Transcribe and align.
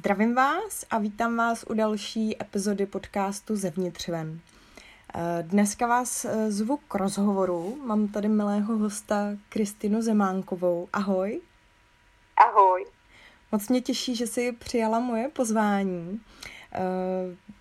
Zdravím 0.00 0.34
vás 0.34 0.84
a 0.90 0.98
vítám 0.98 1.36
vás 1.36 1.64
u 1.70 1.74
další 1.74 2.42
epizody 2.42 2.86
podcastu 2.86 3.56
Zevnitř 3.56 4.08
ven. 4.08 4.40
Eh, 5.14 5.42
dneska 5.42 5.86
vás 5.86 6.24
eh, 6.24 6.50
zvu 6.50 6.76
k 6.76 6.94
rozhovoru. 6.94 7.76
Mám 7.86 8.08
tady 8.08 8.28
milého 8.28 8.78
hosta 8.78 9.36
Kristinu 9.48 10.02
Zemánkovou. 10.02 10.88
Ahoj. 10.92 11.40
Ahoj. 12.36 12.86
Moc 13.52 13.68
mě 13.68 13.80
těší, 13.80 14.16
že 14.16 14.26
jsi 14.26 14.52
přijala 14.52 15.00
moje 15.00 15.28
pozvání. 15.28 16.20
Eh, 16.72 16.78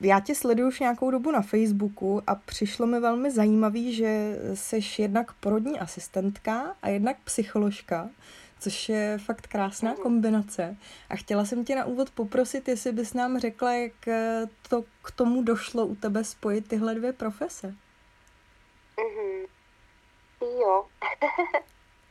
já 0.01 0.19
tě 0.19 0.35
sleduju 0.35 0.67
už 0.67 0.79
nějakou 0.79 1.11
dobu 1.11 1.31
na 1.31 1.41
Facebooku 1.41 2.21
a 2.27 2.35
přišlo 2.35 2.87
mi 2.87 2.99
velmi 2.99 3.31
zajímavý, 3.31 3.93
že 3.93 4.39
jsi 4.53 4.79
jednak 4.97 5.33
porodní 5.33 5.79
asistentka 5.79 6.75
a 6.81 6.89
jednak 6.89 7.17
psycholožka 7.23 8.09
což 8.59 8.89
je 8.89 9.17
fakt 9.17 9.47
krásná 9.47 9.95
kombinace. 9.95 10.77
A 11.09 11.15
chtěla 11.15 11.45
jsem 11.45 11.65
tě 11.65 11.75
na 11.75 11.85
úvod 11.85 12.09
poprosit, 12.09 12.67
jestli 12.67 12.91
bys 12.91 13.13
nám 13.13 13.39
řekla, 13.39 13.73
jak 13.73 14.07
eh, 14.07 14.45
to 14.69 14.83
k 15.03 15.11
tomu 15.11 15.43
došlo 15.43 15.85
u 15.85 15.95
tebe 15.95 16.23
spojit 16.23 16.67
tyhle 16.67 16.95
dvě 16.95 17.13
profese. 17.13 17.75
Mm-hmm. 18.97 19.47
Jo. 20.41 20.85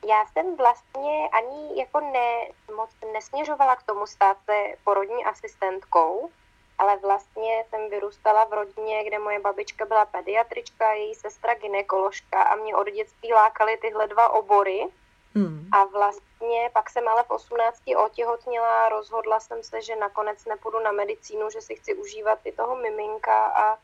Já 0.09 0.27
jsem 0.27 0.57
vlastně 0.57 1.29
ani 1.29 1.81
jako 1.81 2.01
ne, 2.01 2.49
moc 2.77 2.91
nesměřovala 3.13 3.77
k 3.77 3.83
tomu 3.83 4.07
stát 4.07 4.37
se 4.45 4.77
porodní 4.85 5.25
asistentkou, 5.25 6.31
ale 6.79 6.97
vlastně 6.97 7.65
jsem 7.69 7.91
vyrůstala 7.91 8.45
v 8.45 8.53
rodině, 8.53 9.05
kde 9.05 9.19
moje 9.19 9.41
babička 9.41 9.87
byla 9.87 10.05
pediatrička, 10.05 10.93
její 10.93 11.15
sestra 11.15 11.55
ginekoložka 11.55 12.43
a 12.43 12.57
mě 12.57 12.77
od 12.77 12.87
dětství 12.87 13.33
lákaly 13.33 13.77
tyhle 13.77 14.07
dva 14.09 14.33
obory. 14.33 14.87
Hmm. 15.35 15.69
A 15.73 15.85
vlastně 15.85 16.28
pak 16.73 16.91
jsem 16.91 17.09
ale 17.09 17.23
v 17.23 17.31
18 17.31 17.83
otěhotněla, 17.97 18.89
rozhodla 18.89 19.41
jsem 19.41 19.63
se, 19.63 19.83
že 19.83 19.97
nakonec 19.97 20.45
nepůjdu 20.45 20.81
na 20.81 20.93
medicínu, 20.93 21.51
že 21.51 21.61
si 21.61 21.77
chci 21.77 21.95
užívat 21.95 22.39
i 22.45 22.53
toho 22.53 22.77
miminka 22.77 23.45
a, 23.45 23.79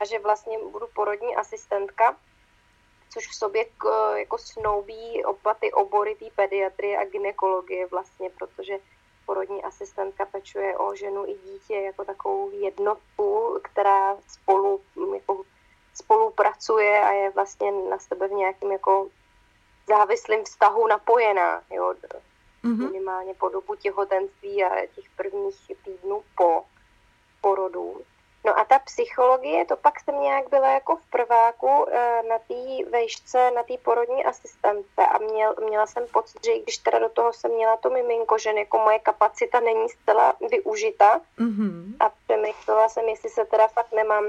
a 0.00 0.04
že 0.04 0.18
vlastně 0.18 0.58
budu 0.58 0.86
porodní 0.94 1.36
asistentka, 1.36 2.16
což 3.12 3.28
v 3.28 3.34
sobě 3.34 3.64
k, 3.64 4.14
jako 4.16 4.38
snoubí 4.38 5.24
oba 5.24 5.54
ty 5.54 5.72
obory 5.72 6.14
té 6.14 6.24
pediatrie 6.34 6.98
a 6.98 7.04
ginekologie 7.04 7.86
vlastně, 7.86 8.30
protože 8.30 8.78
porodní 9.26 9.64
asistentka 9.64 10.24
pečuje 10.24 10.78
o 10.78 10.94
ženu 10.94 11.26
i 11.26 11.34
dítě 11.34 11.74
jako 11.74 12.04
takovou 12.04 12.50
jednotu, 12.50 13.58
která 13.62 14.16
spolu 14.28 14.80
jako 15.14 15.42
spolupracuje 15.94 17.00
a 17.00 17.12
je 17.12 17.30
vlastně 17.30 17.72
na 17.72 17.98
sebe 17.98 18.28
v 18.28 18.32
nějakém 18.32 18.72
jako 18.72 19.08
závislým 19.86 20.44
vztahu 20.44 20.86
napojená, 20.86 21.62
jo, 21.70 21.94
mm-hmm. 22.64 22.86
minimálně 22.86 23.34
po 23.34 23.48
dobu 23.48 23.74
těhotenství 23.74 24.64
a 24.64 24.86
těch 24.86 25.10
prvních 25.16 25.72
týdnů 25.84 26.22
po 26.36 26.64
porodu. 27.40 28.00
No 28.46 28.58
a 28.58 28.64
ta 28.64 28.78
psychologie, 28.78 29.64
to 29.64 29.76
pak 29.76 30.00
jsem 30.00 30.20
nějak 30.20 30.48
byla 30.48 30.72
jako 30.72 30.96
v 30.96 31.06
prváku 31.10 31.86
eh, 31.88 32.22
na 32.28 32.38
té 32.38 32.90
vejšce, 32.90 33.50
na 33.50 33.62
té 33.62 33.74
porodní 33.82 34.24
asistence 34.24 35.06
a 35.12 35.18
měl, 35.18 35.54
měla 35.66 35.86
jsem 35.86 36.06
pocit, 36.12 36.44
že 36.44 36.52
i 36.52 36.62
když 36.62 36.78
teda 36.78 36.98
do 36.98 37.08
toho 37.08 37.32
jsem 37.32 37.50
měla 37.50 37.76
to 37.76 37.90
miminko, 37.90 38.38
že 38.38 38.50
jako 38.50 38.78
moje 38.78 38.98
kapacita 38.98 39.60
není 39.60 39.88
zcela 39.88 40.34
využita 40.50 41.20
mm-hmm. 41.38 41.96
a 42.00 42.10
přemýšlela 42.24 42.88
jsem, 42.88 43.08
jestli 43.08 43.30
se 43.30 43.44
teda 43.44 43.68
fakt 43.68 43.92
nemám 43.92 44.24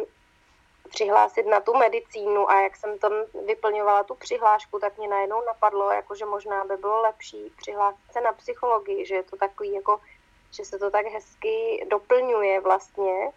přihlásit 0.96 1.46
na 1.46 1.60
tu 1.60 1.74
medicínu 1.74 2.50
a 2.50 2.62
jak 2.62 2.76
jsem 2.76 3.00
tam 3.00 3.12
vyplňovala 3.46 4.04
tu 4.04 4.16
přihlášku, 4.16 4.80
tak 4.80 4.98
mě 4.98 5.08
najednou 5.08 5.42
napadlo, 5.46 5.92
jako 5.92 6.16
že 6.16 6.26
možná 6.26 6.66
by 6.66 6.78
bylo 6.78 7.02
lepší 7.02 7.52
přihlásit 7.58 8.12
se 8.12 8.22
na 8.22 8.34
psychologii, 8.34 9.06
že 9.06 9.16
je 9.16 9.24
to 9.24 9.36
takový 9.38 9.74
jako, 9.74 10.00
že 10.52 10.66
se 10.66 10.80
to 10.80 10.92
tak 10.92 11.06
hezky 11.06 11.88
doplňuje 11.90 12.62
vlastně 12.62 13.32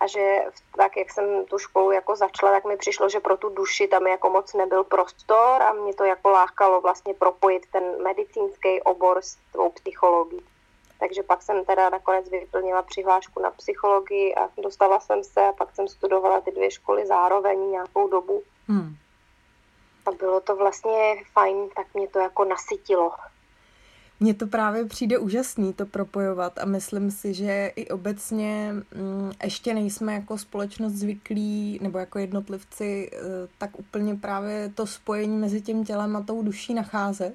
a 0.00 0.06
že 0.06 0.44
tak, 0.76 0.96
jak 0.96 1.10
jsem 1.10 1.46
tu 1.46 1.58
školu 1.58 1.90
jako 1.90 2.16
začala, 2.16 2.52
tak 2.52 2.64
mi 2.64 2.76
přišlo, 2.76 3.08
že 3.08 3.20
pro 3.20 3.36
tu 3.36 3.48
duši 3.48 3.88
tam 3.88 4.06
jako 4.06 4.30
moc 4.30 4.54
nebyl 4.54 4.84
prostor 4.84 5.62
a 5.62 5.72
mě 5.72 5.94
to 5.94 6.04
jako 6.04 6.30
lákalo 6.30 6.80
vlastně 6.80 7.14
propojit 7.14 7.66
ten 7.70 8.02
medicínský 8.02 8.82
obor 8.82 9.22
s 9.22 9.38
tou 9.52 9.70
psychologií. 9.70 10.55
Takže 11.00 11.22
pak 11.22 11.42
jsem 11.42 11.64
teda 11.64 11.90
nakonec 11.90 12.30
vyplnila 12.30 12.82
přihlášku 12.82 13.42
na 13.42 13.50
psychologii 13.50 14.34
a 14.34 14.48
dostala 14.62 15.00
jsem 15.00 15.24
se 15.24 15.40
a 15.40 15.52
pak 15.52 15.74
jsem 15.74 15.88
studovala 15.88 16.40
ty 16.40 16.50
dvě 16.50 16.70
školy 16.70 17.06
zároveň 17.06 17.70
nějakou 17.70 18.08
dobu. 18.08 18.42
Hmm. 18.68 18.96
A 20.06 20.10
bylo 20.10 20.40
to 20.40 20.56
vlastně 20.56 21.14
fajn, 21.32 21.56
tak 21.76 21.86
mě 21.94 22.08
to 22.08 22.18
jako 22.18 22.44
nasytilo. 22.44 23.12
Mně 24.20 24.34
to 24.34 24.46
právě 24.46 24.84
přijde 24.84 25.18
úžasný 25.18 25.72
to 25.72 25.86
propojovat 25.86 26.58
a 26.58 26.64
myslím 26.64 27.10
si, 27.10 27.34
že 27.34 27.72
i 27.76 27.88
obecně 27.88 28.72
mm, 28.72 29.32
ještě 29.44 29.74
nejsme 29.74 30.14
jako 30.14 30.38
společnost 30.38 30.92
zvyklí 30.92 31.78
nebo 31.82 31.98
jako 31.98 32.18
jednotlivci 32.18 33.10
eh, 33.12 33.18
tak 33.58 33.78
úplně 33.78 34.14
právě 34.14 34.72
to 34.74 34.86
spojení 34.86 35.36
mezi 35.36 35.60
tím 35.60 35.84
tělem 35.84 36.16
a 36.16 36.22
tou 36.22 36.42
duší 36.42 36.74
nacházet. 36.74 37.34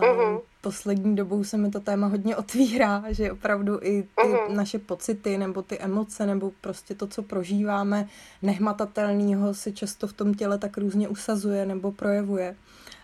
Mm-hmm. 0.00 0.40
Poslední 0.60 1.16
dobou 1.16 1.44
se 1.44 1.56
mi 1.56 1.70
to 1.70 1.80
téma 1.80 2.06
hodně 2.06 2.36
otvírá, 2.36 3.04
že 3.08 3.32
opravdu 3.32 3.78
i 3.82 4.02
ty 4.02 4.22
mm-hmm. 4.22 4.54
naše 4.54 4.78
pocity 4.78 5.38
nebo 5.38 5.62
ty 5.62 5.78
emoce 5.78 6.26
nebo 6.26 6.52
prostě 6.60 6.94
to, 6.94 7.06
co 7.06 7.22
prožíváme 7.22 8.08
nehmatatelného, 8.42 9.54
se 9.54 9.72
často 9.72 10.06
v 10.06 10.12
tom 10.12 10.34
těle 10.34 10.58
tak 10.58 10.78
různě 10.78 11.08
usazuje 11.08 11.66
nebo 11.66 11.92
projevuje. 11.92 12.56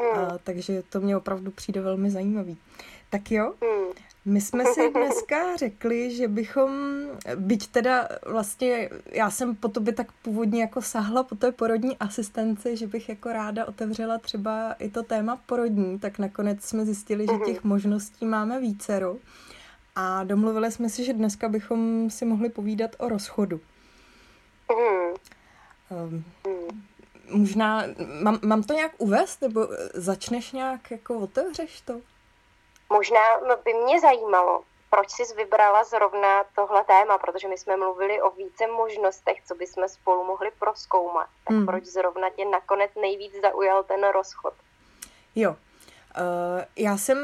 Mm. 0.02 0.18
A, 0.18 0.38
takže 0.44 0.82
to 0.90 1.00
mě 1.00 1.16
opravdu 1.16 1.50
přijde 1.50 1.80
velmi 1.80 2.10
zajímavý. 2.10 2.56
Tak 3.10 3.30
jo, 3.30 3.52
mm. 3.60 3.79
My 4.24 4.40
jsme 4.40 4.64
si 4.64 4.90
dneska 4.90 5.56
řekli, 5.56 6.16
že 6.16 6.28
bychom, 6.28 6.70
byť 7.36 7.66
teda 7.66 8.08
vlastně, 8.26 8.90
já 9.12 9.30
jsem 9.30 9.54
po 9.56 9.68
tobě 9.68 9.92
tak 9.92 10.12
původně 10.12 10.60
jako 10.60 10.82
sahla 10.82 11.22
po 11.22 11.34
té 11.34 11.52
porodní 11.52 11.96
asistenci, 11.98 12.76
že 12.76 12.86
bych 12.86 13.08
jako 13.08 13.32
ráda 13.32 13.68
otevřela 13.68 14.18
třeba 14.18 14.72
i 14.72 14.90
to 14.90 15.02
téma 15.02 15.40
porodní, 15.46 15.98
tak 15.98 16.18
nakonec 16.18 16.64
jsme 16.64 16.84
zjistili, 16.84 17.26
že 17.26 17.44
těch 17.52 17.64
možností 17.64 18.26
máme 18.26 18.60
vícero. 18.60 19.16
A 19.96 20.24
domluvili 20.24 20.72
jsme 20.72 20.88
si, 20.88 21.04
že 21.04 21.12
dneska 21.12 21.48
bychom 21.48 22.10
si 22.10 22.24
mohli 22.24 22.48
povídat 22.48 22.90
o 22.98 23.08
rozchodu. 23.08 23.60
Um, 25.90 26.24
možná, 27.30 27.84
mám, 28.22 28.38
mám 28.42 28.62
to 28.62 28.72
nějak 28.74 28.92
uvést, 28.98 29.42
nebo 29.42 29.68
začneš 29.94 30.52
nějak, 30.52 30.90
jako 30.90 31.18
otevřeš 31.18 31.80
to? 31.80 32.00
Možná 32.90 33.20
by 33.64 33.74
mě 33.74 34.00
zajímalo, 34.00 34.62
proč 34.90 35.10
jsi 35.10 35.34
vybrala 35.36 35.84
zrovna 35.84 36.44
tohle 36.54 36.84
téma, 36.84 37.18
protože 37.18 37.48
my 37.48 37.58
jsme 37.58 37.76
mluvili 37.76 38.22
o 38.22 38.30
více 38.30 38.66
možnostech, 38.66 39.36
co 39.46 39.54
bychom 39.54 39.88
spolu 39.88 40.24
mohli 40.24 40.50
proskoumat. 40.58 41.26
Tak 41.48 41.56
hmm. 41.56 41.66
proč 41.66 41.84
zrovna 41.84 42.30
tě 42.30 42.44
nakonec 42.44 42.90
nejvíc 43.00 43.32
zaujal 43.42 43.82
ten 43.82 44.08
rozchod? 44.08 44.54
Jo, 45.34 45.50
uh, 45.50 45.56
já 46.76 46.96
jsem 46.96 47.18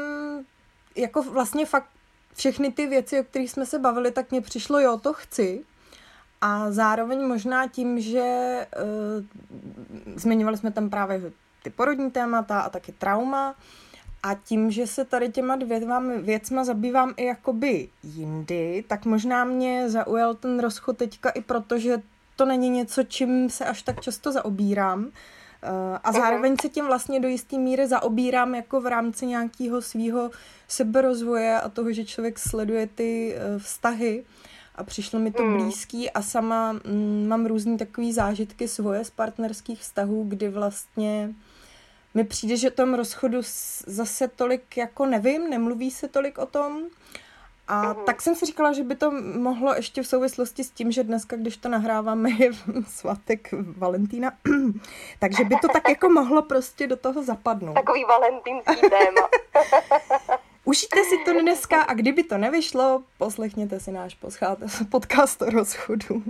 jako 0.95 1.23
vlastně 1.23 1.65
fakt 1.65 1.89
všechny 2.33 2.71
ty 2.71 2.87
věci, 2.87 3.19
o 3.19 3.23
kterých 3.23 3.51
jsme 3.51 3.65
se 3.65 3.79
bavili, 3.79 4.11
tak 4.11 4.31
mně 4.31 4.41
přišlo, 4.41 4.79
jo, 4.79 4.97
to 4.97 5.13
chci. 5.13 5.65
A 6.41 6.71
zároveň 6.71 7.27
možná 7.27 7.67
tím, 7.67 7.99
že 7.99 8.21
uh, 8.77 9.25
zmiňovali 10.15 10.57
jsme 10.57 10.71
tam 10.71 10.89
právě 10.89 11.21
ty 11.63 11.69
porodní 11.69 12.11
témata 12.11 12.59
a 12.59 12.69
taky 12.69 12.91
trauma, 12.91 13.55
a 14.27 14.35
tím, 14.43 14.71
že 14.71 14.87
se 14.87 15.05
tady 15.05 15.29
těma 15.29 15.55
dvěma 15.55 16.03
věcma 16.17 16.63
zabývám 16.63 17.13
i 17.17 17.25
jakoby 17.25 17.89
jindy, 18.03 18.83
tak 18.87 19.05
možná 19.05 19.43
mě 19.43 19.89
zaujal 19.89 20.33
ten 20.35 20.59
rozchod 20.59 20.97
teďka 20.97 21.29
i 21.29 21.41
proto, 21.41 21.79
že 21.79 22.01
to 22.35 22.45
není 22.45 22.69
něco, 22.69 23.03
čím 23.03 23.49
se 23.49 23.65
až 23.65 23.81
tak 23.81 24.01
často 24.01 24.31
zaobírám. 24.31 25.11
Eh, 25.63 25.99
a 26.03 26.11
zároveň 26.11 26.55
se 26.61 26.69
tím 26.69 26.85
vlastně 26.85 27.19
do 27.19 27.27
jisté 27.27 27.57
míry 27.57 27.87
zaobírám 27.87 28.55
jako 28.55 28.81
v 28.81 28.87
rámci 28.87 29.25
nějakého 29.25 29.81
svého 29.81 30.31
seberozvoje 30.67 31.61
a 31.61 31.69
toho, 31.69 31.91
že 31.91 32.05
člověk 32.05 32.39
sleduje 32.39 32.87
ty 32.87 33.35
eh, 33.35 33.59
vztahy 33.59 34.23
a 34.75 34.83
přišlo 34.83 35.19
mi 35.19 35.31
to 35.31 35.43
mm. 35.43 35.57
blízký 35.57 36.11
a 36.11 36.21
sama 36.21 36.71
mm, 36.71 37.25
mám 37.27 37.45
různý 37.45 37.77
takový 37.77 38.13
zážitky 38.13 38.67
svoje 38.67 39.05
z 39.05 39.09
partnerských 39.09 39.81
vztahů, 39.81 40.23
kdy 40.27 40.49
vlastně 40.49 41.33
mi 42.17 42.23
přijde, 42.23 42.57
že 42.57 42.71
o 42.71 42.73
tom 42.73 42.93
rozchodu 42.93 43.37
zase 43.87 44.27
tolik 44.27 44.77
jako 44.77 45.05
nevím, 45.05 45.49
nemluví 45.49 45.91
se 45.91 46.07
tolik 46.07 46.37
o 46.37 46.45
tom. 46.45 46.83
A 47.67 47.93
uhum. 47.93 48.05
tak 48.05 48.21
jsem 48.21 48.35
si 48.35 48.45
říkala, 48.45 48.73
že 48.73 48.83
by 48.83 48.95
to 48.95 49.11
mohlo 49.37 49.75
ještě 49.75 50.03
v 50.03 50.07
souvislosti 50.07 50.63
s 50.63 50.71
tím, 50.71 50.91
že 50.91 51.03
dneska, 51.03 51.35
když 51.35 51.57
to 51.57 51.69
nahráváme, 51.69 52.29
je 52.29 52.51
svatek 52.87 53.49
Valentína, 53.77 54.31
takže 55.19 55.43
by 55.43 55.55
to 55.61 55.67
tak 55.67 55.89
jako 55.89 56.09
mohlo 56.09 56.41
prostě 56.41 56.87
do 56.87 56.97
toho 56.97 57.23
zapadnout. 57.23 57.73
Takový 57.73 58.05
valentínský 58.05 58.89
téma. 58.89 59.29
Užijte 60.65 61.03
si 61.03 61.17
to 61.25 61.41
dneska 61.41 61.81
a 61.81 61.93
kdyby 61.93 62.23
to 62.23 62.37
nevyšlo, 62.37 63.03
poslechněte 63.17 63.79
si 63.79 63.91
náš 63.91 64.17
podcast 64.89 65.41
o 65.41 65.49
rozchodu. 65.49 66.23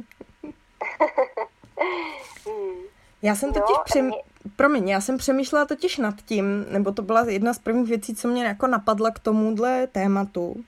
Hmm. 2.46 2.82
Já 3.22 3.36
jsem 3.36 3.54
totiž 3.54 3.78
no, 3.78 3.84
přem... 3.86 4.12
promiň, 4.56 4.90
já 4.90 5.02
jsem 5.02 5.18
přemýšlela 5.18 5.66
totiž 5.66 5.98
nad 5.98 6.16
tím, 6.26 6.66
nebo 6.72 6.92
to 6.92 7.02
byla 7.02 7.30
jedna 7.30 7.54
z 7.54 7.60
prvních 7.60 7.90
věcí, 7.90 8.16
co 8.16 8.28
mě 8.28 8.46
jako 8.46 8.68
napadla 8.68 9.12
k 9.12 9.20
tomuhle 9.20 9.88
tématu, 9.88 10.64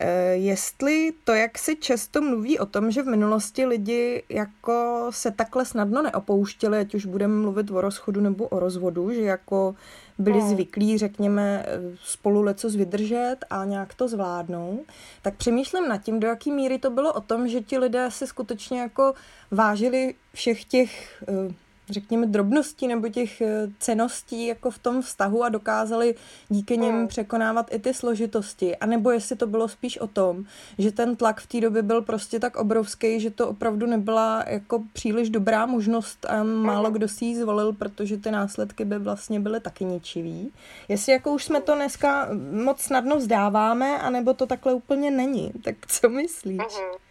Eh, 0.00 0.34
jestli 0.34 1.12
to, 1.24 1.32
jak 1.32 1.58
si 1.58 1.76
často 1.76 2.20
mluví 2.20 2.58
o 2.58 2.66
tom, 2.66 2.90
že 2.90 3.02
v 3.02 3.06
minulosti 3.06 3.66
lidi 3.66 4.22
jako 4.28 5.06
se 5.10 5.30
takhle 5.30 5.64
snadno 5.64 6.02
neopouštěli, 6.02 6.78
ať 6.78 6.94
už 6.94 7.06
budeme 7.06 7.34
mluvit 7.34 7.70
o 7.70 7.80
rozchodu 7.80 8.20
nebo 8.20 8.48
o 8.48 8.60
rozvodu, 8.60 9.12
že 9.12 9.20
jako 9.20 9.74
byli 10.18 10.40
hmm. 10.40 10.50
zvyklí, 10.50 10.98
řekněme, 10.98 11.64
eh, 11.66 11.80
spolu 12.04 12.42
leco 12.42 12.68
vydržet 12.68 13.36
a 13.50 13.64
nějak 13.64 13.94
to 13.94 14.08
zvládnou, 14.08 14.84
tak 15.22 15.34
přemýšlím 15.36 15.88
nad 15.88 15.98
tím, 15.98 16.20
do 16.20 16.26
jaký 16.26 16.52
míry 16.52 16.78
to 16.78 16.90
bylo 16.90 17.12
o 17.12 17.20
tom, 17.20 17.48
že 17.48 17.60
ti 17.60 17.78
lidé 17.78 18.10
si 18.10 18.26
skutečně 18.26 18.80
jako 18.80 19.14
vážili 19.50 20.14
všech 20.34 20.64
těch 20.64 21.22
eh, 21.28 21.54
řekněme, 21.90 22.26
drobností 22.26 22.88
nebo 22.88 23.08
těch 23.08 23.40
eh, 23.40 23.68
ceností 23.78 24.46
jako 24.46 24.70
v 24.70 24.78
tom 24.78 25.02
vztahu 25.02 25.44
a 25.44 25.48
dokázali 25.48 26.14
díky 26.48 26.78
nim 26.78 26.94
hmm. 26.94 27.08
překonávat 27.08 27.74
i 27.74 27.78
ty 27.78 27.94
složitosti. 27.94 28.76
A 28.76 28.86
nebo 28.86 29.10
jestli 29.10 29.36
to 29.36 29.46
bylo 29.46 29.68
spíš 29.68 29.98
o 29.98 30.06
tom, 30.06 30.44
že 30.78 30.92
ten 30.92 31.16
tlak 31.16 31.40
v 31.40 31.46
té 31.46 31.60
době 31.60 31.82
byl 31.82 32.02
prostě 32.02 32.40
tak 32.40 32.56
obrovský, 32.56 33.20
že 33.20 33.30
to 33.30 33.48
opravdu 33.48 33.86
nebyla 33.86 34.44
jako 34.46 34.82
příliš 34.92 35.30
dobrá 35.30 35.66
možnost 35.66 36.24
a 36.24 36.42
málo 36.42 36.90
kdo 36.90 37.08
si 37.08 37.24
ji 37.24 37.36
zvolil, 37.36 37.72
protože 37.72 38.16
ty 38.16 38.30
následky 38.30 38.84
by 38.84 38.98
vlastně 38.98 39.40
byly 39.40 39.60
taky 39.60 39.84
ničivý. 39.84 40.52
Jestli 40.88 41.12
jako 41.12 41.32
už 41.32 41.44
jsme 41.44 41.60
to 41.60 41.74
dneska 41.74 42.28
moc 42.64 42.80
snadno 42.80 43.16
vzdáváme, 43.16 43.98
anebo 43.98 44.34
to 44.34 44.46
takhle 44.46 44.74
úplně 44.74 45.10
není. 45.10 45.52
Tak 45.64 45.74
co 45.86 46.08
myslíš? 46.08 46.58
Uh-huh. 46.58 47.05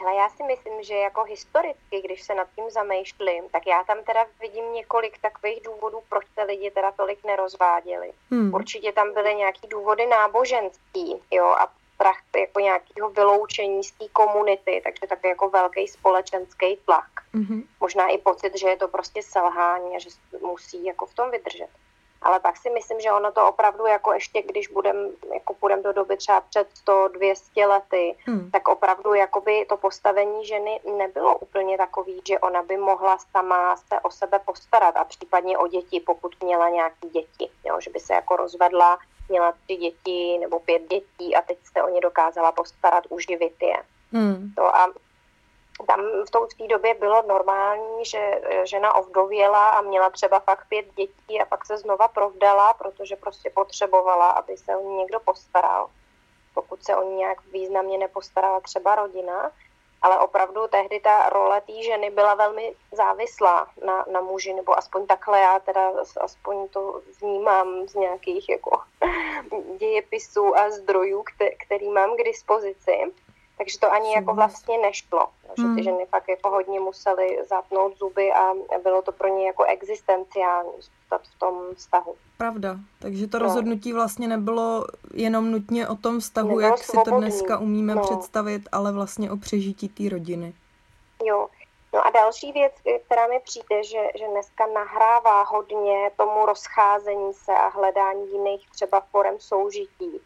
Ale 0.00 0.14
já 0.14 0.28
si 0.28 0.42
myslím, 0.42 0.82
že 0.82 0.94
jako 0.94 1.24
historicky, 1.24 2.02
když 2.04 2.22
se 2.22 2.34
nad 2.34 2.48
tím 2.54 2.70
zamýšlím, 2.70 3.48
tak 3.52 3.66
já 3.66 3.84
tam 3.84 3.98
teda 4.04 4.26
vidím 4.40 4.72
několik 4.72 5.18
takových 5.18 5.62
důvodů, 5.64 5.98
proč 6.08 6.24
se 6.34 6.42
lidi 6.42 6.70
teda 6.70 6.92
tolik 6.92 7.24
nerozváděli. 7.24 8.12
Hmm. 8.30 8.54
Určitě 8.54 8.92
tam 8.92 9.14
byly 9.14 9.34
nějaký 9.34 9.68
důvody 9.68 10.06
náboženský, 10.06 11.22
jo, 11.30 11.44
a 11.44 11.72
strach 11.96 12.22
jako 12.36 12.60
nějakého 12.60 13.10
vyloučení 13.10 13.84
z 13.84 13.92
té 13.92 14.08
komunity, 14.12 14.80
takže 14.84 15.06
takový 15.08 15.28
jako 15.28 15.50
velký 15.50 15.88
společenský 15.88 16.76
tlak. 16.84 17.10
hmm 17.34 17.62
Možná 17.80 18.08
i 18.08 18.18
pocit, 18.18 18.58
že 18.58 18.68
je 18.68 18.76
to 18.76 18.88
prostě 18.88 19.22
selhání 19.22 19.96
a 19.96 19.98
že 19.98 20.10
musí 20.40 20.84
jako 20.84 21.06
v 21.06 21.14
tom 21.14 21.30
vydržet 21.30 21.68
ale 22.26 22.40
pak 22.40 22.56
si 22.56 22.70
myslím, 22.70 23.00
že 23.00 23.12
ono 23.12 23.32
to 23.32 23.48
opravdu 23.48 23.86
jako 23.86 24.12
ještě, 24.12 24.42
když 24.42 24.68
budem, 24.68 24.96
jako 25.34 25.54
půjdem 25.54 25.82
do 25.82 25.92
doby 25.92 26.16
třeba 26.16 26.40
před 26.40 26.68
100, 26.74 27.08
200 27.08 27.66
lety, 27.66 28.16
hmm. 28.26 28.50
tak 28.50 28.68
opravdu 28.68 29.14
jakoby 29.14 29.66
to 29.68 29.76
postavení 29.76 30.46
ženy 30.46 30.80
nebylo 30.98 31.38
úplně 31.38 31.78
takový, 31.78 32.20
že 32.28 32.38
ona 32.38 32.62
by 32.62 32.76
mohla 32.76 33.18
sama 33.18 33.76
se 33.76 34.00
o 34.00 34.10
sebe 34.10 34.38
postarat 34.44 34.96
a 34.96 35.04
případně 35.04 35.58
o 35.58 35.66
děti, 35.66 36.00
pokud 36.00 36.42
měla 36.42 36.68
nějaké 36.68 37.08
děti, 37.08 37.50
jo, 37.64 37.80
že 37.80 37.90
by 37.90 38.00
se 38.00 38.14
jako 38.14 38.36
rozvedla, 38.36 38.98
měla 39.28 39.52
tři 39.52 39.76
děti 39.76 40.38
nebo 40.40 40.60
pět 40.60 40.82
dětí 40.88 41.36
a 41.36 41.42
teď 41.42 41.58
se 41.72 41.82
o 41.82 41.88
ně 41.88 42.00
dokázala 42.00 42.52
postarat, 42.52 43.04
uživit 43.08 43.62
je. 43.62 43.76
Hmm. 44.12 44.52
To 44.56 44.76
a 44.76 44.92
tam 45.84 46.00
v 46.50 46.54
té 46.58 46.66
době 46.66 46.94
bylo 46.94 47.22
normální, 47.22 48.04
že 48.04 48.18
eh, 48.18 48.66
žena 48.66 48.94
ovdověla 48.94 49.68
a 49.68 49.80
měla 49.80 50.10
třeba 50.10 50.40
fakt 50.40 50.66
pět 50.68 50.86
dětí 50.94 51.40
a 51.40 51.44
pak 51.44 51.66
se 51.66 51.78
znova 51.78 52.08
provdala, 52.08 52.74
protože 52.74 53.16
prostě 53.16 53.50
potřebovala, 53.50 54.30
aby 54.30 54.56
se 54.56 54.76
o 54.76 54.82
ní 54.82 54.96
někdo 54.96 55.20
postaral, 55.20 55.90
pokud 56.54 56.84
se 56.84 56.96
o 56.96 57.02
ní 57.02 57.16
nějak 57.16 57.46
významně 57.52 57.98
nepostarala 57.98 58.60
třeba 58.60 58.94
rodina. 58.94 59.50
Ale 60.02 60.18
opravdu 60.18 60.68
tehdy 60.68 61.00
ta 61.00 61.28
role 61.28 61.60
té 61.60 61.82
ženy 61.82 62.10
byla 62.10 62.34
velmi 62.34 62.74
závislá 62.92 63.66
na, 63.86 64.04
na 64.12 64.20
muži, 64.20 64.52
nebo 64.54 64.78
aspoň 64.78 65.06
takhle 65.06 65.40
já 65.40 65.58
teda 65.58 65.92
aspoň 66.20 66.68
to 66.68 67.02
vnímám 67.20 67.88
z 67.88 67.94
nějakých 67.94 68.48
jako 68.48 68.80
dějepisů 69.78 70.56
a 70.56 70.70
zdrojů, 70.70 71.24
který 71.66 71.88
mám 71.88 72.16
k 72.16 72.24
dispozici. 72.24 73.12
Takže 73.58 73.78
to 73.78 73.92
ani 73.92 74.12
jako 74.12 74.34
vlastně 74.34 74.78
nešlo. 74.78 75.26
Že 75.48 75.54
ty 75.54 75.62
hmm. 75.62 75.82
ženy 75.82 76.06
fakt 76.06 76.28
jako 76.28 76.50
hodně 76.50 76.80
musely 76.80 77.38
zapnout 77.48 77.98
zuby 77.98 78.32
a 78.32 78.52
bylo 78.82 79.02
to 79.02 79.12
pro 79.12 79.28
ně 79.28 79.46
jako 79.46 79.64
existenciální 79.64 80.72
zůstat 80.76 81.22
v 81.22 81.38
tom 81.38 81.54
vztahu. 81.74 82.14
Pravda. 82.38 82.76
Takže 82.98 83.26
to 83.26 83.38
no. 83.38 83.44
rozhodnutí 83.44 83.92
vlastně 83.92 84.28
nebylo 84.28 84.84
jenom 85.14 85.50
nutně 85.50 85.88
o 85.88 85.94
tom 85.94 86.20
vztahu, 86.20 86.48
nebylo 86.48 86.68
jak 86.68 86.78
svobodný. 86.78 87.04
si 87.04 87.10
to 87.10 87.20
dneska 87.20 87.58
umíme 87.58 87.94
no. 87.94 88.02
představit, 88.02 88.62
ale 88.72 88.92
vlastně 88.92 89.30
o 89.30 89.36
přežití 89.36 89.88
té 89.88 90.08
rodiny. 90.08 90.54
Jo. 91.24 91.48
No 91.94 92.06
a 92.06 92.10
další 92.10 92.52
věc, 92.52 92.72
která 93.06 93.26
mi 93.26 93.40
přijde, 93.44 93.84
že, 93.84 93.98
že 94.18 94.28
dneska 94.28 94.66
nahrává 94.66 95.42
hodně 95.42 96.10
tomu 96.16 96.46
rozcházení 96.46 97.34
se 97.34 97.52
a 97.52 97.68
hledání 97.68 98.32
jiných 98.32 98.70
třeba 98.70 99.00
forem 99.00 99.34
soužití 99.38 100.20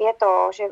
je 0.00 0.12
to, 0.14 0.50
že 0.52 0.64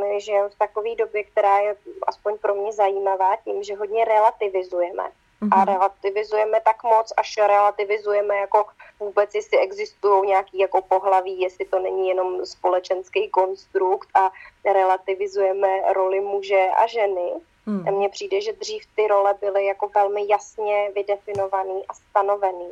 my 0.00 0.20
žijeme 0.20 0.48
v 0.48 0.58
takové 0.58 0.94
době, 0.94 1.24
která 1.24 1.58
je 1.58 1.76
aspoň 2.06 2.38
pro 2.38 2.54
mě 2.54 2.72
zajímavá 2.72 3.36
tím, 3.36 3.62
že 3.62 3.76
hodně 3.76 4.04
relativizujeme. 4.04 5.02
Mm-hmm. 5.02 5.48
A 5.52 5.56
mhm. 5.56 5.66
relativizujeme 5.66 6.60
tak 6.60 6.84
moc, 6.84 7.12
až 7.16 7.36
relativizujeme 7.36 8.36
jako 8.36 8.66
vůbec, 9.00 9.34
jestli 9.34 9.58
existují 9.58 10.26
nějaký 10.26 10.58
jako 10.58 10.82
pohlaví, 10.82 11.40
jestli 11.40 11.64
to 11.64 11.78
není 11.78 12.08
jenom 12.08 12.46
společenský 12.46 13.28
konstrukt 13.28 14.08
a 14.14 14.30
relativizujeme 14.64 15.92
roli 15.92 16.20
muže 16.20 16.68
a 16.76 16.86
ženy. 16.86 17.32
Mm. 17.66 17.88
A 17.88 17.90
mně 17.90 18.08
přijde, 18.08 18.40
že 18.40 18.52
dřív 18.52 18.82
ty 18.96 19.06
role 19.06 19.34
byly 19.40 19.66
jako 19.66 19.88
velmi 19.88 20.28
jasně 20.28 20.90
vydefinovaný 20.94 21.82
a 21.88 21.94
stanovený. 21.94 22.70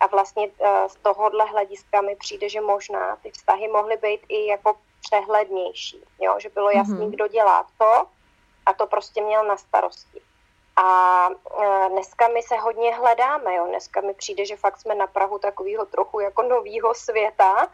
A 0.00 0.06
vlastně 0.06 0.50
z 0.86 0.94
tohohle 1.02 1.44
hlediska 1.44 2.00
mi 2.00 2.16
přijde, 2.16 2.48
že 2.48 2.60
možná 2.60 3.16
ty 3.22 3.30
vztahy 3.30 3.68
mohly 3.68 3.96
být 3.96 4.20
i 4.28 4.46
jako 4.46 4.76
přehlednější, 5.08 6.04
jo? 6.20 6.34
že 6.38 6.48
bylo 6.48 6.70
jasný, 6.70 6.94
mm-hmm. 6.94 7.10
kdo 7.10 7.28
dělá 7.28 7.66
to 7.78 8.06
a 8.66 8.72
to 8.72 8.86
prostě 8.86 9.22
měl 9.22 9.44
na 9.44 9.56
starosti. 9.56 10.20
A 10.76 11.28
e, 11.62 11.88
dneska 11.88 12.28
my 12.28 12.42
se 12.42 12.56
hodně 12.56 12.94
hledáme, 12.94 13.54
jo? 13.54 13.66
dneska 13.66 14.00
mi 14.00 14.14
přijde, 14.14 14.46
že 14.46 14.56
fakt 14.56 14.80
jsme 14.80 14.94
na 14.94 15.06
Prahu 15.06 15.38
takového 15.38 15.86
trochu 15.86 16.20
jako 16.20 16.42
nového 16.42 16.94
světa 16.94 17.68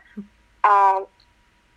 a 0.62 0.94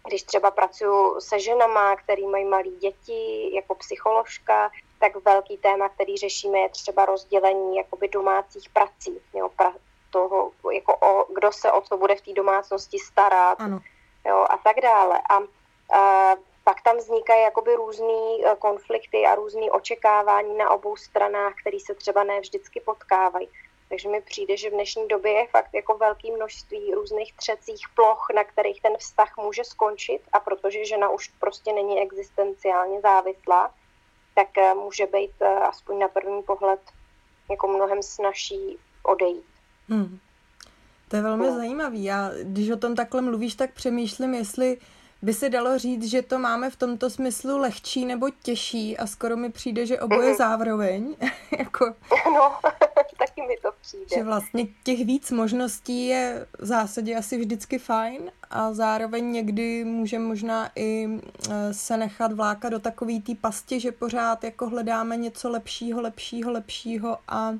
když 0.07 0.23
třeba 0.23 0.51
pracuji 0.51 1.19
se 1.19 1.39
ženama, 1.39 1.95
který 1.95 2.27
mají 2.27 2.45
malé 2.45 2.69
děti, 2.69 3.55
jako 3.55 3.75
psycholožka, 3.75 4.71
tak 4.99 5.25
velký 5.25 5.57
téma, 5.57 5.89
který 5.89 6.17
řešíme, 6.17 6.59
je 6.59 6.69
třeba 6.69 7.05
rozdělení 7.05 7.77
jakoby 7.77 8.07
domácích 8.07 8.69
prací, 8.69 9.21
jo, 9.33 9.49
pra, 9.55 9.73
toho, 10.09 10.51
jako 10.71 10.95
o, 10.95 11.33
kdo 11.33 11.51
se 11.51 11.71
o 11.71 11.81
co 11.81 11.97
bude 11.97 12.15
v 12.15 12.21
té 12.21 12.33
domácnosti 12.33 12.99
starat, 12.99 13.61
ano 13.61 13.79
jo, 14.27 14.45
a 14.49 14.57
tak 14.57 14.75
dále. 14.81 15.21
A, 15.29 15.37
a 15.97 16.35
pak 16.63 16.81
tam 16.81 16.97
vznikají 16.97 17.41
jakoby 17.41 17.75
různý 17.75 18.45
e, 18.45 18.55
konflikty 18.55 19.25
a 19.25 19.35
různý 19.35 19.71
očekávání 19.71 20.57
na 20.57 20.69
obou 20.69 20.95
stranách, 20.95 21.53
které 21.61 21.77
se 21.79 21.95
třeba 21.95 22.23
ne 22.23 22.39
vždycky 22.39 22.79
potkávají. 22.79 23.49
Takže 23.89 24.09
mi 24.09 24.21
přijde, 24.21 24.57
že 24.57 24.69
v 24.69 24.73
dnešní 24.73 25.07
době 25.07 25.31
je 25.31 25.47
fakt 25.47 25.73
jako 25.73 25.97
velké 25.97 26.31
množství 26.31 26.93
různých 26.93 27.33
třecích 27.33 27.85
ploch, 27.95 28.27
na 28.35 28.43
kterých 28.43 28.81
ten 28.81 28.97
vztah 28.97 29.37
může 29.37 29.63
skončit 29.63 30.21
a 30.33 30.39
protože 30.39 30.85
žena 30.85 31.09
už 31.09 31.27
prostě 31.27 31.73
není 31.73 32.01
existenciálně 32.01 33.01
závislá, 33.01 33.73
tak 34.35 34.57
e, 34.57 34.73
může 34.73 35.05
být 35.05 35.41
e, 35.41 35.45
aspoň 35.45 35.99
na 35.99 36.07
první 36.07 36.43
pohled 36.43 36.81
jako 37.49 37.67
mnohem 37.67 38.03
snažší 38.03 38.79
odejít. 39.03 39.45
Hmm. 39.89 40.19
To 41.07 41.15
je 41.15 41.21
velmi 41.21 41.47
no. 41.47 41.55
zajímavý. 41.55 42.03
Já, 42.03 42.31
když 42.43 42.69
o 42.69 42.77
tom 42.77 42.95
takhle 42.95 43.21
mluvíš, 43.21 43.55
tak 43.55 43.73
přemýšlím, 43.73 44.33
jestli 44.33 44.77
by 45.21 45.33
se 45.33 45.49
dalo 45.49 45.77
říct, 45.77 46.03
že 46.03 46.21
to 46.21 46.39
máme 46.39 46.69
v 46.69 46.75
tomto 46.75 47.09
smyslu 47.09 47.57
lehčí 47.57 48.05
nebo 48.05 48.29
těžší 48.43 48.97
a 48.97 49.07
skoro 49.07 49.37
mi 49.37 49.49
přijde, 49.49 49.85
že 49.85 49.99
oboje 49.99 50.31
mm-hmm. 50.31 50.37
zároveň. 50.37 51.15
jako, 51.59 51.85
no, 52.25 52.51
taky 53.17 53.41
mi 53.41 53.57
to 53.61 53.69
přijde. 53.81 54.05
Že 54.15 54.23
vlastně 54.23 54.67
těch 54.83 55.05
víc 55.05 55.31
možností 55.31 56.07
je 56.07 56.47
v 56.59 56.65
zásadě 56.65 57.15
asi 57.15 57.37
vždycky 57.37 57.79
fajn 57.79 58.31
a 58.49 58.73
zároveň 58.73 59.31
někdy 59.31 59.83
může 59.83 60.19
možná 60.19 60.69
i 60.75 61.07
eh, 61.49 61.73
se 61.73 61.97
nechat 61.97 62.31
vlákat 62.31 62.71
do 62.71 62.79
takový 62.79 63.21
té 63.21 63.35
pasti, 63.35 63.79
že 63.79 63.91
pořád 63.91 64.43
jako 64.43 64.69
hledáme 64.69 65.17
něco 65.17 65.49
lepšího, 65.49 66.01
lepšího, 66.01 66.51
lepšího 66.51 67.17
a 67.27 67.53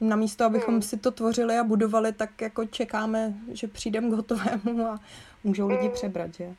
namísto, 0.00 0.44
abychom 0.44 0.74
hmm. 0.74 0.82
si 0.82 0.96
to 0.96 1.10
tvořili 1.10 1.58
a 1.58 1.64
budovali, 1.64 2.12
tak 2.12 2.40
jako 2.40 2.64
čekáme, 2.64 3.32
že 3.52 3.68
přijdem 3.68 4.10
k 4.10 4.14
hotovému 4.14 4.86
a 4.86 4.98
můžou 5.44 5.68
lidi 5.68 5.86
hmm. 5.86 5.92
přebrat, 5.92 6.34
že? 6.34 6.54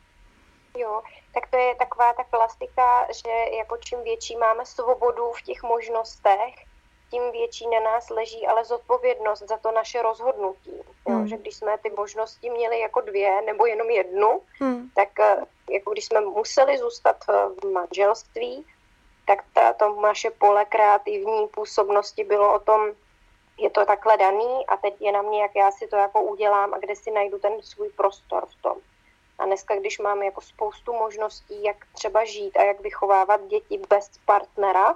Jo, 0.77 1.01
tak 1.33 1.49
to 1.49 1.57
je 1.57 1.75
taková 1.75 2.13
ta 2.13 2.23
klasika, 2.23 3.07
že 3.13 3.57
jako 3.57 3.77
čím 3.77 4.03
větší 4.03 4.37
máme 4.37 4.65
svobodu 4.65 5.31
v 5.31 5.41
těch 5.41 5.63
možnostech, 5.63 6.53
tím 7.11 7.31
větší 7.31 7.65
na 7.67 7.79
nás 7.79 8.09
leží 8.09 8.47
ale 8.47 8.65
zodpovědnost 8.65 9.43
za 9.49 9.57
to 9.57 9.71
naše 9.71 10.01
rozhodnutí. 10.01 10.73
Hmm. 11.07 11.21
Jo, 11.21 11.27
že 11.27 11.37
když 11.37 11.55
jsme 11.55 11.77
ty 11.77 11.89
možnosti 11.97 12.49
měli 12.49 12.79
jako 12.79 13.01
dvě 13.01 13.41
nebo 13.41 13.65
jenom 13.65 13.89
jednu, 13.89 14.41
hmm. 14.59 14.89
tak 14.95 15.19
eh, 15.19 15.37
jako 15.71 15.91
když 15.91 16.05
jsme 16.05 16.21
museli 16.21 16.77
zůstat 16.77 17.17
v 17.63 17.71
manželství, 17.73 18.65
tak 19.25 19.39
ta, 19.53 19.73
to 19.73 20.01
naše 20.01 20.31
pole 20.31 20.65
kreativní 20.65 21.47
působnosti 21.47 22.23
bylo 22.23 22.55
o 22.55 22.59
tom 22.59 22.91
je 23.57 23.69
to 23.69 23.85
takhle 23.85 24.17
daný 24.17 24.67
a 24.67 24.77
teď 24.77 25.01
je 25.01 25.11
na 25.11 25.21
mě, 25.21 25.41
jak 25.41 25.55
já 25.55 25.71
si 25.71 25.87
to 25.87 25.95
jako 25.95 26.21
udělám 26.21 26.73
a 26.73 26.77
kde 26.77 26.95
si 26.95 27.11
najdu 27.11 27.39
ten 27.39 27.61
svůj 27.61 27.89
prostor 27.89 28.45
v 28.45 28.61
tom. 28.61 28.77
A 29.39 29.45
dneska, 29.45 29.75
když 29.75 29.99
mám 29.99 30.23
jako 30.23 30.41
spoustu 30.41 30.93
možností, 30.93 31.63
jak 31.63 31.85
třeba 31.93 32.25
žít 32.25 32.57
a 32.57 32.63
jak 32.63 32.79
vychovávat 32.79 33.47
děti 33.47 33.81
bez 33.89 34.11
partnera, 34.25 34.95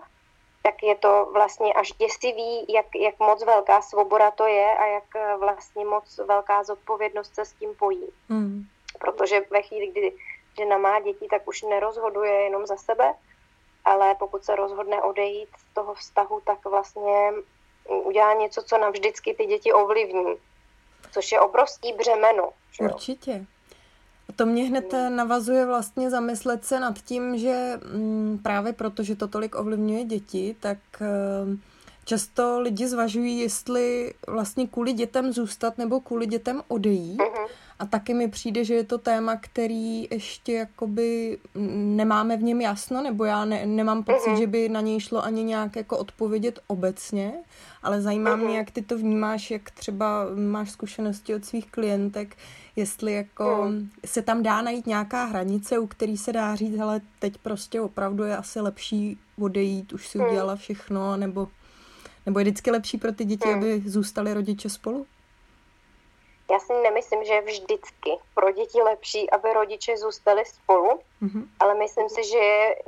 tak 0.64 0.84
je 0.84 0.96
to 0.96 1.30
vlastně 1.34 1.74
až 1.74 1.92
děsivý, 1.92 2.74
jak, 2.74 2.86
jak 2.96 3.20
moc 3.20 3.46
velká 3.46 3.82
svoboda 3.82 4.32
to 4.32 4.48
je 4.48 4.78
a 4.78 4.86
jak 4.86 5.16
eh, 5.16 5.38
vlastně 5.38 5.86
moc 5.86 6.18
velká 6.18 6.64
zodpovědnost 6.64 7.36
se 7.36 7.46
s 7.46 7.54
tím 7.54 7.76
pojí. 7.76 8.08
Hmm. 8.30 8.64
Protože 9.00 9.42
ve 9.50 9.62
chvíli, 9.62 9.88
kdy 9.88 10.14
žena 10.58 10.78
má 10.78 11.00
děti, 11.00 11.28
tak 11.30 11.48
už 11.48 11.62
nerozhoduje 11.62 12.34
jenom 12.34 12.68
za 12.68 12.78
sebe, 12.78 13.14
ale 13.86 14.16
pokud 14.16 14.46
se 14.46 14.56
rozhodne 14.56 15.02
odejít 15.02 15.50
z 15.58 15.74
toho 15.74 15.94
vztahu, 15.94 16.42
tak 16.46 16.66
vlastně 16.66 17.32
udělá 17.90 18.34
něco, 18.34 18.64
co 18.64 18.78
navždycky 18.78 19.34
ty 19.34 19.46
děti 19.46 19.74
ovlivní, 19.74 20.36
což 21.12 21.32
je 21.32 21.40
obrovský 21.40 21.94
břemeno. 21.94 22.50
Že? 22.72 22.84
Určitě. 22.84 23.46
A 24.30 24.34
to 24.36 24.46
mě 24.46 24.64
hned 24.64 24.94
hmm. 24.94 25.16
navazuje 25.16 25.66
vlastně 25.66 26.10
zamyslet 26.10 26.66
se 26.66 26.80
nad 26.80 27.00
tím, 27.00 27.38
že 27.38 27.80
mm, 27.94 28.40
právě 28.44 28.74
proto, 28.74 29.04
že 29.04 29.16
to 29.16 29.28
tolik 29.28 29.56
ovlivňuje 29.56 30.04
děti, 30.04 30.56
tak 30.60 30.78
eh, 31.02 31.58
často 32.06 32.60
lidi 32.62 32.88
zvažují, 32.88 33.40
jestli 33.40 34.14
vlastně 34.28 34.68
kvůli 34.68 34.94
dětem 34.94 35.34
zůstat 35.34 35.78
nebo 35.78 36.00
kvůli 36.00 36.26
dětem 36.26 36.62
odejít. 36.68 37.20
Uh-huh. 37.20 37.48
A 37.82 37.86
taky 37.86 38.14
mi 38.14 38.28
přijde, 38.28 38.66
že 38.66 38.74
je 38.74 38.84
to 38.84 38.98
téma, 38.98 39.36
který 39.36 40.08
ještě 40.12 40.54
jakoby 40.54 41.38
nemáme 41.76 42.38
v 42.38 42.44
něm 42.44 42.62
jasno, 42.62 43.04
nebo 43.04 43.26
já 43.26 43.46
ne, 43.46 43.66
nemám 43.66 44.04
pocit, 44.04 44.30
uh-huh. 44.30 44.40
že 44.40 44.48
by 44.48 44.70
na 44.70 44.82
něj 44.82 45.00
šlo 45.00 45.24
ani 45.24 45.44
nějak 45.44 45.76
jako 45.76 45.98
odpovědět 45.98 46.60
obecně, 46.68 47.34
ale 47.84 48.02
zajímá 48.02 48.38
uh-huh. 48.38 48.46
mě, 48.46 48.58
jak 48.58 48.72
ty 48.72 48.82
to 48.82 48.98
vnímáš, 48.98 49.52
jak 49.52 49.72
třeba 49.72 50.26
máš 50.36 50.72
zkušenosti 50.72 51.36
od 51.36 51.46
svých 51.46 51.72
klientek, 51.72 52.38
jestli 52.76 53.14
jako 53.14 53.44
uh-huh. 53.44 53.88
se 54.06 54.22
tam 54.22 54.44
dá 54.44 54.62
najít 54.62 54.88
nějaká 54.88 55.26
hranice, 55.26 55.80
u 55.80 55.88
který 55.88 56.18
se 56.18 56.34
dá 56.34 56.56
říct, 56.56 56.80
ale 56.80 57.02
teď 57.20 57.38
prostě 57.38 57.82
opravdu 57.82 58.24
je 58.24 58.38
asi 58.38 58.62
lepší 58.62 59.18
odejít, 59.40 59.94
už 59.94 60.08
si 60.08 60.20
udělala 60.20 60.56
všechno, 60.56 61.18
nebo 61.18 61.48
nebo 62.26 62.40
je 62.40 62.44
vždycky 62.44 62.72
lepší 62.72 62.98
pro 62.98 63.12
ty 63.12 63.26
děti, 63.26 63.50
hmm. 63.50 63.58
aby 63.58 63.84
zůstali 63.86 64.34
rodiče 64.34 64.70
spolu? 64.70 65.06
Já 66.52 66.60
si 66.60 66.74
nemyslím, 66.74 67.24
že 67.24 67.34
je 67.34 67.42
vždycky 67.42 68.12
pro 68.36 68.52
děti 68.52 68.82
lepší, 68.82 69.30
aby 69.30 69.54
rodiče 69.54 69.98
zůstali 69.98 70.46
spolu, 70.46 71.00
mm-hmm. 71.22 71.48
ale 71.60 71.76
myslím 71.76 72.10
si, 72.10 72.24
že 72.24 72.38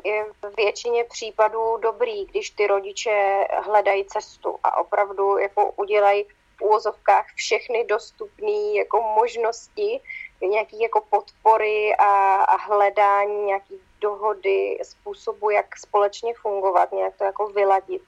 je 0.03 0.25
v 0.41 0.55
většině 0.57 1.03
případů 1.03 1.77
dobrý, 1.77 2.25
když 2.25 2.49
ty 2.49 2.67
rodiče 2.67 3.47
hledají 3.63 4.05
cestu 4.05 4.57
a 4.63 4.77
opravdu 4.77 5.37
jako 5.37 5.71
udělají 5.71 6.23
v 6.57 6.61
úvozovkách 6.61 7.25
všechny 7.35 7.85
dostupné 7.85 8.73
jako 8.75 9.01
možnosti, 9.01 10.01
nějaký 10.41 10.81
jako 10.81 11.01
podpory 11.09 11.95
a, 11.95 12.33
a 12.43 12.55
hledání 12.55 13.43
nějaký 13.43 13.81
dohody, 14.01 14.79
způsobu, 14.83 15.49
jak 15.49 15.77
společně 15.77 16.33
fungovat, 16.41 16.91
nějak 16.91 17.17
to 17.17 17.23
jako 17.23 17.47
vyladit 17.47 18.01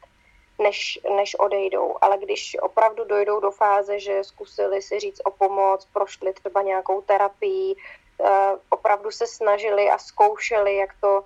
než, 0.59 0.99
než 1.15 1.35
odejdou. 1.39 1.95
Ale 2.01 2.17
když 2.17 2.57
opravdu 2.61 3.05
dojdou 3.05 3.39
do 3.39 3.51
fáze, 3.51 3.99
že 3.99 4.23
zkusili 4.23 4.81
si 4.81 4.99
říct 4.99 5.21
o 5.23 5.31
pomoc, 5.31 5.87
prošli 5.93 6.33
třeba 6.33 6.61
nějakou 6.61 7.01
terapii, 7.01 7.75
eh, 8.23 8.51
opravdu 8.69 9.11
se 9.11 9.27
snažili 9.27 9.89
a 9.89 9.97
zkoušeli, 9.97 10.75
jak 10.75 10.89
to 11.01 11.23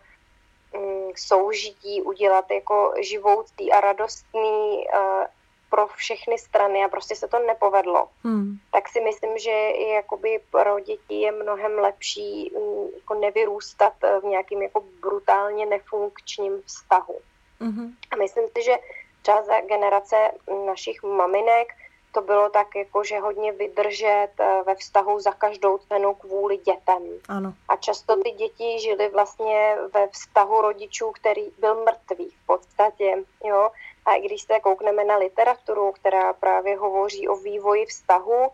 mm, 0.74 1.12
soužití 1.16 2.02
udělat 2.02 2.52
jako 2.52 2.94
živoucí 3.02 3.72
a 3.72 3.82
radostný 3.82 4.88
eh, 4.94 5.28
pro 5.70 5.88
všechny 5.88 6.38
strany 6.38 6.84
a 6.84 6.90
prostě 6.90 7.16
se 7.16 7.28
to 7.28 7.40
nepovedlo, 7.40 8.08
hmm. 8.24 8.58
tak 8.72 8.90
si 8.90 9.02
myslím, 9.02 9.38
že 9.38 9.52
i 9.52 9.90
jakoby 9.90 10.40
pro 10.52 10.80
děti 10.80 11.16
je 11.22 11.32
mnohem 11.32 11.80
lepší 11.80 12.52
mm, 12.56 12.88
jako 12.96 13.14
nevyrůstat 13.14 13.94
v 14.22 14.26
nějakým 14.26 14.62
jako 14.62 14.84
brutálně 15.02 15.66
nefunkčním 15.66 16.62
vztahu. 16.66 17.20
Hmm. 17.60 17.94
A 18.12 18.16
myslím 18.16 18.48
si, 18.58 18.64
že 18.64 18.78
třeba 19.22 19.44
za 19.44 19.62
generace 19.62 20.32
našich 20.66 21.04
maminek 21.04 21.68
to 22.12 22.22
bylo 22.22 22.50
tak, 22.50 22.76
jako 22.76 23.04
že 23.04 23.20
hodně 23.20 23.52
vydržet 23.52 24.30
eh, 24.40 24.64
ve 24.66 24.76
vztahu 24.76 25.20
za 25.20 25.32
každou 25.32 25.78
cenu 25.78 26.14
kvůli 26.14 26.58
dětem. 26.58 27.04
Ano. 27.30 27.54
A 27.70 27.76
často 27.76 28.24
ty 28.24 28.32
děti 28.32 28.80
žily 28.80 29.10
vlastně 29.10 29.76
ve 29.94 30.08
vztahu 30.08 30.62
rodičů, 30.62 31.12
který 31.12 31.52
byl 31.60 31.76
mrtvý 31.76 32.30
v 32.30 32.46
podstatě. 32.46 33.24
Jo? 33.44 33.70
A 34.06 34.20
když 34.20 34.42
se 34.42 34.60
koukneme 34.60 35.04
na 35.04 35.18
literaturu, 35.18 35.92
která 35.92 36.34
právě 36.34 36.78
hovoří 36.78 37.28
o 37.28 37.36
vývoji 37.36 37.86
vztahu, 37.86 38.52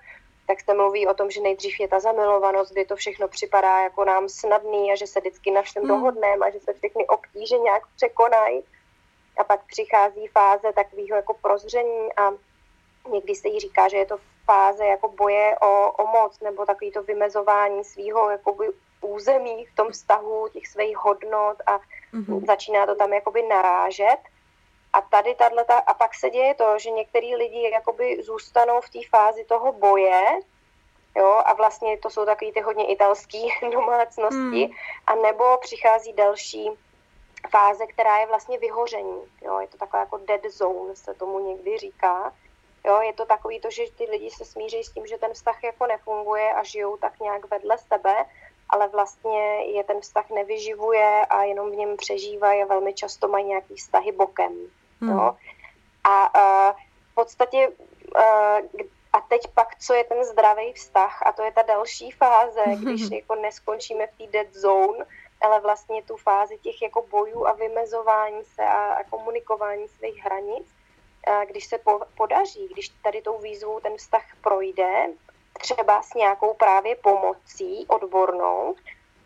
tak 0.47 0.61
se 0.61 0.73
mluví 0.73 1.07
o 1.07 1.13
tom, 1.13 1.31
že 1.31 1.41
nejdřív 1.41 1.79
je 1.79 1.87
ta 1.87 1.99
zamilovanost, 1.99 2.71
kdy 2.71 2.85
to 2.85 2.95
všechno 2.95 3.27
připadá 3.27 3.83
jako 3.83 4.05
nám 4.05 4.29
snadný 4.29 4.91
a 4.91 4.95
že 4.95 5.07
se 5.07 5.19
vždycky 5.19 5.51
na 5.51 5.61
všem 5.61 5.83
hmm. 5.83 5.89
dohodneme 5.89 6.45
a 6.45 6.49
že 6.49 6.59
se 6.59 6.73
všechny 6.73 7.07
obtíže 7.07 7.57
nějak 7.57 7.83
překonají 7.95 8.63
a 9.37 9.43
pak 9.43 9.65
přichází 9.65 10.27
fáze 10.27 10.73
takového 10.73 11.15
jako 11.15 11.33
prozření 11.33 12.13
a 12.17 12.31
někdy 13.11 13.35
se 13.35 13.47
jí 13.47 13.59
říká, 13.59 13.87
že 13.87 13.97
je 13.97 14.05
to 14.05 14.17
fáze 14.45 14.85
jako 14.85 15.09
boje 15.09 15.55
o, 15.61 15.91
o 15.91 16.07
moc 16.07 16.39
nebo 16.39 16.65
takový 16.65 16.91
to 16.91 17.03
vymezování 17.03 17.83
svého 17.83 18.29
jakoby 18.29 18.67
území 19.01 19.65
v 19.65 19.75
tom 19.75 19.91
vztahu, 19.91 20.47
těch 20.53 20.67
svých 20.67 20.97
hodnot 20.97 21.57
a 21.65 21.79
mm-hmm. 22.13 22.45
začíná 22.45 22.85
to 22.85 22.95
tam 22.95 23.13
jakoby 23.13 23.41
narážet. 23.41 24.17
A 24.93 25.01
tady 25.01 25.35
tato, 25.35 25.73
a 25.87 25.93
pak 25.93 26.15
se 26.15 26.29
děje 26.29 26.53
to, 26.53 26.79
že 26.79 26.91
některý 26.91 27.35
lidi 27.35 27.69
jakoby 27.69 28.23
zůstanou 28.23 28.81
v 28.81 28.89
té 28.89 28.99
fázi 29.09 29.45
toho 29.45 29.73
boje, 29.73 30.39
jo, 31.17 31.41
a 31.45 31.53
vlastně 31.53 31.97
to 31.97 32.09
jsou 32.09 32.25
takový 32.25 32.51
ty 32.51 32.61
hodně 32.61 32.87
italský 32.87 33.49
domácnosti, 33.71 34.67
mm. 34.67 34.71
a 35.07 35.15
nebo 35.15 35.57
přichází 35.57 36.13
další 36.13 36.71
fáze, 37.47 37.87
která 37.87 38.17
je 38.17 38.27
vlastně 38.27 38.59
vyhoření. 38.59 39.21
Jo? 39.41 39.59
Je 39.59 39.67
to 39.67 39.77
taková 39.77 39.99
jako 39.99 40.17
dead 40.17 40.45
zone, 40.45 40.95
se 40.95 41.13
tomu 41.13 41.39
někdy 41.39 41.77
říká. 41.77 42.33
Jo? 42.85 43.01
Je 43.01 43.13
to 43.13 43.25
takový 43.25 43.59
to, 43.59 43.69
že 43.69 43.83
ty 43.97 44.03
lidi 44.03 44.31
se 44.31 44.45
smíří 44.45 44.83
s 44.83 44.91
tím, 44.91 45.07
že 45.07 45.17
ten 45.17 45.33
vztah 45.33 45.63
jako 45.63 45.87
nefunguje 45.87 46.53
a 46.53 46.63
žijou 46.63 46.97
tak 46.97 47.19
nějak 47.19 47.49
vedle 47.49 47.77
sebe, 47.77 48.25
ale 48.69 48.87
vlastně 48.87 49.65
je 49.65 49.83
ten 49.83 50.01
vztah 50.01 50.29
nevyživuje 50.29 51.25
a 51.25 51.43
jenom 51.43 51.71
v 51.71 51.75
něm 51.75 51.97
přežívají 51.97 52.63
a 52.63 52.65
velmi 52.65 52.93
často 52.93 53.27
mají 53.27 53.45
nějaký 53.45 53.75
vztahy 53.75 54.11
bokem. 54.11 54.53
Hmm. 55.01 55.11
Jo? 55.11 55.35
A 56.03 56.35
uh, 56.35 56.75
v 57.11 57.15
podstatě 57.15 57.67
uh, 57.67 58.85
a 59.15 59.21
teď 59.21 59.41
pak, 59.53 59.79
co 59.79 59.93
je 59.93 60.03
ten 60.03 60.23
zdravý 60.23 60.73
vztah 60.73 61.27
a 61.27 61.31
to 61.31 61.43
je 61.43 61.51
ta 61.51 61.61
další 61.61 62.11
fáze, 62.11 62.63
když 62.81 63.01
jako 63.11 63.35
neskončíme 63.35 64.07
v 64.07 64.17
té 64.17 64.31
dead 64.31 64.53
zone, 64.53 65.05
ale 65.45 65.59
vlastně 65.59 66.03
tu 66.03 66.17
fázi 66.17 66.57
těch 66.57 66.81
jako 66.81 67.01
bojů 67.01 67.47
a 67.47 67.53
vymezování 67.53 68.43
se 68.43 68.63
a, 68.63 68.93
a 68.93 69.03
komunikování 69.03 69.87
svých 69.87 70.23
hranic, 70.23 70.67
a 71.27 71.45
když 71.45 71.65
se 71.65 71.77
po, 71.77 71.99
podaří, 72.17 72.67
když 72.67 72.89
tady 72.89 73.21
tou 73.21 73.37
výzvou 73.37 73.79
ten 73.79 73.97
vztah 73.97 74.23
projde, 74.41 75.07
třeba 75.53 76.01
s 76.01 76.13
nějakou 76.13 76.53
právě 76.53 76.95
pomocí 76.95 77.85
odbornou, 77.87 78.75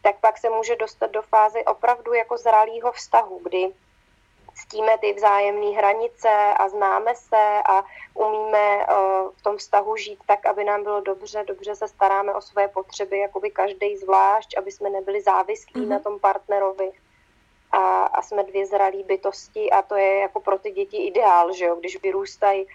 tak 0.02 0.20
pak 0.20 0.38
se 0.38 0.50
může 0.50 0.76
dostat 0.76 1.12
do 1.12 1.22
fáze 1.22 1.64
opravdu 1.64 2.14
jako 2.14 2.38
zralého 2.38 2.92
vztahu, 2.92 3.40
kdy 3.44 3.74
ctíme 4.60 4.98
ty 4.98 5.14
vzájemné 5.14 5.78
hranice 5.78 6.30
a 6.58 6.70
známe 6.70 7.16
se 7.16 7.62
a 7.70 7.84
umíme 8.14 8.82
eh, 8.82 8.86
v 9.36 9.42
tom 9.44 9.58
vztahu 9.58 9.96
žít 9.96 10.20
tak, 10.28 10.46
aby 10.46 10.64
nám 10.64 10.84
bylo 10.84 11.02
dobře, 11.02 11.44
dobře 11.48 11.76
se 11.76 11.88
staráme 11.88 12.34
o 12.34 12.42
své 12.42 12.68
potřeby, 12.68 13.20
jakoby 13.20 13.52
každý 13.52 13.98
zvlášť, 13.98 14.58
aby 14.58 14.72
jsme 14.72 14.90
nebyli 14.90 15.22
závislí 15.22 15.82
mm-hmm. 15.82 15.88
na 15.88 16.00
tom 16.00 16.20
partnerovi. 16.20 16.92
A, 17.72 18.04
a 18.04 18.22
jsme 18.22 18.44
dvě 18.44 18.66
zralé 18.66 19.04
bytosti 19.04 19.70
a 19.72 19.82
to 19.82 19.96
je 19.96 20.20
jako 20.20 20.40
pro 20.40 20.60
ty 20.60 20.72
děti 20.72 20.98
ideál, 21.08 21.54
že 21.54 21.66
jo, 21.66 21.76
když 21.76 22.02
vyrůstají 22.02 22.68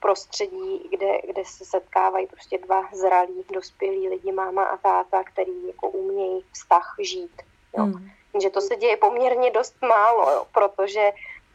prostředí, 0.00 0.88
kde, 0.90 1.20
kde 1.26 1.44
se 1.44 1.64
setkávají 1.64 2.26
prostě 2.26 2.58
dva 2.58 2.88
zralí, 2.92 3.44
dospělí 3.52 4.08
lidi, 4.08 4.32
máma 4.32 4.62
a 4.64 4.76
táta, 4.76 5.24
který 5.24 5.66
jako 5.66 5.88
umějí 5.88 6.44
vztah 6.52 6.94
žít. 6.98 7.42
Jo. 7.76 7.86
Mm 7.86 8.10
že 8.42 8.50
to 8.50 8.60
se 8.60 8.76
děje 8.76 8.96
poměrně 8.96 9.50
dost 9.50 9.82
málo, 9.82 10.30
jo, 10.30 10.46
protože 10.54 11.10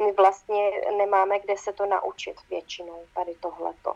my 0.06 0.12
vlastně 0.12 0.72
nemáme 0.98 1.40
kde 1.40 1.58
se 1.58 1.74
to 1.74 1.86
naučit 1.86 2.36
většinou, 2.50 3.04
tady 3.16 3.36
tohleto. 3.40 3.94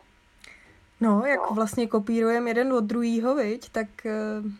No, 1.01 1.25
jak 1.25 1.49
no. 1.49 1.55
vlastně 1.55 1.87
kopírujeme 1.87 2.49
jeden 2.49 2.73
od 2.73 2.83
druhého, 2.83 3.35
viď, 3.35 3.69
tak 3.69 4.05
eh, 4.05 4.13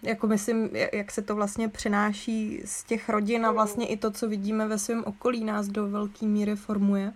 jako 0.04 0.28
myslím, 0.28 0.70
jak 0.94 1.12
se 1.12 1.22
to 1.22 1.36
vlastně 1.36 1.70
přenáší 1.70 2.62
z 2.66 2.84
těch 2.84 3.10
rodin 3.10 3.46
a 3.46 3.50
mhm. 3.50 3.56
vlastně 3.56 3.88
i 3.88 3.98
to, 3.98 4.12
co 4.12 4.30
vidíme 4.30 4.68
ve 4.68 4.80
svém 4.80 5.04
okolí, 5.06 5.44
nás 5.44 5.68
do 5.68 5.88
velké 5.88 6.26
míry 6.26 6.56
formuje. 6.56 7.14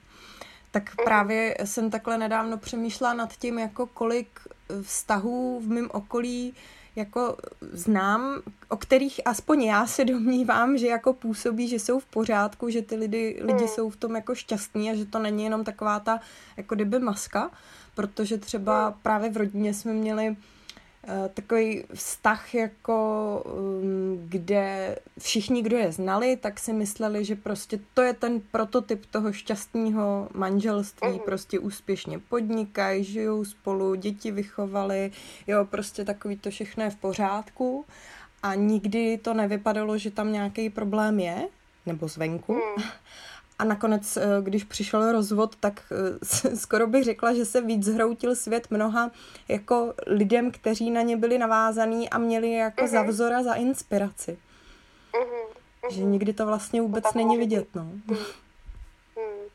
Tak 0.71 0.83
mhm. 0.83 1.05
právě 1.05 1.55
jsem 1.63 1.91
takhle 1.91 2.17
nedávno 2.17 2.57
přemýšlela 2.57 3.13
nad 3.13 3.33
tím, 3.33 3.59
jako 3.59 3.85
kolik 3.85 4.39
vztahů 4.81 5.59
v 5.59 5.67
mém 5.67 5.89
okolí 5.93 6.55
jako 6.95 7.37
znám, 7.71 8.41
o 8.69 8.77
kterých 8.77 9.21
aspoň 9.25 9.63
já 9.63 9.87
se 9.87 10.05
domnívám, 10.05 10.77
že 10.77 10.87
jako 10.87 11.13
působí, 11.13 11.67
že 11.67 11.79
jsou 11.79 11.99
v 11.99 12.05
pořádku, 12.05 12.69
že 12.69 12.81
ty 12.81 12.95
lidi, 12.95 13.39
lidi 13.41 13.63
mm. 13.63 13.67
jsou 13.67 13.89
v 13.89 13.95
tom 13.95 14.15
jako 14.15 14.35
šťastní 14.35 14.91
a 14.91 14.95
že 14.95 15.05
to 15.05 15.19
není 15.19 15.43
jenom 15.43 15.63
taková 15.63 15.99
ta 15.99 16.19
jako 16.57 16.75
kdyby 16.75 16.99
maska, 16.99 17.51
protože 17.95 18.37
třeba 18.37 18.89
mm. 18.89 18.95
právě 19.03 19.29
v 19.29 19.37
rodině 19.37 19.73
jsme 19.73 19.93
měli 19.93 20.35
takový 21.33 21.83
vztah, 21.93 22.55
jako 22.55 23.43
um, 23.45 24.25
kde 24.29 24.95
všichni, 25.19 25.61
kdo 25.61 25.77
je 25.77 25.91
znali, 25.91 26.37
tak 26.37 26.59
si 26.59 26.73
mysleli, 26.73 27.25
že 27.25 27.35
prostě 27.35 27.79
to 27.93 28.01
je 28.01 28.13
ten 28.13 28.41
prototyp 28.51 29.05
toho 29.05 29.33
šťastného 29.33 30.29
manželství, 30.33 31.11
mm. 31.11 31.19
prostě 31.19 31.59
úspěšně 31.59 32.19
podnikají, 32.19 33.03
žijou 33.03 33.45
spolu, 33.45 33.95
děti 33.95 34.31
vychovali, 34.31 35.11
jo, 35.47 35.65
prostě 35.65 36.05
takový 36.05 36.37
to 36.37 36.49
všechno 36.49 36.83
je 36.83 36.89
v 36.89 36.95
pořádku 36.95 37.85
a 38.43 38.55
nikdy 38.55 39.17
to 39.17 39.33
nevypadalo, 39.33 39.97
že 39.97 40.11
tam 40.11 40.31
nějaký 40.31 40.69
problém 40.69 41.19
je, 41.19 41.47
nebo 41.85 42.07
zvenku. 42.07 42.53
Mm. 42.53 42.83
A 43.63 43.65
nakonec, 43.65 44.17
eh, 44.17 44.21
když 44.41 44.63
přišel 44.63 45.11
rozvod, 45.11 45.55
tak 45.55 45.73
eh, 45.91 46.55
skoro 46.63 46.87
bych 46.87 47.03
řekla, 47.03 47.33
že 47.33 47.45
se 47.45 47.61
víc 47.61 47.85
zhroutil 47.85 48.35
svět 48.35 48.67
mnoha 48.69 49.11
jako 49.47 49.93
lidem, 50.07 50.51
kteří 50.51 50.91
na 50.91 51.01
ně 51.01 51.17
byli 51.17 51.37
navázaní 51.37 52.09
a 52.09 52.17
měli 52.17 52.53
jako 52.53 52.81
mm-hmm. 52.81 52.87
za 52.87 53.03
vzor 53.03 53.33
a 53.33 53.43
za 53.43 53.53
inspiraci. 53.53 54.37
Mm-hmm. 55.13 55.89
Že 55.89 56.01
nikdy 56.01 56.33
to 56.33 56.45
vlastně 56.45 56.81
vůbec 56.81 57.03
to 57.03 57.17
není 57.17 57.37
vidět, 57.37 57.67
no. 57.75 57.83
Mm. 57.83 58.17
Mm. 59.15 59.47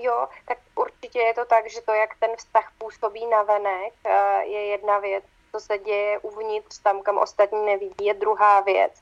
Jo, 0.00 0.28
tak 0.48 0.58
určitě 0.74 1.18
je 1.18 1.34
to 1.34 1.44
tak, 1.44 1.70
že 1.70 1.80
to, 1.80 1.92
jak 1.92 2.10
ten 2.20 2.30
vztah 2.36 2.72
působí 2.78 3.26
na 3.26 3.42
venek, 3.42 3.92
eh, 4.04 4.44
je 4.44 4.66
jedna 4.66 4.98
věc, 4.98 5.24
co 5.52 5.60
se 5.60 5.78
děje 5.78 6.18
uvnitř, 6.18 6.78
tam, 6.78 7.02
kam 7.02 7.18
ostatní 7.18 7.66
nevidí, 7.66 8.04
je 8.04 8.14
druhá 8.14 8.60
věc. 8.60 8.92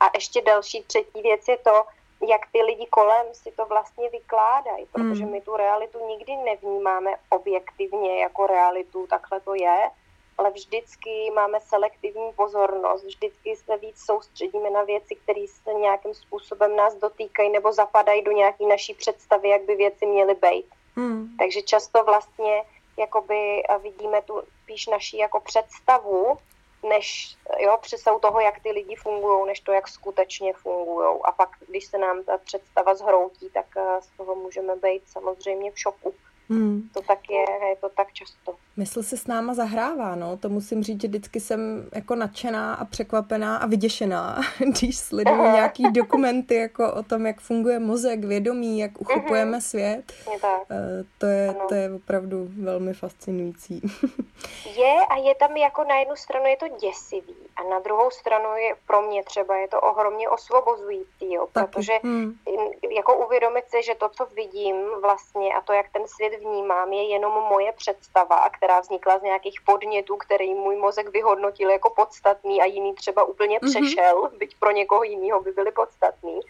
A 0.00 0.04
ještě 0.14 0.42
další 0.42 0.82
třetí 0.82 1.22
věc 1.22 1.48
je 1.48 1.58
to, 1.58 1.84
jak 2.28 2.40
ty 2.52 2.62
lidi 2.62 2.86
kolem 2.86 3.26
si 3.32 3.52
to 3.52 3.66
vlastně 3.66 4.10
vykládají, 4.10 4.86
protože 4.92 5.22
hmm. 5.22 5.32
my 5.32 5.40
tu 5.40 5.56
realitu 5.56 6.06
nikdy 6.06 6.36
nevnímáme 6.36 7.16
objektivně 7.28 8.22
jako 8.22 8.46
realitu, 8.46 9.06
takhle 9.06 9.40
to 9.40 9.54
je, 9.54 9.90
ale 10.38 10.50
vždycky 10.50 11.30
máme 11.34 11.60
selektivní 11.60 12.32
pozornost, 12.32 13.04
vždycky 13.04 13.56
se 13.56 13.76
víc 13.76 14.04
soustředíme 14.04 14.70
na 14.70 14.82
věci, 14.82 15.14
které 15.14 15.44
se 15.48 15.74
nějakým 15.74 16.14
způsobem 16.14 16.76
nás 16.76 16.94
dotýkají 16.94 17.50
nebo 17.50 17.72
zapadají 17.72 18.22
do 18.22 18.32
nějaké 18.32 18.66
naší 18.66 18.94
představy, 18.94 19.48
jak 19.48 19.62
by 19.62 19.74
věci 19.74 20.06
měly 20.06 20.34
být. 20.34 20.66
Hmm. 20.96 21.36
Takže 21.38 21.62
často 21.62 22.04
vlastně 22.04 22.62
jakoby 22.96 23.62
vidíme 23.82 24.22
tu 24.22 24.42
spíš 24.62 24.86
naší 24.86 25.16
jako 25.18 25.40
představu 25.40 26.38
než 26.82 27.36
jo, 27.58 27.78
přesou 27.80 28.18
toho, 28.18 28.40
jak 28.40 28.62
ty 28.62 28.70
lidi 28.70 28.96
fungují, 28.96 29.46
než 29.46 29.60
to, 29.60 29.72
jak 29.72 29.88
skutečně 29.88 30.52
fungují. 30.52 31.20
A 31.24 31.32
pak, 31.32 31.48
když 31.68 31.86
se 31.86 31.98
nám 31.98 32.24
ta 32.24 32.38
představa 32.38 32.94
zhroutí, 32.94 33.50
tak 33.50 33.66
eh, 33.76 34.02
z 34.02 34.16
toho 34.16 34.34
můžeme 34.34 34.76
být 34.76 35.02
samozřejmě 35.08 35.70
v 35.70 35.78
šoku. 35.78 36.14
Hmm. 36.50 36.88
To 36.94 37.00
tak 37.02 37.18
je, 37.30 37.68
je 37.68 37.76
to 37.80 37.88
tak 37.88 38.12
často. 38.12 38.54
Mysl 38.76 39.02
se 39.02 39.16
s 39.16 39.26
náma 39.26 39.54
zahrává, 39.54 40.14
no. 40.14 40.36
To 40.36 40.48
musím 40.48 40.82
říct, 40.82 41.02
že 41.02 41.08
vždycky 41.08 41.40
jsem 41.40 41.88
jako 41.94 42.14
nadšená 42.14 42.74
a 42.74 42.84
překvapená 42.84 43.56
a 43.56 43.66
vyděšená, 43.66 44.40
když 44.58 44.96
sleduju 44.96 45.42
nějaký 45.42 45.92
dokumenty 45.92 46.54
jako 46.54 46.92
o 46.92 47.02
tom, 47.02 47.26
jak 47.26 47.40
funguje 47.40 47.78
mozek, 47.78 48.24
vědomí, 48.24 48.78
jak 48.78 49.00
uchopujeme 49.00 49.58
mm-hmm. 49.58 49.60
svět. 49.60 50.12
Je 50.32 50.38
tak. 50.40 50.62
Eh, 50.70 51.04
to 51.18 51.26
je, 51.26 51.54
to 51.68 51.74
je 51.74 51.92
opravdu 51.92 52.48
velmi 52.62 52.94
fascinující. 52.94 53.80
je 54.76 54.94
a 55.10 55.16
je 55.16 55.34
tam 55.34 55.56
jako 55.56 55.84
na 55.84 55.98
jednu 55.98 56.16
stranu 56.16 56.46
je 56.46 56.56
to 56.56 56.68
děsivý 56.68 57.36
a 57.56 57.62
na 57.62 57.78
druhou 57.78 58.10
stranu 58.10 58.56
je 58.56 58.74
pro 58.86 59.02
mě 59.02 59.24
třeba 59.24 59.56
je 59.56 59.68
to 59.68 59.80
ohromně 59.80 60.28
osvobozující, 60.28 61.32
jo, 61.32 61.46
protože 61.52 61.92
hmm. 62.02 62.34
jako 62.90 63.26
uvědomit 63.26 63.64
si, 63.70 63.82
že 63.82 63.94
to, 63.94 64.08
co 64.08 64.26
vidím 64.26 64.76
vlastně 65.00 65.54
a 65.54 65.60
to, 65.60 65.72
jak 65.72 65.92
ten 65.92 66.08
svět 66.08 66.38
vnímám, 66.40 66.92
je 66.92 67.02
jenom 67.08 67.32
moje 67.32 67.72
představa, 67.72 68.48
která 68.48 68.80
vznikla 68.80 69.18
z 69.18 69.22
nějakých 69.22 69.60
podnětů, 69.60 70.16
který 70.16 70.54
můj 70.54 70.76
mozek 70.76 71.08
vyhodnotil 71.08 71.70
jako 71.70 71.90
podstatný 71.90 72.62
a 72.62 72.64
jiný 72.64 72.94
třeba 72.94 73.24
úplně 73.24 73.58
mm-hmm. 73.58 73.70
přešel, 73.70 74.30
byť 74.38 74.56
pro 74.58 74.70
někoho 74.70 75.02
jiného 75.02 75.40
by 75.40 75.52
byly 75.52 75.72
podstatný, 75.72 76.40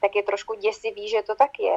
tak 0.00 0.16
je 0.16 0.22
trošku 0.22 0.54
děsivý, 0.54 1.08
že 1.08 1.22
to 1.22 1.34
tak 1.34 1.58
je, 1.58 1.76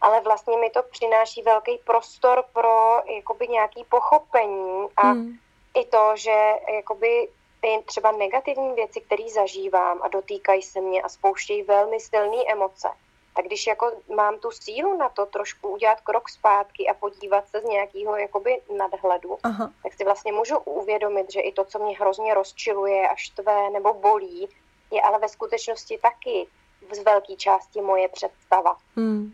ale 0.00 0.20
vlastně 0.20 0.58
mi 0.58 0.70
to 0.70 0.82
přináší 0.82 1.42
velký 1.42 1.80
prostor 1.84 2.44
pro 2.52 3.02
jakoby 3.16 3.48
nějaký 3.48 3.84
pochopení 3.88 4.88
a 4.96 5.12
mm. 5.14 5.32
i 5.74 5.84
to, 5.84 6.12
že 6.14 6.52
jakoby 6.74 7.28
ty 7.60 7.82
třeba 7.86 8.12
negativní 8.12 8.74
věci, 8.74 9.00
které 9.00 9.28
zažívám 9.34 10.02
a 10.02 10.08
dotýkají 10.08 10.62
se 10.62 10.80
mě 10.80 11.02
a 11.02 11.08
spouštějí 11.08 11.62
velmi 11.62 12.00
silné 12.00 12.36
emoce, 12.48 12.88
tak 13.36 13.44
když 13.44 13.66
jako 13.66 13.92
mám 14.16 14.38
tu 14.38 14.50
sílu 14.50 14.96
na 14.96 15.08
to 15.08 15.26
trošku 15.26 15.68
udělat 15.68 16.00
krok 16.00 16.28
zpátky 16.28 16.88
a 16.88 16.94
podívat 16.94 17.48
se 17.48 17.60
z 17.60 17.64
nějakého 17.64 18.16
jakoby 18.16 18.60
nadhledu, 18.76 19.38
Aha. 19.42 19.72
tak 19.82 19.92
si 19.94 20.04
vlastně 20.04 20.32
můžu 20.32 20.58
uvědomit, 20.58 21.32
že 21.32 21.40
i 21.40 21.52
to, 21.52 21.64
co 21.64 21.78
mě 21.78 21.96
hrozně 21.98 22.34
rozčiluje 22.34 23.08
a 23.08 23.16
štve 23.16 23.70
nebo 23.70 23.94
bolí, 23.94 24.48
je 24.90 25.02
ale 25.02 25.18
ve 25.18 25.28
skutečnosti 25.28 25.98
taky 25.98 26.46
z 26.92 26.98
velké 26.98 27.36
části 27.36 27.80
moje 27.80 28.08
představa. 28.08 28.76
Hmm. 28.96 29.32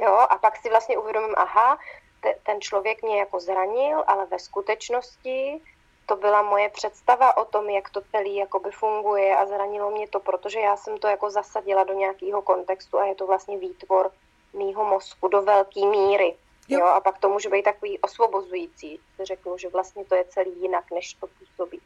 Jo, 0.00 0.14
a 0.30 0.38
pak 0.38 0.56
si 0.56 0.68
vlastně 0.68 0.98
uvědomím, 0.98 1.34
aha, 1.36 1.78
te, 2.20 2.34
ten 2.46 2.60
člověk 2.60 3.02
mě 3.02 3.18
jako 3.18 3.40
zranil, 3.40 4.04
ale 4.06 4.26
ve 4.26 4.38
skutečnosti 4.38 5.60
to 6.08 6.16
byla 6.16 6.42
moje 6.42 6.68
představa 6.70 7.36
o 7.36 7.44
tom, 7.44 7.68
jak 7.68 7.90
to 7.90 8.00
celý 8.10 8.36
jakoby 8.36 8.70
funguje 8.70 9.36
a 9.36 9.46
zranilo 9.46 9.90
mě 9.90 10.08
to, 10.08 10.20
protože 10.20 10.60
já 10.60 10.76
jsem 10.76 10.98
to 10.98 11.06
jako 11.06 11.30
zasadila 11.30 11.84
do 11.84 11.94
nějakého 11.94 12.42
kontextu 12.42 12.98
a 12.98 13.06
je 13.06 13.14
to 13.14 13.26
vlastně 13.26 13.58
výtvor 13.58 14.10
mýho 14.58 14.84
mozku 14.84 15.28
do 15.28 15.42
velké 15.42 15.80
míry. 15.80 16.34
Jo. 16.68 16.80
jo. 16.80 16.86
a 16.86 17.00
pak 17.00 17.18
to 17.18 17.28
může 17.28 17.48
být 17.48 17.62
takový 17.62 17.98
osvobozující. 17.98 19.00
Řeknu, 19.22 19.58
že 19.58 19.68
vlastně 19.68 20.04
to 20.04 20.14
je 20.14 20.24
celý 20.28 20.50
jinak, 20.60 20.84
než 20.94 21.14
to 21.14 21.26
působí. 21.26 21.80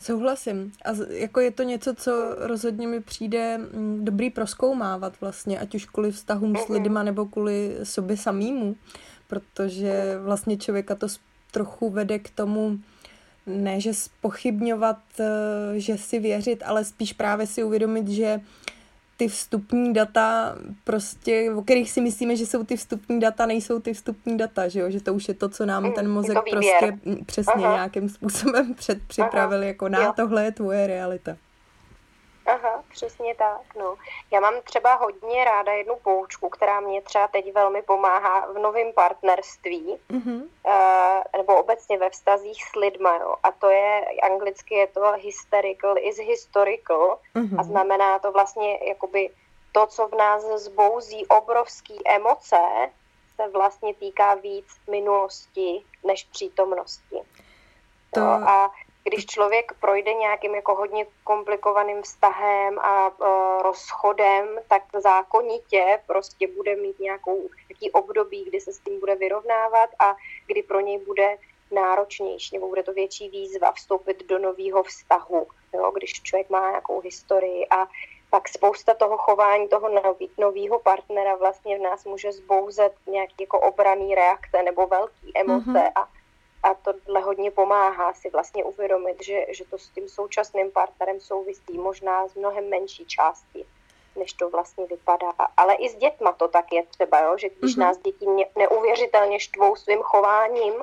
Souhlasím. 0.00 0.72
A 0.84 0.88
jako 1.08 1.40
je 1.40 1.50
to 1.50 1.62
něco, 1.62 1.94
co 1.94 2.34
rozhodně 2.34 2.86
mi 2.86 3.00
přijde 3.00 3.58
mm, 3.58 4.04
dobrý 4.04 4.30
proskoumávat 4.30 5.20
vlastně, 5.20 5.60
ať 5.60 5.74
už 5.74 5.84
kvůli 5.84 6.12
vztahům 6.12 6.56
s 6.56 6.68
mhm. 6.68 6.72
lidma 6.72 7.02
nebo 7.02 7.26
kvůli 7.26 7.76
sobě 7.82 8.16
samýmu, 8.16 8.76
protože 9.26 10.18
vlastně 10.18 10.56
člověka 10.56 10.94
to 10.94 11.06
trochu 11.50 11.90
vede 11.90 12.18
k 12.18 12.30
tomu, 12.30 12.78
ne, 13.50 13.80
že 13.80 13.94
spochybňovat, 13.94 14.98
eh, 15.20 15.80
že 15.80 15.98
si 15.98 16.18
věřit, 16.18 16.62
ale 16.66 16.84
spíš 16.84 17.12
právě 17.12 17.46
si 17.46 17.64
uvědomit, 17.64 18.08
že 18.08 18.40
ty 19.16 19.28
vstupní 19.28 19.92
data, 19.92 20.54
prostě, 20.84 21.52
o 21.56 21.62
kterých 21.62 21.90
si 21.90 22.00
myslíme, 22.00 22.36
že 22.36 22.46
jsou 22.46 22.64
ty 22.64 22.76
vstupní 22.76 23.20
data, 23.20 23.46
nejsou 23.46 23.80
ty 23.80 23.92
vstupní 23.94 24.38
data, 24.38 24.68
že 24.68 24.80
jo? 24.80 24.90
Že 24.90 25.00
to 25.00 25.14
už 25.14 25.28
je 25.28 25.34
to, 25.34 25.48
co 25.48 25.66
nám 25.66 25.84
mm, 25.84 25.92
ten 25.92 26.10
mozek 26.10 26.38
prostě 26.50 26.98
přesně 27.26 27.64
Aha. 27.64 27.74
nějakým 27.74 28.08
způsobem 28.08 28.74
předpřipravil, 28.78 29.58
Aha. 29.58 29.66
jako 29.66 29.88
na 29.88 30.12
tohle 30.12 30.44
je 30.44 30.52
tvoje 30.52 30.86
realita. 30.86 31.36
Aha, 32.50 32.84
přesně 32.90 33.34
tak, 33.34 33.74
no. 33.74 33.96
Já 34.30 34.40
mám 34.40 34.54
třeba 34.64 34.94
hodně 34.94 35.44
ráda 35.44 35.72
jednu 35.72 35.96
poučku, 35.96 36.48
která 36.48 36.80
mě 36.80 37.02
třeba 37.02 37.28
teď 37.28 37.52
velmi 37.52 37.82
pomáhá 37.82 38.46
v 38.52 38.58
novém 38.58 38.92
partnerství, 38.92 39.98
mm-hmm. 40.10 40.48
uh, 40.66 41.22
nebo 41.36 41.60
obecně 41.60 41.98
ve 41.98 42.10
vztazích 42.10 42.64
s 42.64 42.74
lidma, 42.74 43.16
jo. 43.16 43.34
A 43.42 43.52
to 43.52 43.70
je, 43.70 44.06
anglicky 44.22 44.74
je 44.74 44.86
to 44.86 45.12
hysterical 45.16 45.94
is 45.98 46.18
historical 46.18 47.18
mm-hmm. 47.34 47.60
a 47.60 47.62
znamená 47.62 48.18
to 48.18 48.32
vlastně 48.32 48.78
jakoby 48.88 49.30
to, 49.72 49.86
co 49.86 50.08
v 50.08 50.14
nás 50.14 50.42
zbouzí 50.42 51.26
obrovský 51.26 52.00
emoce, 52.06 52.58
se 53.36 53.48
vlastně 53.48 53.94
týká 53.94 54.34
víc 54.34 54.66
minulosti 54.90 55.84
než 56.04 56.24
přítomnosti. 56.24 57.20
To... 58.14 58.20
Jo, 58.20 58.26
a 58.26 58.70
když 59.04 59.26
člověk 59.26 59.72
projde 59.80 60.12
nějakým 60.14 60.54
jako 60.54 60.74
hodně 60.74 61.06
komplikovaným 61.24 62.02
vztahem 62.02 62.78
a 62.78 63.08
uh, 63.08 63.62
rozchodem, 63.62 64.60
tak 64.68 64.82
zákonitě 64.98 66.02
prostě 66.06 66.46
bude 66.46 66.76
mít 66.76 67.00
nějakou 67.00 67.48
nějaký 67.68 67.90
období, 67.90 68.44
kdy 68.44 68.60
se 68.60 68.72
s 68.72 68.78
tím 68.78 69.00
bude 69.00 69.14
vyrovnávat 69.14 69.90
a 69.98 70.16
kdy 70.46 70.62
pro 70.62 70.80
něj 70.80 70.98
bude 70.98 71.36
náročnější 71.70 72.56
nebo 72.56 72.68
bude 72.68 72.82
to 72.82 72.92
větší 72.92 73.28
výzva 73.28 73.72
vstoupit 73.72 74.28
do 74.28 74.38
nového 74.38 74.82
vztahu, 74.82 75.46
jo, 75.72 75.90
když 75.90 76.22
člověk 76.22 76.50
má 76.50 76.70
nějakou 76.70 77.00
historii 77.00 77.66
a 77.68 77.86
pak 78.30 78.48
spousta 78.48 78.94
toho 78.94 79.18
chování 79.18 79.68
toho 79.68 79.90
nového 80.38 80.78
partnera 80.78 81.36
vlastně 81.36 81.78
v 81.78 81.82
nás 81.82 82.04
může 82.04 82.32
zbouzet 82.32 82.92
nějaký 83.06 83.34
jako 83.40 83.60
obraný 83.60 84.14
reakce 84.14 84.62
nebo 84.62 84.86
velký 84.86 85.32
emoce 85.34 85.70
mm-hmm. 85.70 85.92
a 85.94 86.08
a 86.62 86.74
tohle 86.74 87.20
hodně 87.20 87.50
pomáhá 87.50 88.12
si 88.12 88.30
vlastně 88.30 88.64
uvědomit, 88.64 89.22
že, 89.22 89.46
že 89.48 89.64
to 89.64 89.78
s 89.78 89.88
tím 89.88 90.08
současným 90.08 90.70
partnerem 90.70 91.20
souvisí 91.20 91.78
možná 91.78 92.28
z 92.28 92.34
mnohem 92.34 92.70
menší 92.70 93.06
části, 93.06 93.66
než 94.16 94.32
to 94.32 94.50
vlastně 94.50 94.86
vypadá. 94.86 95.32
Ale 95.56 95.74
i 95.74 95.88
s 95.88 95.94
dětma 95.94 96.32
to 96.32 96.48
tak 96.48 96.72
je 96.72 96.86
třeba, 96.86 97.20
jo? 97.20 97.36
že 97.38 97.48
když 97.48 97.76
mm-hmm. 97.76 97.80
nás 97.80 97.98
děti 97.98 98.26
neuvěřitelně 98.58 99.40
štvou 99.40 99.76
svým 99.76 100.02
chováním, 100.02 100.74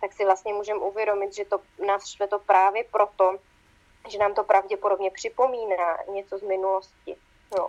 tak 0.00 0.12
si 0.12 0.24
vlastně 0.24 0.54
můžeme 0.54 0.80
uvědomit, 0.80 1.34
že 1.34 1.44
to 1.44 1.60
nás 1.86 2.06
štve 2.06 2.28
to 2.28 2.38
právě 2.38 2.84
proto, 2.84 3.38
že 4.08 4.18
nám 4.18 4.34
to 4.34 4.44
pravděpodobně 4.44 5.10
připomíná 5.10 5.98
něco 6.12 6.38
z 6.38 6.42
minulosti. 6.42 7.16
Jo. 7.56 7.68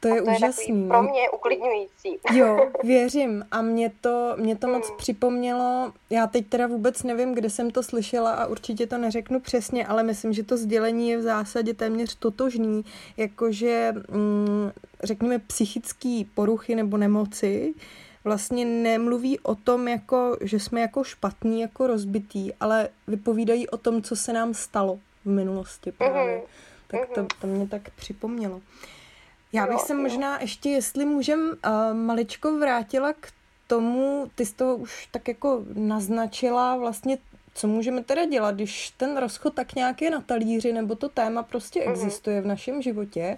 To 0.00 0.08
je, 0.08 0.22
to 0.22 0.30
úžasný. 0.30 0.82
Je 0.82 0.88
pro 0.88 1.02
mě 1.02 1.30
uklidňující. 1.30 2.18
Jo, 2.32 2.70
věřím. 2.84 3.44
A 3.50 3.62
mě 3.62 3.92
to, 4.00 4.34
mě 4.36 4.56
to 4.56 4.68
moc 4.68 4.88
hmm. 4.88 4.96
připomnělo, 4.96 5.92
já 6.10 6.26
teď 6.26 6.46
teda 6.46 6.66
vůbec 6.66 7.02
nevím, 7.02 7.34
kde 7.34 7.50
jsem 7.50 7.70
to 7.70 7.82
slyšela 7.82 8.32
a 8.32 8.46
určitě 8.46 8.86
to 8.86 8.98
neřeknu 8.98 9.40
přesně, 9.40 9.86
ale 9.86 10.02
myslím, 10.02 10.32
že 10.32 10.42
to 10.42 10.56
sdělení 10.56 11.10
je 11.10 11.18
v 11.18 11.22
zásadě 11.22 11.74
téměř 11.74 12.16
totožný, 12.16 12.84
jakože 13.16 13.92
mm, 14.10 14.70
řekněme 15.02 15.38
psychické 15.38 16.22
poruchy 16.34 16.74
nebo 16.74 16.96
nemoci 16.96 17.74
vlastně 18.24 18.64
nemluví 18.64 19.38
o 19.38 19.54
tom, 19.54 19.88
jako, 19.88 20.36
že 20.40 20.60
jsme 20.60 20.80
jako 20.80 21.04
špatní, 21.04 21.60
jako 21.60 21.86
rozbitý, 21.86 22.52
ale 22.60 22.88
vypovídají 23.06 23.68
o 23.68 23.76
tom, 23.76 24.02
co 24.02 24.16
se 24.16 24.32
nám 24.32 24.54
stalo 24.54 24.98
v 25.24 25.28
minulosti 25.30 25.92
právě. 25.92 26.38
Mm-hmm. 26.38 26.46
Tak 26.86 27.08
to, 27.14 27.26
to 27.40 27.46
mě 27.46 27.68
tak 27.68 27.90
připomnělo. 27.90 28.60
Já 29.52 29.66
bych 29.66 29.80
se 29.80 29.94
možná 29.94 30.40
ještě, 30.40 30.70
jestli 30.70 31.04
můžem, 31.04 31.40
uh, 31.40 31.96
maličko 31.96 32.58
vrátila 32.58 33.12
k 33.12 33.32
tomu, 33.66 34.30
ty 34.34 34.46
jsi 34.46 34.54
to 34.54 34.76
už 34.76 35.08
tak 35.10 35.28
jako 35.28 35.62
naznačila, 35.74 36.76
vlastně 36.76 37.18
co 37.54 37.68
můžeme 37.68 38.04
teda 38.04 38.24
dělat, 38.24 38.54
když 38.54 38.90
ten 38.90 39.16
rozchod 39.16 39.54
tak 39.54 39.74
nějak 39.74 40.02
je 40.02 40.10
na 40.10 40.20
talíři, 40.20 40.72
nebo 40.72 40.94
to 40.94 41.08
téma 41.08 41.42
prostě 41.42 41.80
mm-hmm. 41.80 41.90
existuje 41.90 42.40
v 42.40 42.46
našem 42.46 42.82
životě 42.82 43.36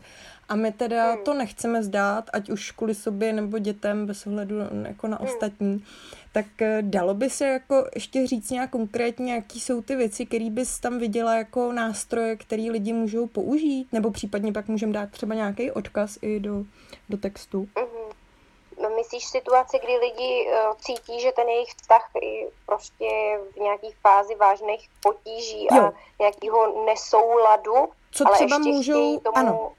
a 0.53 0.55
my 0.55 0.73
teda 0.73 1.15
mm. 1.15 1.25
to 1.25 1.35
nechceme 1.35 1.83
zdát, 1.83 2.25
ať 2.33 2.51
už 2.51 2.71
kvůli 2.71 2.95
sobě 2.95 3.33
nebo 3.33 3.59
dětem, 3.59 4.07
bez 4.07 4.27
ohledu 4.27 4.55
jako 4.87 5.07
na 5.07 5.19
mm. 5.21 5.27
ostatní, 5.27 5.85
tak 6.33 6.47
eh, 6.63 6.79
dalo 6.83 7.15
by 7.15 7.31
se 7.31 7.47
jako 7.47 7.87
ještě 7.95 8.27
říct 8.27 8.51
nějak 8.51 8.71
konkrétně, 8.71 9.35
jaký 9.35 9.61
jsou 9.61 9.83
ty 9.83 9.97
věci, 9.97 10.27
které 10.27 10.51
bys 10.51 10.81
tam 10.81 10.99
viděla 10.99 11.35
jako 11.35 11.73
nástroje, 11.73 12.37
které 12.37 12.63
lidi 12.63 12.93
můžou 12.93 13.27
použít, 13.27 13.89
nebo 13.93 14.11
případně 14.11 14.53
pak 14.53 14.69
můžeme 14.69 14.93
dát 14.93 15.11
třeba 15.11 15.35
nějaký 15.35 15.71
odkaz 15.71 16.19
i 16.23 16.41
do, 16.41 16.65
do 17.09 17.17
textu. 17.17 17.69
Mm-hmm. 17.75 18.13
No, 18.83 18.91
myslíš 18.91 19.25
situaci, 19.25 19.79
kdy 19.79 19.97
lidi 19.97 20.47
uh, 20.47 20.75
cítí, 20.79 21.21
že 21.21 21.33
ten 21.37 21.49
jejich 21.49 21.69
vztah 21.69 22.11
je 22.23 22.49
prostě 22.67 23.39
v 23.57 23.61
nějaké 23.61 23.87
fázi 24.01 24.35
vážných 24.35 24.89
potíží 25.03 25.67
jo. 25.73 25.83
a 25.83 25.93
nějakého 26.21 26.85
nesouladu, 26.87 27.75
co 28.13 28.27
ale 28.27 28.37
třeba 28.37 28.59
můžou, 28.59 29.19
tomu 29.19 29.37
ano, 29.37 29.73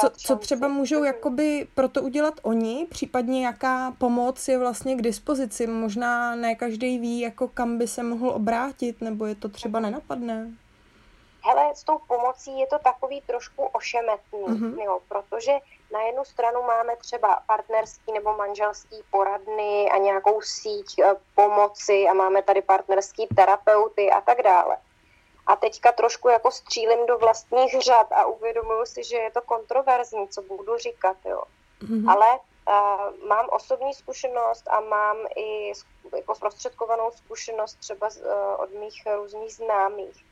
co, 0.00 0.10
co 0.16 0.36
třeba 0.36 0.68
můžou 0.68 1.04
jakoby 1.04 1.68
pro 1.74 1.88
to 1.88 2.02
udělat 2.02 2.34
oni, 2.42 2.86
případně 2.90 3.46
jaká 3.46 3.94
pomoc 3.98 4.48
je 4.48 4.58
vlastně 4.58 4.94
k 4.94 5.02
dispozici. 5.02 5.66
Možná 5.66 6.34
ne 6.34 6.54
každý 6.54 6.98
ví, 6.98 7.20
jako 7.20 7.48
kam 7.48 7.78
by 7.78 7.88
se 7.88 8.02
mohl 8.02 8.30
obrátit, 8.30 9.00
nebo 9.00 9.26
je 9.26 9.34
to 9.34 9.48
třeba 9.48 9.80
nenapadné. 9.80 10.52
Hele, 11.44 11.74
s 11.74 11.84
tou 11.84 11.98
pomocí 12.08 12.58
je 12.58 12.66
to 12.66 12.78
takový 12.78 13.20
trošku 13.26 13.62
ošemetný, 13.62 14.40
mm-hmm. 14.40 14.84
jo, 14.84 15.00
protože 15.08 15.52
na 15.92 16.02
jednu 16.02 16.24
stranu 16.24 16.62
máme 16.62 16.96
třeba 16.96 17.42
partnerský 17.46 18.12
nebo 18.12 18.36
manželský 18.36 18.96
poradny 19.10 19.90
a 19.94 19.98
nějakou 19.98 20.40
síť 20.40 20.98
eh, 20.98 21.14
pomoci 21.34 22.06
a 22.10 22.14
máme 22.14 22.42
tady 22.42 22.62
partnerský 22.62 23.26
terapeuty 23.36 24.10
a 24.10 24.20
tak 24.20 24.42
dále. 24.42 24.76
A 25.46 25.56
teďka 25.56 25.92
trošku 25.92 26.28
jako 26.28 26.50
střílím 26.50 27.06
do 27.06 27.18
vlastních 27.18 27.80
řad 27.80 28.12
a 28.12 28.26
uvědomuju 28.26 28.84
si, 28.84 29.04
že 29.04 29.16
je 29.16 29.30
to 29.30 29.40
kontroverzní, 29.42 30.28
co 30.28 30.42
budu 30.42 30.76
říkat, 30.76 31.16
jo. 31.24 31.42
Mm-hmm. 31.82 32.10
Ale 32.10 32.38
uh, 32.38 33.28
mám 33.28 33.46
osobní 33.50 33.94
zkušenost 33.94 34.68
a 34.68 34.80
mám 34.80 35.16
i 35.36 35.72
jako 36.16 36.34
zprostředkovanou 36.34 37.10
zkušenost 37.10 37.74
třeba 37.74 38.10
z, 38.10 38.16
uh, 38.16 38.26
od 38.58 38.70
mých 38.70 39.06
různých 39.16 39.54
známých, 39.54 40.24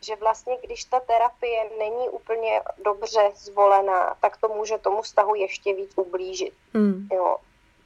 že 0.00 0.16
vlastně 0.16 0.56
když 0.62 0.84
ta 0.84 1.00
terapie 1.00 1.70
není 1.78 2.08
úplně 2.08 2.62
dobře 2.84 3.32
zvolená, 3.34 4.16
tak 4.20 4.36
to 4.36 4.48
může 4.48 4.78
tomu 4.78 5.02
vztahu 5.02 5.34
ještě 5.34 5.74
víc 5.74 5.92
ublížit. 5.96 6.54
Mm. 6.74 7.08
Jo. 7.12 7.36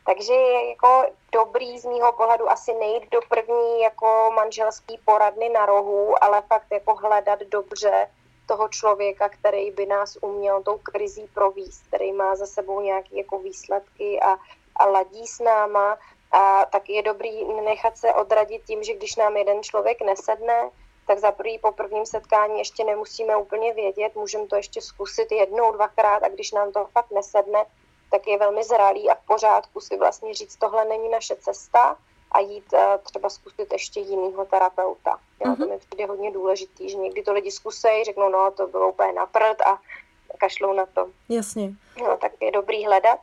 Takže 0.07 0.35
je 0.35 0.69
jako 0.69 1.07
dobrý 1.33 1.79
z 1.79 1.85
mýho 1.85 2.13
pohledu 2.13 2.51
asi 2.51 2.75
nejít 2.75 3.11
do 3.11 3.21
první 3.29 3.81
jako 3.81 4.33
manželský 4.35 4.99
poradny 5.05 5.49
na 5.49 5.67
rohu, 5.67 6.25
ale 6.25 6.43
fakt 6.43 6.67
jako 6.73 6.95
hledat 6.95 7.41
dobře 7.41 8.11
toho 8.47 8.69
člověka, 8.69 9.29
který 9.29 9.71
by 9.71 9.87
nás 9.87 10.19
uměl 10.21 10.63
tou 10.63 10.79
krizí 10.79 11.29
províst, 11.35 11.87
který 11.87 12.13
má 12.13 12.37
za 12.37 12.47
sebou 12.47 12.81
nějaké 12.81 13.17
jako 13.17 13.39
výsledky 13.39 14.21
a, 14.21 14.37
a 14.77 14.87
ladí 14.87 15.27
s 15.27 15.41
náma. 15.41 15.99
A 16.33 16.65
tak 16.65 16.89
je 16.89 17.03
dobrý 17.03 17.45
nechat 17.45 17.97
se 17.97 18.15
odradit 18.15 18.63
tím, 18.67 18.83
že 18.83 18.95
když 18.95 19.17
nám 19.17 19.37
jeden 19.37 19.63
člověk 19.63 20.03
nesedne, 20.03 20.71
tak 21.07 21.19
za 21.19 21.33
prvý 21.33 21.59
po 21.59 21.73
prvním 21.73 22.07
setkání 22.07 22.59
ještě 22.59 22.85
nemusíme 22.85 23.37
úplně 23.37 23.73
vědět, 23.73 24.15
můžeme 24.15 24.47
to 24.47 24.57
ještě 24.57 24.81
zkusit 24.81 25.33
jednou, 25.33 25.73
dvakrát 25.73 26.23
a 26.23 26.29
když 26.29 26.53
nám 26.53 26.73
to 26.73 26.87
fakt 26.93 27.11
nesedne, 27.11 27.65
tak 28.11 28.27
je 28.27 28.39
velmi 28.39 28.65
zralý 28.65 29.11
a 29.11 29.15
v 29.15 29.27
pořádku 29.27 29.81
si 29.81 29.97
vlastně 29.97 30.35
říct, 30.35 30.57
tohle 30.57 30.85
není 30.85 31.09
naše 31.09 31.37
cesta 31.37 31.97
a 32.33 32.41
jít 32.41 32.73
uh, 32.73 32.81
třeba 33.03 33.29
zkusit 33.29 33.73
ještě 33.73 34.01
jinýho 34.01 34.45
terapeuta. 34.45 35.21
Jo, 35.45 35.53
mm-hmm. 35.53 35.59
To 35.59 35.67
mi 35.67 35.79
přijde 35.79 36.07
hodně 36.07 36.31
důležitý, 36.31 36.89
že 36.89 36.97
někdy 36.97 37.23
to 37.23 37.33
lidi 37.33 37.51
zkusej, 37.51 38.05
řeknou, 38.05 38.29
no 38.29 38.51
to 38.51 38.67
bylo 38.67 38.89
úplně 38.89 39.13
na 39.13 39.27
prd 39.27 39.61
a 39.61 39.79
kašlou 40.39 40.73
na 40.73 40.87
to. 40.87 41.11
Jasně. 41.29 41.71
No, 42.03 42.17
tak 42.17 42.33
je 42.41 42.51
dobrý 42.51 42.87
hledat. 42.87 43.21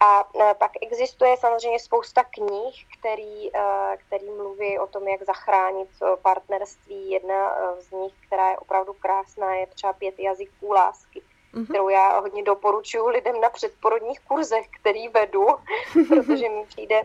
A 0.00 0.34
uh, 0.34 0.52
pak 0.58 0.70
existuje 0.80 1.36
samozřejmě 1.36 1.80
spousta 1.80 2.24
knih, 2.24 2.86
který, 2.98 3.50
uh, 3.52 3.60
který 4.06 4.30
mluví 4.30 4.78
o 4.78 4.86
tom, 4.86 5.08
jak 5.08 5.22
zachránit 5.22 5.88
partnerství. 6.22 7.10
Jedna 7.10 7.54
z 7.80 7.90
nich, 7.90 8.12
která 8.26 8.50
je 8.50 8.58
opravdu 8.58 8.92
krásná, 8.92 9.54
je 9.54 9.66
třeba 9.66 9.92
Pět 9.92 10.18
jazyků 10.18 10.72
lásky 10.72 11.22
mm-hmm. 11.54 11.64
kterou 11.64 11.88
já 11.88 12.18
hodně 12.20 12.42
doporučuji 12.42 13.08
lidem 13.08 13.40
na 13.40 13.50
předporodních 13.50 14.20
kurzech, 14.20 14.66
který 14.80 15.08
vedu, 15.08 15.46
protože 16.08 16.48
mi 16.48 16.64
přijde, 16.68 17.02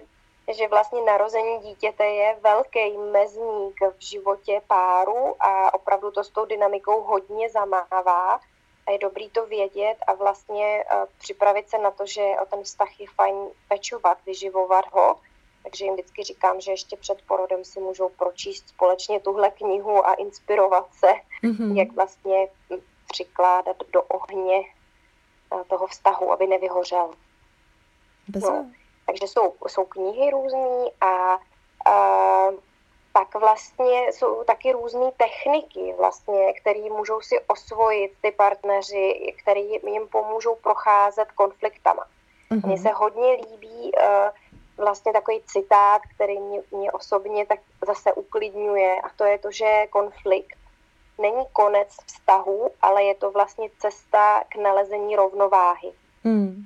že 0.58 0.68
vlastně 0.68 1.02
narození 1.02 1.60
dítěte 1.60 2.06
je 2.06 2.38
velký 2.44 2.98
mezník 2.98 3.80
v 3.98 4.04
životě 4.04 4.62
páru 4.68 5.36
a 5.40 5.74
opravdu 5.74 6.12
to 6.12 6.24
s 6.24 6.30
tou 6.30 6.46
dynamikou 6.46 7.02
hodně 7.02 7.50
zamává 7.50 8.40
a 8.88 8.92
je 8.92 8.98
dobrý 8.98 9.30
to 9.30 9.46
vědět 9.46 9.96
a 10.08 10.14
vlastně 10.14 10.84
uh, 10.84 11.06
připravit 11.18 11.70
se 11.70 11.78
na 11.78 11.92
to, 11.92 12.06
že 12.06 12.22
o 12.22 12.46
ten 12.46 12.64
vztah 12.64 13.00
je 13.00 13.08
fajn 13.16 13.36
pečovat, 13.68 14.18
vyživovat 14.26 14.86
ho. 14.92 15.16
Takže 15.64 15.86
jim 15.86 15.94
vždycky 15.94 16.24
říkám, 16.24 16.62
že 16.62 16.72
ještě 16.72 16.98
před 16.98 17.18
porodem 17.28 17.66
si 17.66 17.80
můžou 17.80 18.10
pročíst 18.10 18.70
společně 18.70 19.20
tuhle 19.20 19.52
knihu 19.52 20.08
a 20.08 20.14
inspirovat 20.14 20.88
se, 20.94 21.08
mm-hmm. 21.44 21.78
jak 21.78 21.92
vlastně 21.92 22.48
přikládat 23.08 23.78
do 23.94 24.04
ohně 24.04 24.58
eh, 24.60 25.64
toho 25.70 25.88
vztahu, 25.88 26.32
aby 26.32 26.48
nevyhořel. 26.48 27.14
No, 28.42 28.66
takže 29.06 29.28
jsou, 29.28 29.54
jsou 29.68 29.86
knihy 29.86 30.32
různé 30.32 30.92
a, 31.02 31.40
a 31.92 32.48
pak 33.12 33.36
vlastně 33.36 34.12
jsou 34.12 34.44
taky 34.44 34.72
různé 34.72 35.12
techniky, 35.18 35.94
vlastně, 35.98 36.54
které 36.54 36.80
můžou 36.80 37.22
si 37.22 37.40
osvojit 37.48 38.12
ty 38.22 38.32
partneři, 38.32 39.36
které 39.42 39.60
jim 39.60 40.08
pomůžou 40.12 40.56
procházet 40.56 41.32
konfliktama. 41.32 42.06
Mm-hmm. 42.52 42.68
Mně 42.68 42.78
se 42.78 42.90
hodně 42.90 43.32
líbí 43.32 43.92
uh, 43.92 44.86
vlastně 44.86 45.14
takový 45.14 45.42
citát, 45.46 46.02
který 46.16 46.40
mě, 46.40 46.62
mě 46.72 46.92
osobně 46.92 47.46
tak 47.46 47.60
zase 47.88 48.14
uklidňuje 48.14 49.02
a 49.02 49.10
to 49.16 49.24
je 49.24 49.38
to, 49.38 49.52
že 49.52 49.88
konflikt 49.90 50.57
není 51.18 51.46
konec 51.54 51.90
vztahu, 52.06 52.70
ale 52.82 53.04
je 53.04 53.16
to 53.16 53.32
vlastně 53.32 53.70
cesta 53.80 54.44
k 54.50 54.56
nalezení 54.56 55.16
rovnováhy. 55.16 55.92
Hmm. 56.24 56.64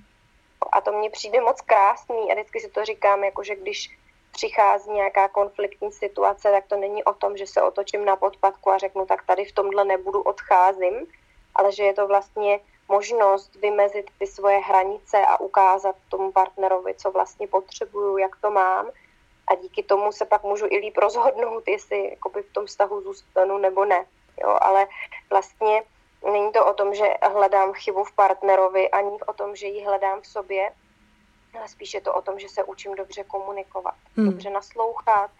A 0.72 0.82
to 0.82 0.92
mně 0.92 1.10
přijde 1.10 1.42
moc 1.42 1.62
krásný 1.62 2.32
a 2.32 2.34
vždycky 2.34 2.60
si 2.60 2.70
to 2.70 2.86
říkám, 2.86 3.24
jako 3.24 3.44
že 3.44 3.56
když 3.56 3.98
přichází 4.32 4.92
nějaká 4.92 5.28
konfliktní 5.28 5.92
situace, 5.92 6.52
tak 6.52 6.68
to 6.68 6.78
není 6.78 7.04
o 7.04 7.14
tom, 7.14 7.38
že 7.38 7.48
se 7.48 7.62
otočím 7.62 8.06
na 8.06 8.16
podpadku 8.16 8.72
a 8.72 8.78
řeknu, 8.78 9.06
tak 9.06 9.26
tady 9.26 9.46
v 9.46 9.52
tomhle 9.52 9.86
nebudu, 9.86 10.22
odcházím, 10.22 11.08
ale 11.56 11.72
že 11.72 11.84
je 11.84 11.94
to 11.94 12.08
vlastně 12.08 12.60
možnost 12.88 13.56
vymezit 13.56 14.12
ty 14.20 14.28
svoje 14.28 14.58
hranice 14.60 15.26
a 15.26 15.40
ukázat 15.40 15.96
tomu 16.10 16.32
partnerovi, 16.32 16.94
co 16.94 17.12
vlastně 17.12 17.48
potřebuju, 17.48 18.18
jak 18.18 18.36
to 18.42 18.52
mám. 18.52 18.90
A 19.48 19.56
díky 19.56 19.84
tomu 19.84 20.12
se 20.12 20.26
pak 20.26 20.44
můžu 20.44 20.66
i 20.70 20.78
líp 20.78 20.98
rozhodnout, 20.98 21.64
jestli 21.68 22.18
v 22.50 22.54
tom 22.54 22.66
vztahu 22.66 23.02
zůstanu 23.02 23.58
nebo 23.58 23.86
ne 23.86 24.06
jo, 24.44 24.58
ale 24.62 24.88
vlastně 25.30 25.84
není 26.32 26.52
to 26.52 26.66
o 26.66 26.74
tom, 26.74 26.94
že 26.96 27.04
hledám 27.34 27.74
chybu 27.74 28.04
v 28.04 28.16
partnerovi, 28.16 28.90
ani 28.90 29.18
o 29.28 29.34
tom, 29.34 29.56
že 29.56 29.68
ji 29.68 29.86
hledám 29.86 30.22
v 30.22 30.28
sobě, 30.28 30.72
ale 31.58 31.68
spíše 31.68 32.02
to 32.02 32.14
o 32.14 32.22
tom, 32.22 32.40
že 32.40 32.50
se 32.50 32.64
učím 32.64 32.96
dobře 32.96 33.24
komunikovat, 33.24 33.96
hmm. 34.18 34.26
dobře 34.30 34.50
naslouchat 34.50 35.32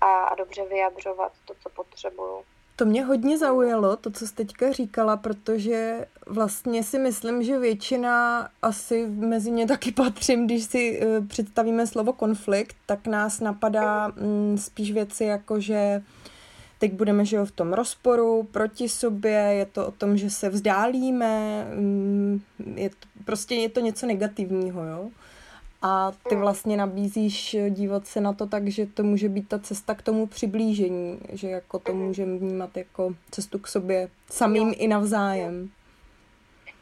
a, 0.00 0.06
a 0.06 0.34
dobře 0.34 0.64
vyjadřovat 0.64 1.32
to, 1.44 1.54
co 1.62 1.68
potřebuju. 1.68 2.44
To 2.76 2.84
mě 2.84 3.04
hodně 3.04 3.38
zaujalo, 3.38 3.96
to, 3.96 4.10
co 4.10 4.26
jsi 4.26 4.34
teďka 4.34 4.72
říkala, 4.72 5.16
protože 5.16 6.06
vlastně 6.26 6.82
si 6.82 6.98
myslím, 6.98 7.42
že 7.42 7.58
většina, 7.58 8.48
asi 8.62 9.06
mezi 9.06 9.50
ně 9.50 9.66
taky 9.66 9.92
patřím, 9.92 10.46
když 10.46 10.64
si 10.64 11.00
uh, 11.00 11.26
představíme 11.26 11.86
slovo 11.86 12.12
konflikt, 12.12 12.76
tak 12.86 13.06
nás 13.06 13.40
napadá 13.40 14.08
um, 14.08 14.58
spíš 14.58 14.92
věci 14.92 15.24
jako, 15.24 15.60
že 15.60 16.02
teď 16.82 16.92
budeme 16.92 17.24
že 17.24 17.36
jo, 17.36 17.44
v 17.46 17.50
tom 17.50 17.72
rozporu, 17.72 18.42
proti 18.42 18.88
sobě, 18.88 19.32
je 19.32 19.66
to 19.66 19.86
o 19.86 19.90
tom, 19.90 20.16
že 20.16 20.30
se 20.30 20.48
vzdálíme, 20.48 21.64
mm, 21.64 22.42
je 22.74 22.90
to, 22.90 23.06
prostě 23.24 23.54
je 23.54 23.68
to 23.68 23.80
něco 23.80 24.06
negativního, 24.06 24.84
jo. 24.84 25.10
A 25.82 26.12
ty 26.28 26.36
vlastně 26.36 26.76
nabízíš 26.76 27.56
dívat 27.70 28.06
se 28.06 28.20
na 28.20 28.32
to 28.32 28.46
tak, 28.46 28.68
že 28.68 28.86
to 28.86 29.02
může 29.02 29.28
být 29.28 29.48
ta 29.48 29.58
cesta 29.58 29.94
k 29.94 30.02
tomu 30.02 30.26
přiblížení, 30.26 31.20
že 31.32 31.48
jako 31.48 31.78
to 31.78 31.92
hmm. 31.92 32.02
můžeme 32.02 32.38
vnímat 32.38 32.76
jako 32.76 33.14
cestu 33.30 33.58
k 33.58 33.68
sobě 33.68 34.08
samým 34.30 34.68
jo. 34.68 34.74
i 34.78 34.88
navzájem. 34.88 35.70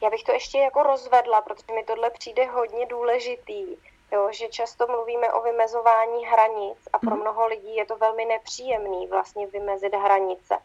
Já 0.03 0.11
bych 0.11 0.23
to 0.23 0.33
ještě 0.33 0.59
jako 0.59 0.83
rozvedla, 0.83 1.41
protože 1.41 1.75
mi 1.75 1.85
tohle 1.87 2.11
přijde 2.11 2.47
hodně 2.47 2.87
důležitý, 2.87 3.65
jo, 4.13 4.29
že 4.33 4.49
často 4.49 4.87
mluvíme 4.87 5.33
o 5.33 5.43
vymezování 5.43 6.27
hranic 6.27 6.79
a 6.93 6.99
pro 6.99 7.11
mhm. 7.11 7.21
mnoho 7.21 7.47
lidí 7.47 7.77
je 7.77 7.87
to 7.87 7.97
velmi 7.97 8.25
nepříjemný 8.25 9.07
vlastně 9.07 9.47
vymezit 9.47 9.95
hranice. 9.95 10.59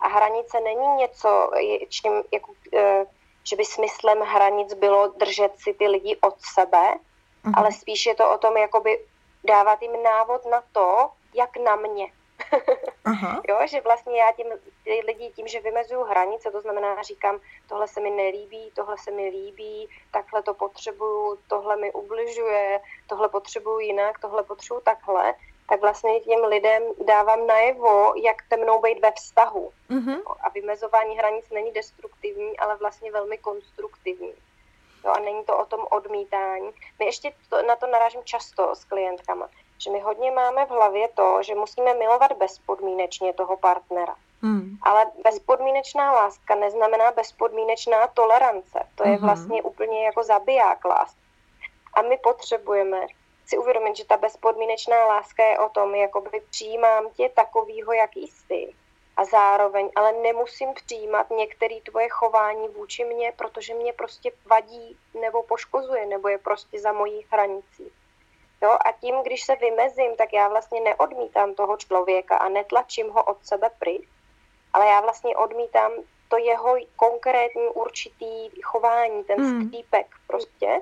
A 0.00 0.08
hranice 0.08 0.60
není 0.60 0.96
něco, 0.96 1.50
čím, 1.88 2.12
jako, 2.32 2.52
e, 2.74 3.06
že 3.44 3.56
by 3.56 3.64
smyslem 3.64 4.20
hranic 4.20 4.74
bylo 4.74 5.08
držet 5.08 5.52
si 5.58 5.74
ty 5.74 5.88
lidi 5.88 6.16
od 6.16 6.34
sebe, 6.54 6.94
uh-huh. 6.94 7.52
ale 7.54 7.72
spíš 7.72 8.06
je 8.06 8.14
to 8.14 8.30
o 8.30 8.38
tom, 8.38 8.56
jakoby 8.56 9.04
dávat 9.44 9.82
jim 9.82 10.02
návod 10.02 10.46
na 10.46 10.62
to, 10.72 11.10
jak 11.34 11.56
na 11.56 11.76
mě. 11.76 12.06
Aha. 13.04 13.42
jo, 13.48 13.58
že 13.64 13.80
vlastně 13.80 14.18
já 14.20 14.32
tím, 14.32 14.46
lidi 15.06 15.30
tím, 15.30 15.48
že 15.48 15.60
vymezuju 15.60 16.02
hranice, 16.02 16.50
to 16.50 16.60
znamená, 16.60 17.02
říkám, 17.02 17.40
tohle 17.68 17.88
se 17.88 18.00
mi 18.00 18.10
nelíbí, 18.10 18.70
tohle 18.74 18.98
se 18.98 19.10
mi 19.10 19.28
líbí, 19.28 19.88
takhle 20.12 20.42
to 20.42 20.54
potřebuju, 20.54 21.38
tohle 21.48 21.76
mi 21.76 21.92
ubližuje, 21.92 22.80
tohle 23.06 23.28
potřebuju 23.28 23.78
jinak, 23.78 24.18
tohle 24.18 24.42
potřebuju 24.42 24.80
takhle, 24.84 25.34
tak 25.68 25.80
vlastně 25.80 26.20
těm 26.20 26.44
lidem 26.44 26.82
dávám 27.06 27.46
najevo, 27.46 28.12
jak 28.16 28.36
te 28.48 28.56
mnou 28.56 28.80
být 28.80 29.00
ve 29.00 29.12
vztahu. 29.12 29.72
Uh-huh. 29.90 30.22
A 30.40 30.48
vymezování 30.48 31.18
hranic 31.18 31.50
není 31.50 31.72
destruktivní, 31.72 32.58
ale 32.58 32.76
vlastně 32.76 33.12
velmi 33.12 33.38
konstruktivní. 33.38 34.34
Jo, 35.04 35.12
a 35.12 35.18
není 35.18 35.44
to 35.44 35.58
o 35.58 35.66
tom 35.66 35.86
odmítání. 35.90 36.70
My 36.98 37.04
ještě 37.04 37.32
to, 37.48 37.62
na 37.62 37.76
to 37.76 37.86
narážím 37.86 38.24
často 38.24 38.74
s 38.74 38.84
klientkama 38.84 39.48
že 39.78 39.90
my 39.90 40.00
hodně 40.00 40.30
máme 40.30 40.66
v 40.66 40.70
hlavě 40.70 41.08
to, 41.08 41.42
že 41.42 41.54
musíme 41.54 41.94
milovat 41.94 42.32
bezpodmínečně 42.32 43.32
toho 43.32 43.56
partnera. 43.56 44.16
Hmm. 44.42 44.76
Ale 44.82 45.06
bezpodmínečná 45.24 46.12
láska 46.12 46.54
neznamená 46.54 47.12
bezpodmínečná 47.12 48.06
tolerance. 48.06 48.88
To 48.94 49.08
je 49.08 49.14
hmm. 49.14 49.26
vlastně 49.26 49.62
úplně 49.62 50.04
jako 50.04 50.22
zabiják 50.22 50.84
lásk. 50.84 51.16
A 51.94 52.02
my 52.02 52.18
potřebujeme 52.22 53.06
si 53.46 53.58
uvědomit, 53.58 53.96
že 53.96 54.04
ta 54.04 54.16
bezpodmínečná 54.16 55.06
láska 55.06 55.44
je 55.44 55.58
o 55.58 55.68
tom, 55.68 55.94
jakoby 55.94 56.42
přijímám 56.50 57.10
tě 57.10 57.28
takovýho, 57.28 57.92
jaký 57.92 58.28
jsi. 58.28 58.72
A 59.16 59.24
zároveň, 59.24 59.90
ale 59.96 60.12
nemusím 60.12 60.74
přijímat 60.74 61.30
některé 61.30 61.80
tvoje 61.80 62.08
chování 62.08 62.68
vůči 62.68 63.04
mně, 63.04 63.32
protože 63.36 63.74
mě 63.74 63.92
prostě 63.92 64.32
vadí 64.46 64.96
nebo 65.20 65.42
poškozuje, 65.42 66.06
nebo 66.06 66.28
je 66.28 66.38
prostě 66.38 66.80
za 66.80 66.92
mojí 66.92 67.26
hranicí. 67.30 67.92
Jo, 68.62 68.70
a 68.70 68.92
tím, 69.00 69.14
když 69.22 69.44
se 69.44 69.56
vymezím, 69.56 70.16
tak 70.16 70.32
já 70.32 70.48
vlastně 70.48 70.80
neodmítám 70.80 71.54
toho 71.54 71.76
člověka 71.76 72.36
a 72.36 72.48
netlačím 72.48 73.10
ho 73.10 73.24
od 73.24 73.46
sebe 73.46 73.70
pryč, 73.78 74.08
ale 74.72 74.86
já 74.86 75.00
vlastně 75.00 75.36
odmítám 75.36 75.92
to 76.28 76.38
jeho 76.38 76.76
konkrétní 76.96 77.68
určitý 77.74 78.50
chování, 78.62 79.24
ten 79.24 79.40
hmm. 79.40 79.66
skřípek 79.66 80.06
prostě. 80.26 80.80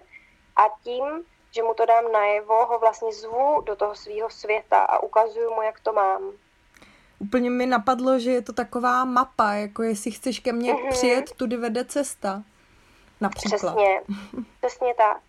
A 0.57 0.63
tím, 0.83 1.05
že 1.51 1.63
mu 1.63 1.75
to 1.75 1.87
dám 1.87 2.13
najevo, 2.13 2.67
ho 2.67 2.79
vlastně 2.79 3.13
zvu 3.13 3.61
do 3.61 3.77
toho 3.77 3.95
svého 3.95 4.31
světa 4.31 4.79
a 4.79 5.03
ukazuju 5.03 5.55
mu, 5.55 5.63
jak 5.63 5.81
to 5.81 5.93
mám. 5.93 6.23
Úplně 7.19 7.51
mi 7.51 7.67
napadlo, 7.67 8.19
že 8.19 8.31
je 8.31 8.43
to 8.43 8.53
taková 8.53 9.05
mapa, 9.05 9.53
jako 9.53 9.83
jestli 9.83 10.11
chceš 10.11 10.39
ke 10.39 10.53
mně 10.53 10.75
mm-hmm. 10.75 10.91
přijet, 10.91 11.33
tudy 11.33 11.57
vede 11.57 11.85
cesta. 11.85 12.43
Například. 13.21 13.77
Přesně, 13.77 14.03
přesně 14.61 14.95
tak. 14.95 15.21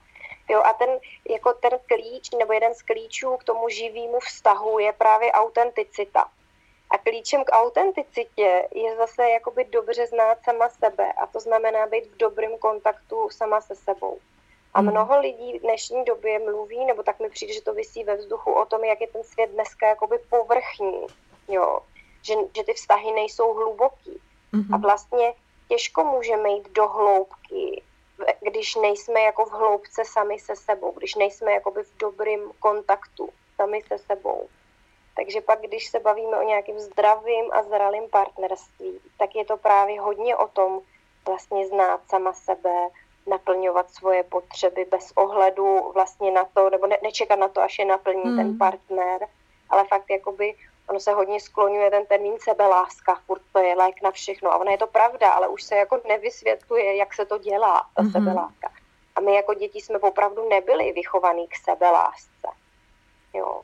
Jo, 0.49 0.61
a 0.63 0.73
ten, 0.73 0.89
jako 1.29 1.53
ten 1.53 1.71
klíč, 1.85 2.31
nebo 2.31 2.53
jeden 2.53 2.75
z 2.75 2.81
klíčů 2.81 3.37
k 3.37 3.43
tomu 3.43 3.69
živému 3.69 4.19
vztahu 4.19 4.79
je 4.79 4.93
právě 4.93 5.31
autenticita. 5.31 6.29
A 6.89 6.97
klíčem 6.97 7.43
k 7.43 7.51
autenticitě 7.51 8.67
je 8.75 8.95
zase 8.95 9.29
jakoby 9.29 9.65
dobře 9.65 10.07
znát 10.07 10.37
sama 10.43 10.69
sebe 10.69 11.13
a 11.13 11.27
to 11.27 11.39
znamená 11.39 11.87
být 11.87 12.05
v 12.05 12.17
dobrém 12.17 12.57
kontaktu 12.57 13.29
sama 13.29 13.61
se 13.61 13.75
sebou. 13.75 14.19
A 14.73 14.79
hmm. 14.79 14.91
mnoho 14.91 15.19
lidí 15.19 15.57
v 15.57 15.61
dnešní 15.61 16.05
době 16.05 16.39
mluví, 16.39 16.85
nebo 16.85 17.03
tak 17.03 17.19
mi 17.19 17.29
přijde, 17.29 17.53
že 17.53 17.61
to 17.61 17.73
vysí 17.73 18.03
ve 18.03 18.15
vzduchu 18.15 18.51
o 18.51 18.65
tom, 18.65 18.83
jak 18.83 19.01
je 19.01 19.07
ten 19.07 19.23
svět 19.23 19.49
dneska 19.49 19.87
jakoby 19.87 20.19
povrchní, 20.29 21.07
jo? 21.47 21.79
Že, 22.21 22.33
že 22.55 22.63
ty 22.63 22.73
vztahy 22.73 23.11
nejsou 23.11 23.53
hluboký. 23.53 24.21
Mm-hmm. 24.53 24.75
A 24.75 24.77
vlastně 24.77 25.33
těžko 25.67 26.03
můžeme 26.03 26.49
jít 26.49 26.69
do 26.71 26.87
hloubky 26.87 27.83
když 28.41 28.75
nejsme 28.75 29.21
jako 29.21 29.45
v 29.45 29.51
hloubce 29.51 30.05
sami 30.05 30.39
se 30.39 30.55
sebou, 30.55 30.91
když 30.91 31.15
nejsme 31.15 31.51
jakoby 31.51 31.83
v 31.83 31.97
dobrým 31.97 32.51
kontaktu 32.59 33.29
sami 33.55 33.81
se 33.87 33.97
sebou. 33.97 34.47
Takže 35.15 35.41
pak, 35.41 35.61
když 35.61 35.87
se 35.87 35.99
bavíme 35.99 36.37
o 36.37 36.43
nějakém 36.43 36.79
zdravým 36.79 37.53
a 37.53 37.63
zralým 37.63 38.09
partnerství, 38.09 38.99
tak 39.17 39.35
je 39.35 39.45
to 39.45 39.57
právě 39.57 40.01
hodně 40.01 40.35
o 40.35 40.47
tom 40.47 40.81
vlastně 41.25 41.67
znát 41.67 42.01
sama 42.09 42.33
sebe, 42.33 42.89
naplňovat 43.27 43.91
svoje 43.91 44.23
potřeby 44.23 44.85
bez 44.91 45.11
ohledu 45.15 45.91
vlastně 45.93 46.31
na 46.31 46.45
to, 46.53 46.69
nebo 46.69 46.87
ne, 46.87 46.97
nečekat 47.03 47.39
na 47.39 47.47
to, 47.47 47.61
až 47.61 47.79
je 47.79 47.85
naplní 47.85 48.23
hmm. 48.23 48.37
ten 48.37 48.57
partner, 48.57 49.27
ale 49.69 49.87
fakt 49.87 50.09
jakoby 50.09 50.55
ono 50.89 50.99
se 50.99 51.11
hodně 51.11 51.39
skloňuje 51.39 51.91
ten 51.91 52.05
termín 52.05 52.35
sebeláska, 52.39 53.15
furt 53.25 53.41
to 53.53 53.59
je 53.59 53.75
lék 53.75 54.01
na 54.01 54.11
všechno. 54.11 54.51
A 54.51 54.57
ono 54.57 54.71
je 54.71 54.77
to 54.77 54.87
pravda, 54.87 55.31
ale 55.31 55.47
už 55.47 55.63
se 55.63 55.75
jako 55.75 56.01
nevysvětluje, 56.07 56.95
jak 56.95 57.13
se 57.13 57.25
to 57.25 57.37
dělá, 57.37 57.85
ta 57.95 58.03
mm-hmm. 58.03 58.11
sebeláska. 58.11 58.71
A 59.15 59.21
my 59.21 59.35
jako 59.35 59.53
děti 59.53 59.81
jsme 59.81 59.99
opravdu 59.99 60.49
nebyli 60.49 60.91
vychovaní 60.91 61.47
k 61.47 61.55
sebelásce. 61.55 62.47
Jo. 63.33 63.61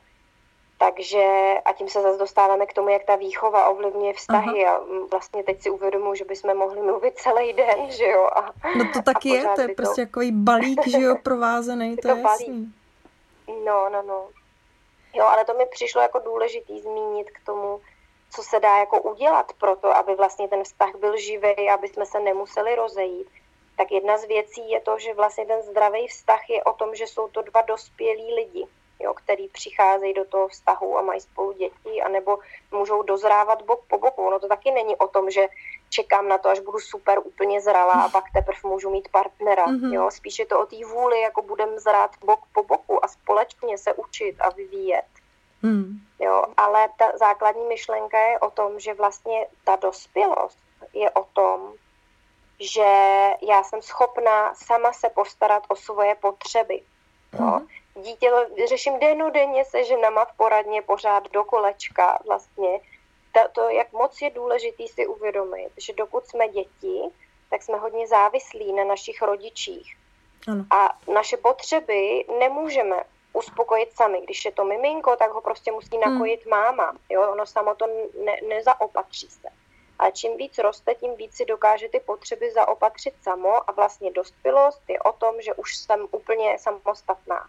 Takže 0.78 1.54
a 1.64 1.72
tím 1.72 1.88
se 1.88 2.02
zase 2.02 2.18
dostáváme 2.18 2.66
k 2.66 2.72
tomu, 2.72 2.88
jak 2.88 3.04
ta 3.04 3.16
výchova 3.16 3.68
ovlivňuje 3.68 4.14
vztahy 4.14 4.66
Aha. 4.66 4.76
a 4.76 4.80
vlastně 5.10 5.42
teď 5.42 5.62
si 5.62 5.70
uvědomuji, 5.70 6.14
že 6.14 6.24
bychom 6.24 6.56
mohli 6.56 6.82
mluvit 6.82 7.18
celý 7.18 7.52
den, 7.52 7.90
že 7.90 8.04
jo. 8.04 8.28
A, 8.36 8.52
no 8.78 8.84
to 8.92 9.02
taky 9.02 9.28
je, 9.28 9.44
to 9.54 9.60
je 9.60 9.68
to... 9.68 9.74
prostě 9.74 10.06
takový 10.06 10.32
balík, 10.32 10.86
že 10.86 11.00
jo, 11.00 11.16
provázený, 11.22 11.96
to, 12.02 12.02
to 12.02 12.16
je 12.16 12.22
jasný. 12.22 12.72
No, 13.64 13.88
no, 13.88 14.02
no. 14.02 14.28
Jo, 15.14 15.24
ale 15.24 15.44
to 15.44 15.54
mi 15.54 15.66
přišlo 15.66 16.00
jako 16.00 16.18
důležitý 16.18 16.80
zmínit 16.80 17.30
k 17.30 17.46
tomu, 17.46 17.80
co 18.30 18.42
se 18.42 18.60
dá 18.60 18.78
jako 18.78 19.02
udělat 19.02 19.52
pro 19.52 19.76
to, 19.76 19.96
aby 19.96 20.14
vlastně 20.14 20.48
ten 20.48 20.64
vztah 20.64 20.94
byl 20.94 21.16
živý, 21.16 21.70
aby 21.70 21.88
jsme 21.88 22.06
se 22.06 22.20
nemuseli 22.20 22.74
rozejít. 22.74 23.28
Tak 23.76 23.92
jedna 23.92 24.18
z 24.18 24.24
věcí 24.24 24.70
je 24.70 24.80
to, 24.80 24.98
že 24.98 25.14
vlastně 25.14 25.46
ten 25.46 25.62
zdravý 25.62 26.06
vztah 26.06 26.50
je 26.50 26.64
o 26.64 26.72
tom, 26.72 26.94
že 26.94 27.06
jsou 27.06 27.28
to 27.28 27.42
dva 27.42 27.62
dospělí 27.62 28.34
lidi, 28.34 28.66
jo, 29.02 29.14
který 29.14 29.48
přicházejí 29.48 30.14
do 30.14 30.24
toho 30.24 30.48
vztahu 30.48 30.98
a 30.98 31.02
mají 31.02 31.20
spolu 31.20 31.52
děti, 31.52 32.02
anebo 32.02 32.38
můžou 32.70 33.02
dozrávat 33.02 33.62
bok 33.62 33.80
po 33.88 33.98
boku. 33.98 34.30
No 34.30 34.38
to 34.38 34.48
taky 34.48 34.70
není 34.70 34.96
o 34.96 35.08
tom, 35.08 35.30
že 35.30 35.46
čekám 35.90 36.28
na 36.28 36.38
to, 36.38 36.48
až 36.48 36.60
budu 36.60 36.78
super 36.78 37.18
úplně 37.24 37.60
zralá 37.60 37.92
a 37.92 38.08
pak 38.08 38.24
teprve 38.32 38.60
můžu 38.64 38.90
mít 38.90 39.08
partnera. 39.08 39.66
Mm-hmm. 39.66 39.92
Jo? 39.92 40.10
Spíš 40.10 40.38
je 40.38 40.46
to 40.46 40.60
o 40.60 40.66
té 40.66 40.84
vůli, 40.86 41.20
jako 41.20 41.42
budem 41.42 41.78
zrát 41.78 42.10
bok 42.24 42.40
po 42.54 42.62
boku 42.62 43.04
a 43.04 43.08
společně 43.08 43.78
se 43.78 43.92
učit 43.94 44.40
a 44.40 44.50
vyvíjet. 44.50 45.04
Mm. 45.62 45.98
Jo, 46.20 46.44
ale 46.56 46.88
ta 46.98 47.12
základní 47.18 47.66
myšlenka 47.66 48.18
je 48.18 48.38
o 48.38 48.50
tom, 48.50 48.80
že 48.80 48.94
vlastně 48.94 49.46
ta 49.64 49.76
dospělost 49.76 50.58
je 50.92 51.10
o 51.10 51.24
tom, 51.24 51.72
že 52.60 52.90
já 53.48 53.62
jsem 53.62 53.82
schopná 53.82 54.54
sama 54.54 54.92
se 54.92 55.08
postarat 55.08 55.62
o 55.68 55.76
svoje 55.76 56.14
potřeby. 56.14 56.82
Jo. 57.38 57.60
Dítě 57.94 58.30
řeším 58.68 58.98
denodenně 58.98 59.64
se 59.64 59.84
ženama 59.84 60.24
v 60.24 60.36
poradně 60.36 60.82
pořád 60.82 61.30
do 61.30 61.44
kolečka 61.44 62.18
vlastně. 62.26 62.80
To, 63.32 63.40
to, 63.52 63.68
jak 63.68 63.92
moc 63.92 64.22
je 64.22 64.30
důležitý 64.30 64.88
si 64.88 65.06
uvědomit, 65.06 65.70
že 65.76 65.92
dokud 65.92 66.26
jsme 66.26 66.48
děti, 66.48 67.02
tak 67.50 67.62
jsme 67.62 67.78
hodně 67.78 68.06
závislí 68.06 68.72
na 68.72 68.84
našich 68.84 69.22
rodičích. 69.22 69.96
Ano. 70.48 70.64
A 70.70 70.98
naše 71.12 71.36
potřeby 71.36 72.24
nemůžeme 72.38 73.04
uspokojit 73.32 73.96
sami. 73.96 74.20
Když 74.20 74.44
je 74.44 74.52
to 74.52 74.64
miminko, 74.64 75.16
tak 75.16 75.30
ho 75.30 75.40
prostě 75.40 75.72
musí 75.72 75.98
nakojit 75.98 76.40
hmm. 76.42 76.50
máma. 76.50 76.92
Jo? 77.10 77.32
Ono 77.32 77.46
samo 77.46 77.74
to 77.74 77.86
ne, 78.24 78.36
nezaopatří 78.48 79.30
se. 79.30 79.48
A 79.98 80.10
čím 80.10 80.36
víc 80.36 80.58
roste, 80.58 80.94
tím 80.94 81.16
víc 81.16 81.36
si 81.36 81.44
dokáže 81.44 81.88
ty 81.88 82.00
potřeby 82.00 82.52
zaopatřit 82.52 83.14
samo 83.22 83.70
a 83.70 83.72
vlastně 83.72 84.12
dospělost 84.12 84.82
je 84.88 85.00
o 85.00 85.12
tom, 85.12 85.34
že 85.40 85.54
už 85.54 85.76
jsem 85.76 86.06
úplně 86.10 86.58
samostatná. 86.58 87.48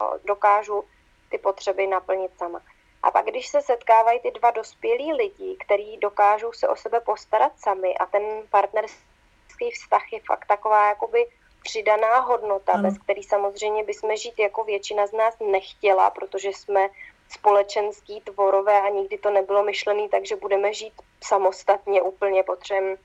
Jo, 0.00 0.18
dokážu 0.24 0.84
ty 1.30 1.38
potřeby 1.38 1.86
naplnit 1.86 2.38
sama. 2.38 2.60
A 3.02 3.10
pak, 3.10 3.26
když 3.26 3.48
se 3.48 3.62
setkávají 3.62 4.20
ty 4.20 4.30
dva 4.30 4.50
dospělí 4.50 5.12
lidi, 5.12 5.56
kteří 5.64 5.96
dokážou 5.96 6.52
se 6.52 6.68
o 6.68 6.76
sebe 6.76 7.00
postarat 7.00 7.52
sami 7.56 7.94
a 7.98 8.06
ten 8.06 8.22
partnerský 8.50 9.70
vztah 9.72 10.12
je 10.12 10.20
fakt 10.26 10.46
taková 10.46 10.88
jakoby 10.88 11.26
přidaná 11.62 12.18
hodnota, 12.18 12.72
ano. 12.72 12.82
bez 12.82 12.98
který 12.98 13.22
samozřejmě 13.22 13.84
bychom 13.84 14.16
žít 14.16 14.38
jako 14.38 14.64
většina 14.64 15.06
z 15.06 15.12
nás 15.12 15.34
nechtěla, 15.50 16.10
protože 16.10 16.48
jsme 16.48 16.88
společenský 17.28 18.20
tvorové 18.20 18.80
a 18.80 18.88
nikdy 18.88 19.18
to 19.18 19.30
nebylo 19.30 19.62
myšlené, 19.62 20.08
takže 20.08 20.36
budeme 20.36 20.74
žít 20.74 20.92
samostatně 21.22 22.02
úplně, 22.02 22.42
potřebujeme 22.42 22.96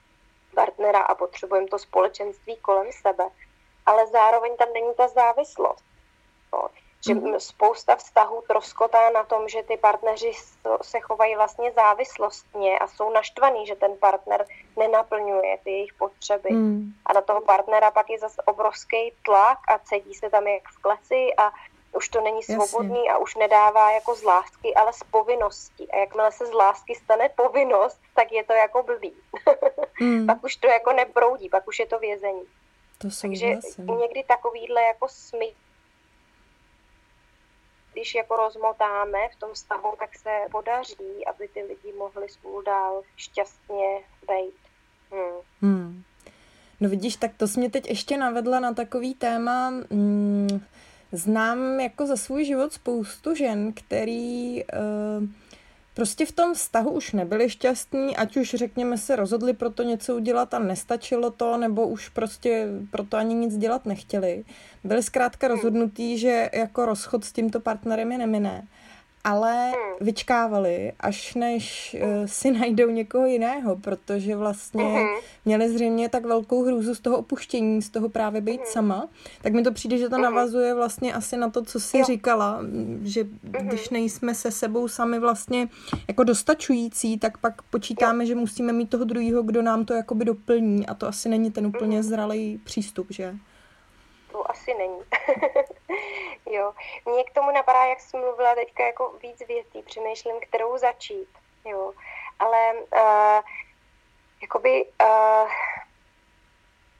partnera 0.55 0.99
a 0.99 1.15
potřebujeme 1.15 1.67
to 1.67 1.79
společenství 1.79 2.57
kolem 2.57 2.91
sebe. 2.91 3.29
Ale 3.85 4.07
zároveň 4.07 4.57
tam 4.57 4.73
není 4.73 4.93
ta 4.97 5.07
závislost. 5.07 5.83
No, 6.53 6.67
že 7.07 7.13
mm-hmm. 7.13 7.37
spousta 7.37 7.95
vztahů 7.95 8.43
troskotá 8.47 9.09
na 9.09 9.23
tom, 9.23 9.47
že 9.47 9.63
ty 9.63 9.77
partneři 9.77 10.31
se 10.81 10.99
chovají 10.99 11.35
vlastně 11.35 11.71
závislostně 11.71 12.79
a 12.79 12.87
jsou 12.87 13.09
naštvaný, 13.13 13.67
že 13.67 13.75
ten 13.75 13.97
partner 13.97 14.45
nenaplňuje 14.77 15.57
ty 15.63 15.71
jejich 15.71 15.93
potřeby. 15.93 16.49
Mm. 16.51 16.91
A 17.05 17.13
na 17.13 17.21
toho 17.21 17.41
partnera 17.41 17.91
pak 17.91 18.09
je 18.09 18.19
zase 18.19 18.41
obrovský 18.41 19.13
tlak 19.25 19.57
a 19.67 19.79
cedí 19.79 20.13
se 20.13 20.29
tam 20.29 20.47
jak 20.47 20.63
v 20.63 20.81
kleci 20.81 21.35
a 21.37 21.51
už 21.91 22.09
to 22.09 22.21
není 22.21 22.43
svobodný 22.43 23.05
Jasně. 23.05 23.11
a 23.11 23.17
už 23.17 23.35
nedává 23.35 23.91
jako 23.91 24.15
z 24.15 24.23
lásky, 24.23 24.75
ale 24.75 24.93
z 24.93 25.03
povinnosti. 25.03 25.87
A 25.87 25.97
jakmile 25.97 26.31
se 26.31 26.45
z 26.45 26.53
lásky 26.53 26.95
stane 26.95 27.29
povinnost, 27.29 27.99
tak 28.15 28.31
je 28.31 28.43
to 28.43 28.53
jako 28.53 28.83
blbý. 28.83 29.13
mm. 30.01 30.27
pak 30.27 30.43
už 30.43 30.55
to 30.55 30.67
jako 30.67 30.93
neproudí, 30.93 31.49
pak 31.49 31.67
už 31.67 31.79
je 31.79 31.85
to 31.85 31.99
vězení. 31.99 32.43
To 32.97 33.07
Takže 33.21 33.57
někdy 33.99 34.23
takovýhle 34.23 34.81
jako 34.81 35.07
smyk 35.09 35.55
když 37.99 38.15
jako 38.15 38.35
rozmotáme 38.35 39.19
v 39.35 39.39
tom 39.39 39.53
vztahu, 39.53 39.93
tak 39.99 40.15
se 40.15 40.29
podaří, 40.51 41.25
aby 41.33 41.47
ty 41.47 41.63
lidi 41.63 41.97
mohli 41.97 42.29
spolu 42.29 42.61
dál 42.61 43.01
šťastně 43.15 43.97
být. 44.27 44.55
Hmm. 45.11 45.41
Hmm. 45.61 46.03
No 46.79 46.89
vidíš, 46.89 47.15
tak 47.15 47.31
to 47.37 47.47
jsi 47.47 47.59
mě 47.59 47.69
teď 47.69 47.89
ještě 47.89 48.17
navedla 48.17 48.59
na 48.59 48.73
takový 48.73 49.13
téma. 49.15 49.69
Hmm, 49.91 50.65
znám 51.11 51.79
jako 51.79 52.05
za 52.05 52.15
svůj 52.15 52.45
život 52.45 52.73
spoustu 52.73 53.35
žen, 53.35 53.73
který 53.73 54.63
uh, 54.63 55.23
prostě 55.99 56.25
v 56.25 56.31
tom 56.31 56.53
vztahu 56.53 56.91
už 56.91 57.11
nebyli 57.11 57.49
šťastní, 57.49 58.17
ať 58.17 58.37
už 58.37 58.49
řekněme 58.49 58.97
se 58.97 59.15
rozhodli 59.15 59.53
pro 59.53 59.69
to 59.69 59.83
něco 59.83 60.15
udělat 60.15 60.53
a 60.53 60.59
nestačilo 60.59 61.31
to, 61.31 61.57
nebo 61.57 61.87
už 61.87 62.09
prostě 62.09 62.67
pro 62.91 63.03
to 63.03 63.17
ani 63.17 63.35
nic 63.35 63.57
dělat 63.57 63.85
nechtěli. 63.85 64.43
Byli 64.83 65.03
zkrátka 65.03 65.47
rozhodnutí, 65.47 66.17
že 66.17 66.49
jako 66.53 66.85
rozchod 66.85 67.25
s 67.25 67.31
tímto 67.31 67.59
partnerem 67.59 68.11
je 68.11 68.17
nemine 68.17 68.67
ale 69.29 69.65
hmm. 69.65 69.75
vyčkávali, 70.01 70.91
až 70.99 71.35
než 71.35 71.95
uh, 72.01 72.25
si 72.25 72.51
najdou 72.59 72.89
někoho 72.89 73.25
jiného, 73.25 73.75
protože 73.75 74.35
vlastně 74.35 74.83
uh-huh. 74.83 75.19
měli 75.45 75.69
zřejmě 75.69 76.09
tak 76.09 76.25
velkou 76.25 76.63
hrůzu 76.63 76.95
z 76.95 76.99
toho 76.99 77.17
opuštění, 77.17 77.81
z 77.81 77.89
toho 77.89 78.09
právě 78.09 78.41
být 78.41 78.61
uh-huh. 78.61 78.71
sama, 78.71 79.09
tak 79.41 79.53
mi 79.53 79.63
to 79.63 79.71
přijde, 79.71 79.97
že 79.97 80.09
to 80.09 80.15
uh-huh. 80.15 80.21
navazuje 80.21 80.73
vlastně 80.73 81.13
asi 81.13 81.37
na 81.37 81.49
to, 81.49 81.63
co 81.63 81.79
jsi 81.79 81.97
jo. 81.97 82.05
říkala, 82.05 82.59
že 83.01 83.23
uh-huh. 83.23 83.67
když 83.67 83.89
nejsme 83.89 84.35
se 84.35 84.51
sebou 84.51 84.87
sami 84.87 85.19
vlastně 85.19 85.67
jako 86.07 86.23
dostačující, 86.23 87.17
tak 87.17 87.37
pak 87.37 87.61
počítáme, 87.61 88.23
jo. 88.23 88.27
že 88.27 88.35
musíme 88.35 88.73
mít 88.73 88.89
toho 88.89 89.05
druhého, 89.05 89.43
kdo 89.43 89.61
nám 89.61 89.85
to 89.85 89.93
jakoby 89.93 90.25
doplní 90.25 90.87
a 90.87 90.93
to 90.93 91.07
asi 91.07 91.29
není 91.29 91.51
ten 91.51 91.65
úplně 91.67 91.99
uh-huh. 91.99 92.03
zralý 92.03 92.59
přístup, 92.63 93.07
že? 93.09 93.35
To 94.31 94.51
asi 94.51 94.73
není. 94.73 95.01
jo. 96.45 96.73
Mně 97.05 97.23
k 97.23 97.33
tomu 97.33 97.51
napadá, 97.51 97.85
jak 97.85 97.99
jsem 97.99 98.19
mluvila 98.19 98.55
teďka 98.55 98.85
jako 98.85 99.13
víc 99.21 99.47
věcí, 99.47 99.81
přemýšlím, 99.81 100.35
kterou 100.39 100.77
začít. 100.77 101.29
Jo. 101.65 101.93
Ale 102.39 102.73
uh, 102.73 103.41
jakoby 104.41 104.85
uh, 105.01 105.49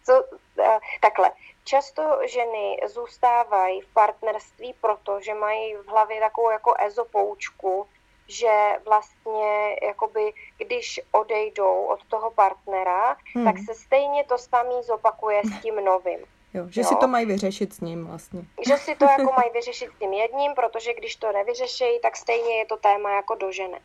co, 0.05 0.23
uh, 0.23 0.79
takhle. 1.01 1.31
Často 1.63 2.19
ženy 2.25 2.79
zůstávají 2.85 3.81
v 3.81 3.93
partnerství 3.93 4.73
proto, 4.81 5.21
že 5.21 5.33
mají 5.33 5.75
v 5.75 5.87
hlavě 5.87 6.19
takovou 6.19 6.49
jako 6.49 6.73
ezopoučku, 6.79 7.87
že 8.27 8.79
vlastně 8.85 9.75
jakoby, 9.83 10.33
když 10.57 10.99
odejdou 11.11 11.85
od 11.85 12.05
toho 12.05 12.31
partnera, 12.31 13.17
hmm. 13.35 13.45
tak 13.45 13.55
se 13.65 13.75
stejně 13.75 14.23
to 14.23 14.37
samý 14.37 14.83
zopakuje 14.83 15.41
s 15.43 15.61
tím 15.61 15.75
novým. 15.75 16.25
Jo, 16.53 16.65
že 16.69 16.81
jo. 16.81 16.87
si 16.87 16.95
to 16.95 17.07
mají 17.07 17.25
vyřešit 17.25 17.73
s 17.73 17.79
ním 17.79 18.07
vlastně. 18.07 18.41
Že 18.67 18.77
si 18.77 18.95
to 18.95 19.05
jako 19.05 19.33
mají 19.37 19.51
vyřešit 19.53 19.89
s 19.95 19.99
tím 19.99 20.13
jedním, 20.13 20.53
protože 20.55 20.93
když 20.93 21.15
to 21.15 21.31
nevyřeší, 21.31 21.99
tak 22.01 22.17
stejně 22.17 22.57
je 22.57 22.65
to 22.65 22.77
téma 22.77 23.15
jako 23.15 23.35
do 23.35 23.51
ženy. 23.51 23.79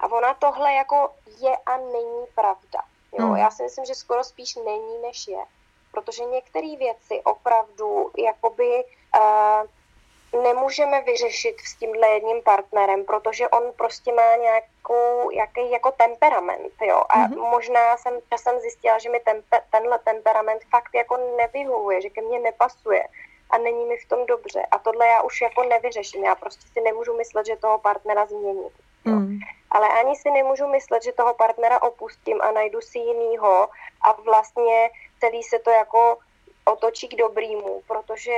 A 0.00 0.12
ona 0.12 0.34
tohle 0.34 0.72
jako 0.72 1.10
je 1.40 1.56
a 1.66 1.76
není 1.76 2.26
pravda. 2.34 2.80
Jo, 3.18 3.26
hmm. 3.26 3.36
já 3.36 3.50
si 3.50 3.62
myslím, 3.62 3.84
že 3.84 3.94
skoro 3.94 4.24
spíš 4.24 4.56
není, 4.56 4.98
než 5.02 5.28
je. 5.28 5.44
Protože 5.90 6.24
některé 6.24 6.76
věci 6.76 7.20
opravdu 7.24 8.10
jakoby 8.18 8.84
uh, 9.18 9.66
nemůžeme 10.32 11.02
vyřešit 11.02 11.60
s 11.60 11.74
tímhle 11.74 12.08
jedním 12.08 12.42
partnerem, 12.42 13.04
protože 13.04 13.48
on 13.48 13.72
prostě 13.76 14.12
má 14.12 14.36
nějakou, 14.36 15.30
jaký 15.30 15.70
jako 15.70 15.92
temperament, 15.92 16.72
jo. 16.82 17.02
A 17.08 17.18
mm-hmm. 17.18 17.50
možná 17.50 17.96
jsem 17.96 18.18
časem 18.30 18.60
zjistila, 18.60 18.98
že 18.98 19.10
mi 19.10 19.20
tempe, 19.20 19.60
tenhle 19.70 19.98
temperament 19.98 20.62
fakt 20.70 20.94
jako 20.94 21.16
nevyhovuje, 21.36 22.02
že 22.02 22.10
ke 22.10 22.22
mně 22.22 22.38
nepasuje 22.38 23.08
a 23.50 23.58
není 23.58 23.84
mi 23.84 23.96
v 23.96 24.08
tom 24.08 24.26
dobře. 24.26 24.66
A 24.70 24.78
tohle 24.78 25.06
já 25.06 25.22
už 25.22 25.40
jako 25.40 25.62
nevyřeším. 25.62 26.24
Já 26.24 26.34
prostě 26.34 26.68
si 26.72 26.80
nemůžu 26.80 27.16
myslet, 27.16 27.46
že 27.46 27.56
toho 27.56 27.78
partnera 27.78 28.26
změním. 28.26 28.70
Mm. 29.04 29.38
Ale 29.70 29.88
ani 29.88 30.16
si 30.16 30.30
nemůžu 30.30 30.66
myslet, 30.66 31.02
že 31.02 31.12
toho 31.12 31.34
partnera 31.34 31.82
opustím 31.82 32.42
a 32.42 32.50
najdu 32.50 32.80
si 32.80 32.98
jinýho 32.98 33.68
a 34.02 34.12
vlastně 34.12 34.90
celý 35.20 35.42
se 35.42 35.58
to 35.58 35.70
jako 35.70 36.18
otočí 36.64 37.08
k 37.08 37.14
dobrýmu, 37.14 37.82
protože 37.86 38.34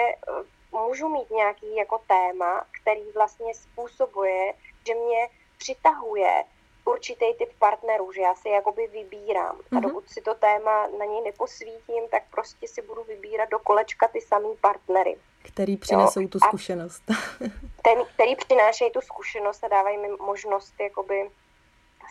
můžu 0.73 1.09
mít 1.09 1.31
nějaký 1.31 1.77
jako 1.77 2.01
téma, 2.07 2.65
který 2.83 3.13
vlastně 3.15 3.55
způsobuje, 3.55 4.55
že 4.87 4.95
mě 4.95 5.29
přitahuje 5.59 6.45
určitý 6.85 7.35
typ 7.35 7.49
partnerů, 7.59 8.13
že 8.13 8.21
já 8.21 8.35
si 8.35 8.49
jakoby 8.49 8.87
vybírám. 8.87 9.57
Mm-hmm. 9.57 9.77
A 9.77 9.81
mhm. 9.81 9.83
dokud 9.83 10.11
si 10.11 10.21
to 10.21 10.35
téma 10.35 10.87
na 10.99 11.05
něj 11.05 11.21
neposvítím, 11.21 12.09
tak 12.11 12.23
prostě 12.31 12.69
si 12.69 12.83
budu 12.83 13.05
vybírat 13.05 13.49
do 13.49 13.59
kolečka 13.59 14.09
ty 14.09 14.21
samý 14.21 14.57
partnery. 14.61 15.17
Který 15.43 15.77
přinesou 15.77 16.21
jo? 16.21 16.29
tu 16.29 16.39
zkušenost. 16.39 17.03
ten, 17.83 18.05
který 18.15 18.37
přinášejí 18.37 18.91
tu 18.91 19.01
zkušenost 19.01 19.65
a 19.65 19.69
dávají 19.69 19.99
mi 19.99 20.09
možnost 20.09 20.75
jakoby 20.81 21.31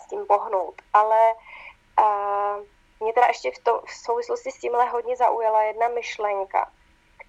s 0.04 0.10
tím 0.10 0.26
pohnout. 0.26 0.82
Ale 0.94 1.34
uh, 2.00 2.66
mě 3.00 3.14
teda 3.14 3.28
ještě 3.28 3.52
v, 3.52 3.64
to, 3.64 3.82
v 3.86 3.92
souvislosti 3.92 4.52
s 4.52 4.58
tímhle 4.58 4.90
hodně 4.90 5.16
zaujala 5.16 5.64
jedna 5.64 5.88
myšlenka, 5.88 6.72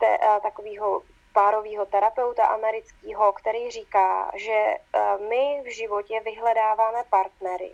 uh, 0.03 0.43
takového 0.43 1.03
párového 1.33 1.87
terapeuta 1.87 2.45
amerického, 2.47 3.33
který 3.33 3.71
říká, 3.71 4.31
že 4.35 4.53
eh, 4.53 4.79
my 5.29 5.63
v 5.65 5.75
životě 5.75 6.21
vyhledáváme 6.25 6.99
partnery, 7.11 7.73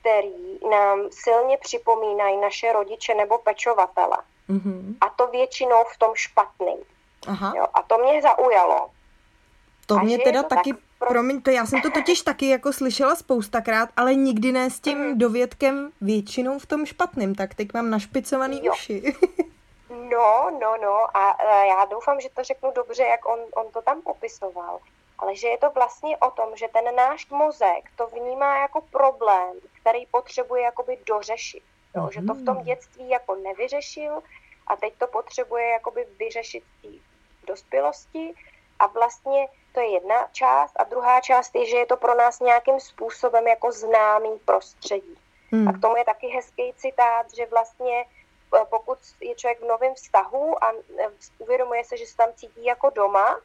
který 0.00 0.58
nám 0.70 0.98
silně 1.10 1.58
připomínají 1.58 2.36
naše 2.36 2.72
rodiče 2.72 3.14
nebo 3.14 3.38
pečovatele. 3.38 4.16
Mm-hmm. 4.50 4.96
A 5.00 5.08
to 5.08 5.26
většinou 5.26 5.84
v 5.94 5.98
tom 5.98 6.10
špatným. 6.14 6.78
Aha. 7.26 7.52
Jo, 7.56 7.66
a 7.74 7.82
to 7.82 7.98
mě 7.98 8.22
zaujalo. 8.22 8.90
To 9.86 9.94
a 9.94 10.02
mě 10.02 10.18
teda 10.18 10.42
to 10.42 10.48
taky, 10.48 10.72
tak 10.72 10.80
pro... 10.98 11.08
promiň, 11.08 11.42
to 11.42 11.50
já 11.50 11.66
jsem 11.66 11.80
to 11.80 11.90
totiž 11.90 12.22
taky 12.30 12.48
jako 12.48 12.72
slyšela 12.72 13.14
spoustakrát, 13.16 13.88
ale 13.96 14.14
nikdy 14.14 14.52
ne 14.52 14.70
s 14.70 14.80
tím 14.80 14.98
mm. 14.98 15.18
dovědkem 15.18 15.90
většinou 16.00 16.58
v 16.58 16.66
tom 16.66 16.86
špatným, 16.86 17.34
tak 17.34 17.54
teď 17.54 17.68
mám 17.74 17.90
našpicovaný 17.90 18.60
jo. 18.64 18.72
uši. 18.72 19.14
No, 20.12 20.50
no, 20.60 20.76
no 20.82 21.16
a 21.16 21.36
e, 21.40 21.66
já 21.66 21.84
doufám, 21.84 22.20
že 22.20 22.28
to 22.28 22.44
řeknu 22.44 22.72
dobře, 22.72 23.02
jak 23.02 23.28
on, 23.28 23.38
on 23.54 23.72
to 23.72 23.82
tam 23.82 24.02
popisoval. 24.02 24.78
Ale 25.18 25.36
že 25.36 25.48
je 25.48 25.58
to 25.58 25.70
vlastně 25.70 26.16
o 26.16 26.30
tom, 26.30 26.56
že 26.56 26.68
ten 26.68 26.96
náš 26.96 27.30
mozek 27.30 27.84
to 27.96 28.06
vnímá 28.06 28.58
jako 28.58 28.80
problém, 28.80 29.52
který 29.80 30.06
potřebuje 30.06 30.62
jakoby 30.62 30.98
dořešit. 31.06 31.62
Jo? 31.96 32.08
Že 32.12 32.22
to 32.22 32.34
v 32.34 32.44
tom 32.44 32.56
mhm. 32.56 32.64
dětství 32.64 33.08
jako 33.08 33.34
nevyřešil 33.34 34.22
a 34.66 34.76
teď 34.76 34.94
to 34.98 35.06
potřebuje 35.06 35.68
jakoby 35.68 36.06
vyřešit 36.18 36.64
v 37.42 37.46
dospělosti 37.46 38.34
a 38.78 38.86
vlastně 38.86 39.48
to 39.72 39.80
je 39.80 39.92
jedna 39.92 40.28
část 40.32 40.80
a 40.80 40.84
druhá 40.84 41.20
část 41.20 41.54
je, 41.54 41.66
že 41.66 41.76
je 41.76 41.86
to 41.86 41.96
pro 41.96 42.14
nás 42.14 42.40
nějakým 42.40 42.80
způsobem 42.80 43.46
jako 43.46 43.72
známý 43.72 44.38
prostředí. 44.44 45.18
Hmm. 45.52 45.68
A 45.68 45.72
k 45.72 45.80
tomu 45.80 45.96
je 45.96 46.04
taky 46.04 46.26
hezký 46.26 46.72
citát, 46.76 47.34
že 47.34 47.46
vlastně 47.46 48.04
pokud 48.70 48.98
je 49.20 49.34
člověk 49.34 49.60
v 49.60 49.68
novém 49.68 49.94
vztahu 49.94 50.64
a 50.64 50.72
e, 50.72 51.08
uvědomuje 51.38 51.84
se, 51.84 51.96
že 51.96 52.06
se 52.06 52.16
tam 52.16 52.28
cítí 52.34 52.64
jako 52.64 52.90
doma, 52.90 53.40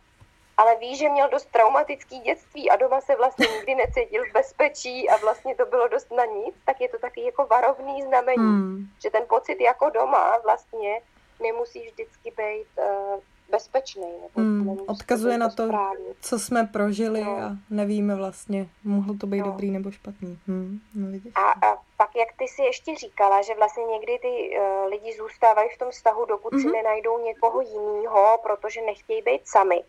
ale 0.58 0.76
ví, 0.76 0.96
že 0.96 1.10
měl 1.10 1.30
dost 1.30 1.46
traumatický 1.52 2.20
dětství 2.20 2.70
a 2.70 2.76
doma 2.76 3.02
se 3.02 3.16
vlastně 3.16 3.48
nikdy 3.48 3.76
necítil 3.76 4.24
v 4.26 4.34
bezpečí 4.34 5.10
a 5.10 5.18
vlastně 5.18 5.56
to 5.56 5.66
bylo 5.66 5.88
dost 5.88 6.12
na 6.12 6.26
nic, 6.26 6.56
tak 6.66 6.82
je 6.82 6.90
to 6.90 7.00
taky 7.00 7.24
jako 7.24 7.46
varovný 7.46 8.02
znamení, 8.02 8.38
hmm. 8.38 8.86
že 9.02 9.10
ten 9.10 9.24
pocit 9.30 9.62
jako 9.62 9.90
doma 9.90 10.38
vlastně 10.44 11.02
nemusí 11.40 11.88
vždycky 11.88 12.32
být 12.32 12.68
uh, 12.78 13.22
bezpečný. 13.50 14.12
Nebo 14.22 14.42
hmm, 14.42 14.80
odkazuje 14.88 15.38
na 15.38 15.50
to, 15.50 15.68
správný. 15.68 16.06
co 16.22 16.40
jsme 16.40 16.70
prožili 16.74 17.24
no. 17.24 17.38
a 17.38 17.52
nevíme 17.70 18.16
vlastně, 18.16 18.70
mohlo 18.84 19.14
to 19.14 19.28
být 19.28 19.40
no. 19.40 19.46
dobrý 19.46 19.72
nebo 19.72 19.92
špatný. 19.92 20.40
Hmm, 20.48 20.80
no 20.96 21.08
vidíš. 21.08 21.34
A, 21.36 21.68
a 21.68 21.78
pak, 21.98 22.16
jak 22.16 22.30
ty 22.38 22.48
si 22.48 22.62
ještě 22.62 22.96
říkala, 22.96 23.42
že 23.42 23.56
vlastně 23.56 23.84
někdy 23.84 24.20
ty 24.20 24.60
uh, 24.60 24.90
lidi 24.90 25.18
zůstávají 25.18 25.70
v 25.76 25.78
tom 25.78 25.92
vztahu, 25.92 26.26
dokud 26.26 26.54
mm-hmm. 26.54 26.62
si 26.62 26.68
mhm. 26.68 26.76
nenajdou 26.76 27.26
někoho 27.26 27.62
jiného, 27.62 28.40
protože 28.44 28.82
nechtějí 28.82 29.22
být 29.22 29.48
sami, 29.48 29.84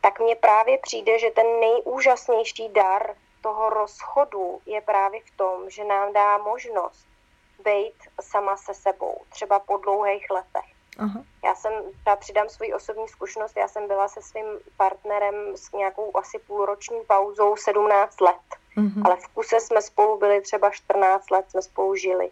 tak 0.00 0.20
mně 0.20 0.36
právě 0.36 0.78
přijde, 0.82 1.18
že 1.18 1.30
ten 1.30 1.46
nejúžasnější 1.60 2.68
dar 2.68 3.14
toho 3.40 3.70
rozchodu 3.70 4.60
je 4.66 4.80
právě 4.80 5.20
v 5.20 5.36
tom, 5.36 5.70
že 5.70 5.84
nám 5.84 6.12
dá 6.12 6.38
možnost 6.38 7.06
být 7.64 7.94
sama 8.20 8.56
se 8.56 8.74
sebou, 8.74 9.16
třeba 9.28 9.58
po 9.58 9.76
dlouhých 9.76 10.30
letech. 10.30 10.75
Aha. 10.98 11.24
Já 11.44 11.54
jsem, 11.54 11.72
třeba 12.00 12.16
přidám 12.16 12.48
svoji 12.48 12.74
osobní 12.74 13.08
zkušenost, 13.08 13.56
já 13.56 13.68
jsem 13.68 13.86
byla 13.88 14.08
se 14.08 14.22
svým 14.22 14.46
partnerem 14.76 15.56
s 15.56 15.72
nějakou 15.72 16.16
asi 16.16 16.38
půlroční 16.38 17.00
pauzou 17.06 17.56
17 17.56 18.20
let. 18.20 18.36
Mm-hmm. 18.76 19.02
Ale 19.04 19.16
v 19.16 19.28
kuse 19.28 19.60
jsme 19.60 19.82
spolu 19.82 20.18
byli 20.18 20.40
třeba 20.40 20.70
14 20.70 21.30
let, 21.30 21.50
jsme 21.50 21.62
spolu 21.62 21.96
žili. 21.96 22.30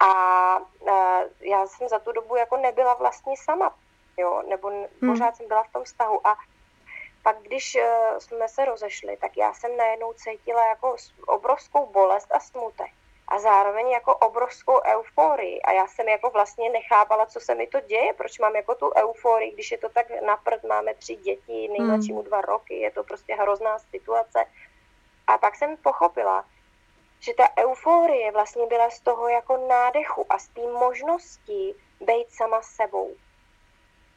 A, 0.00 0.06
a 0.06 1.20
já 1.40 1.66
jsem 1.66 1.88
za 1.88 1.98
tu 1.98 2.12
dobu 2.12 2.36
jako 2.36 2.56
nebyla 2.56 2.94
vlastně 2.94 3.34
sama, 3.44 3.74
jo, 4.16 4.42
nebo 4.48 4.70
mm. 4.70 5.10
pořád 5.12 5.36
jsem 5.36 5.48
byla 5.48 5.62
v 5.62 5.72
tom 5.72 5.84
vztahu. 5.84 6.26
A 6.26 6.36
pak, 7.22 7.36
když 7.42 7.76
uh, 7.76 8.18
jsme 8.18 8.48
se 8.48 8.64
rozešli, 8.64 9.16
tak 9.16 9.36
já 9.36 9.54
jsem 9.54 9.76
najednou 9.76 10.12
cítila 10.12 10.66
jako 10.66 10.96
obrovskou 11.26 11.86
bolest 11.86 12.32
a 12.32 12.40
smutek 12.40 12.90
a 13.30 13.38
zároveň 13.38 13.90
jako 13.90 14.14
obrovskou 14.14 14.80
euforii. 14.84 15.62
A 15.62 15.72
já 15.72 15.86
jsem 15.86 16.08
jako 16.08 16.30
vlastně 16.30 16.70
nechápala, 16.70 17.26
co 17.26 17.40
se 17.40 17.54
mi 17.54 17.66
to 17.66 17.80
děje, 17.80 18.12
proč 18.12 18.38
mám 18.38 18.56
jako 18.56 18.74
tu 18.74 18.92
euforii, 18.96 19.52
když 19.52 19.70
je 19.70 19.78
to 19.78 19.88
tak 19.88 20.06
naprd, 20.26 20.64
máme 20.64 20.94
tři 20.94 21.16
děti, 21.16 21.68
nejmladšímu 21.68 22.18
hmm. 22.18 22.28
dva 22.28 22.40
roky, 22.40 22.74
je 22.74 22.90
to 22.90 23.04
prostě 23.04 23.34
hrozná 23.34 23.78
situace. 23.78 24.44
A 25.26 25.38
pak 25.38 25.56
jsem 25.56 25.76
pochopila, 25.76 26.44
že 27.20 27.34
ta 27.34 27.48
euforie 27.58 28.32
vlastně 28.32 28.66
byla 28.66 28.90
z 28.90 29.00
toho 29.00 29.28
jako 29.28 29.56
nádechu 29.68 30.26
a 30.28 30.38
z 30.38 30.48
té 30.48 30.60
možnosti 30.60 31.74
být 32.00 32.26
sama 32.30 32.62
sebou. 32.62 33.16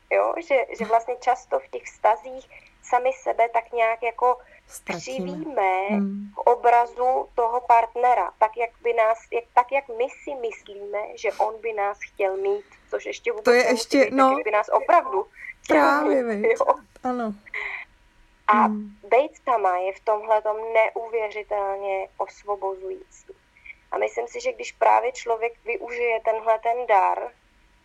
Jo? 0.10 0.34
Že, 0.48 0.66
že 0.78 0.86
vlastně 0.86 1.16
často 1.16 1.60
v 1.60 1.68
těch 1.68 1.88
stazích 1.88 2.50
sami 2.84 3.14
sebe 3.14 3.50
tak 3.50 3.72
nějak 3.72 4.04
jako 4.04 4.38
křivíme 4.84 5.88
hmm. 5.90 6.32
v 6.36 6.38
obrazu 6.38 7.30
toho 7.36 7.62
partnera, 7.62 8.32
tak 8.40 8.58
jak, 8.58 8.70
by 8.82 8.94
nás, 8.94 9.18
jak, 9.32 9.44
tak 9.54 9.72
jak 9.72 9.88
my 9.88 10.08
si 10.24 10.36
myslíme, 10.36 11.00
že 11.16 11.32
on 11.34 11.62
by 11.62 11.74
nás 11.74 11.98
chtěl 12.14 12.38
mít, 12.38 12.66
což 12.90 13.06
ještě 13.06 13.32
vůbec 13.32 13.46
to 13.46 13.52
je 13.52 13.72
ještě, 13.72 14.06
být, 14.06 14.14
no, 14.14 14.36
tak 14.36 14.44
by 14.44 14.52
nás 14.52 14.70
opravdu 14.70 15.26
právě, 15.68 16.24
mít, 16.24 16.46
jo. 16.46 16.76
ano. 17.04 17.34
A 18.48 18.54
hmm. 18.54 18.98
být 19.12 19.32
sama 19.44 19.78
je 19.78 19.94
v 19.94 20.00
tomhle 20.00 20.42
neuvěřitelně 20.74 22.08
osvobozující. 22.18 23.34
A 23.92 23.98
myslím 23.98 24.28
si, 24.28 24.42
že 24.42 24.54
když 24.54 24.72
právě 24.72 25.12
člověk 25.12 25.54
využije 25.66 26.20
tenhle 26.26 26.60
ten 26.60 26.88
dar 26.88 27.32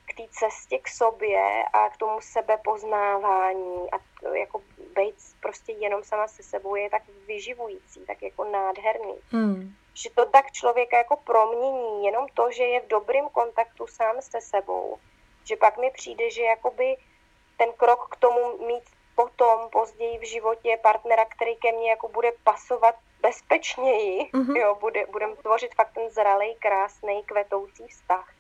k 0.06 0.16
té 0.16 0.22
cestě 0.30 0.78
k 0.78 0.88
sobě 0.88 1.64
a 1.72 1.90
k 1.90 1.96
tomu 1.96 2.20
sebepoznávání 2.20 3.90
a 3.92 3.98
to, 4.20 4.34
jako 4.34 4.62
být 4.94 5.14
prostě 5.40 5.72
jenom 5.72 6.04
sama 6.04 6.28
se 6.28 6.42
sebou 6.42 6.74
je 6.74 6.90
tak 6.90 7.02
vyživující, 7.26 8.00
tak 8.06 8.22
jako 8.22 8.44
nádherný. 8.44 9.14
Hmm. 9.30 9.74
Že 9.94 10.10
to 10.10 10.26
tak 10.26 10.52
člověka 10.52 10.96
jako 10.96 11.16
promění, 11.16 12.04
jenom 12.04 12.26
to, 12.34 12.50
že 12.50 12.62
je 12.62 12.80
v 12.80 12.88
dobrém 12.88 13.28
kontaktu 13.28 13.86
sám 13.86 14.16
se 14.20 14.40
sebou, 14.40 14.98
že 15.44 15.56
pak 15.56 15.78
mi 15.78 15.90
přijde, 15.90 16.30
že 16.30 16.42
jakoby 16.42 16.96
ten 17.56 17.72
krok 17.72 18.08
k 18.10 18.16
tomu 18.16 18.66
mít 18.66 18.84
potom, 19.14 19.70
později 19.70 20.18
v 20.18 20.28
životě 20.28 20.78
partnera, 20.82 21.24
který 21.24 21.56
ke 21.56 21.72
mně 21.72 21.90
jako 21.90 22.08
bude 22.08 22.32
pasovat 22.44 22.94
bezpečněji, 23.20 24.30
mm-hmm. 24.32 24.56
jo, 24.56 24.76
bude, 24.80 25.06
budeme 25.06 25.36
tvořit 25.36 25.74
fakt 25.74 25.92
ten 25.94 26.10
zralej, 26.10 26.56
krásný, 26.58 27.22
kvetoucí 27.22 27.88
vztah. 27.88 28.37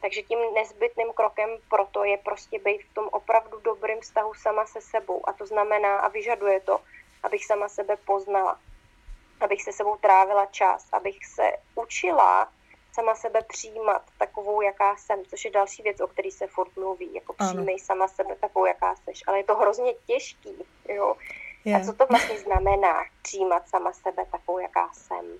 Takže 0.00 0.22
tím 0.22 0.38
nezbytným 0.54 1.12
krokem 1.12 1.50
proto 1.70 2.04
je 2.04 2.16
prostě 2.16 2.58
být 2.58 2.82
v 2.82 2.94
tom 2.94 3.08
opravdu 3.12 3.60
dobrým 3.60 4.00
vztahu 4.00 4.34
sama 4.34 4.66
se 4.66 4.80
sebou. 4.80 5.28
A 5.28 5.32
to 5.32 5.46
znamená 5.46 5.98
a 5.98 6.08
vyžaduje 6.08 6.60
to, 6.60 6.80
abych 7.22 7.44
sama 7.44 7.68
sebe 7.68 7.96
poznala, 7.96 8.60
abych 9.40 9.62
se 9.62 9.72
sebou 9.72 9.96
trávila 9.96 10.46
čas, 10.46 10.88
abych 10.92 11.26
se 11.26 11.52
učila 11.74 12.48
sama 12.92 13.14
sebe 13.14 13.42
přijímat 13.48 14.02
takovou, 14.18 14.60
jaká 14.60 14.96
jsem, 14.96 15.24
což 15.24 15.44
je 15.44 15.50
další 15.50 15.82
věc, 15.82 16.00
o 16.00 16.06
který 16.06 16.30
se 16.30 16.46
furt 16.46 16.76
mluví, 16.76 17.14
jako 17.14 17.32
přijmej 17.32 17.78
sama 17.78 18.08
sebe 18.08 18.36
takovou, 18.36 18.66
jaká 18.66 18.96
seš, 18.96 19.22
ale 19.26 19.38
je 19.38 19.44
to 19.44 19.56
hrozně 19.56 19.94
těžký, 20.06 20.66
jo. 20.88 21.14
A 21.76 21.84
co 21.84 21.92
to 21.92 22.06
vlastně 22.06 22.38
znamená 22.38 23.04
přijímat 23.22 23.68
sama 23.68 23.92
sebe 23.92 24.26
takovou, 24.30 24.58
jaká 24.58 24.90
jsem? 24.92 25.38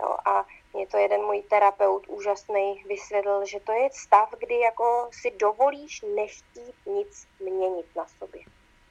Jo, 0.00 0.16
a 0.24 0.44
mě 0.76 0.86
to 0.86 0.96
jeden 0.96 1.20
můj 1.20 1.42
terapeut 1.42 2.06
úžasný 2.08 2.84
vysvětlil, 2.88 3.46
že 3.46 3.60
to 3.60 3.72
je 3.72 3.88
stav, 3.92 4.34
kdy 4.38 4.58
jako 4.60 5.08
si 5.12 5.30
dovolíš 5.30 6.04
nechtít 6.16 6.76
nic 6.86 7.28
měnit 7.40 7.86
na 7.96 8.06
sobě. 8.18 8.42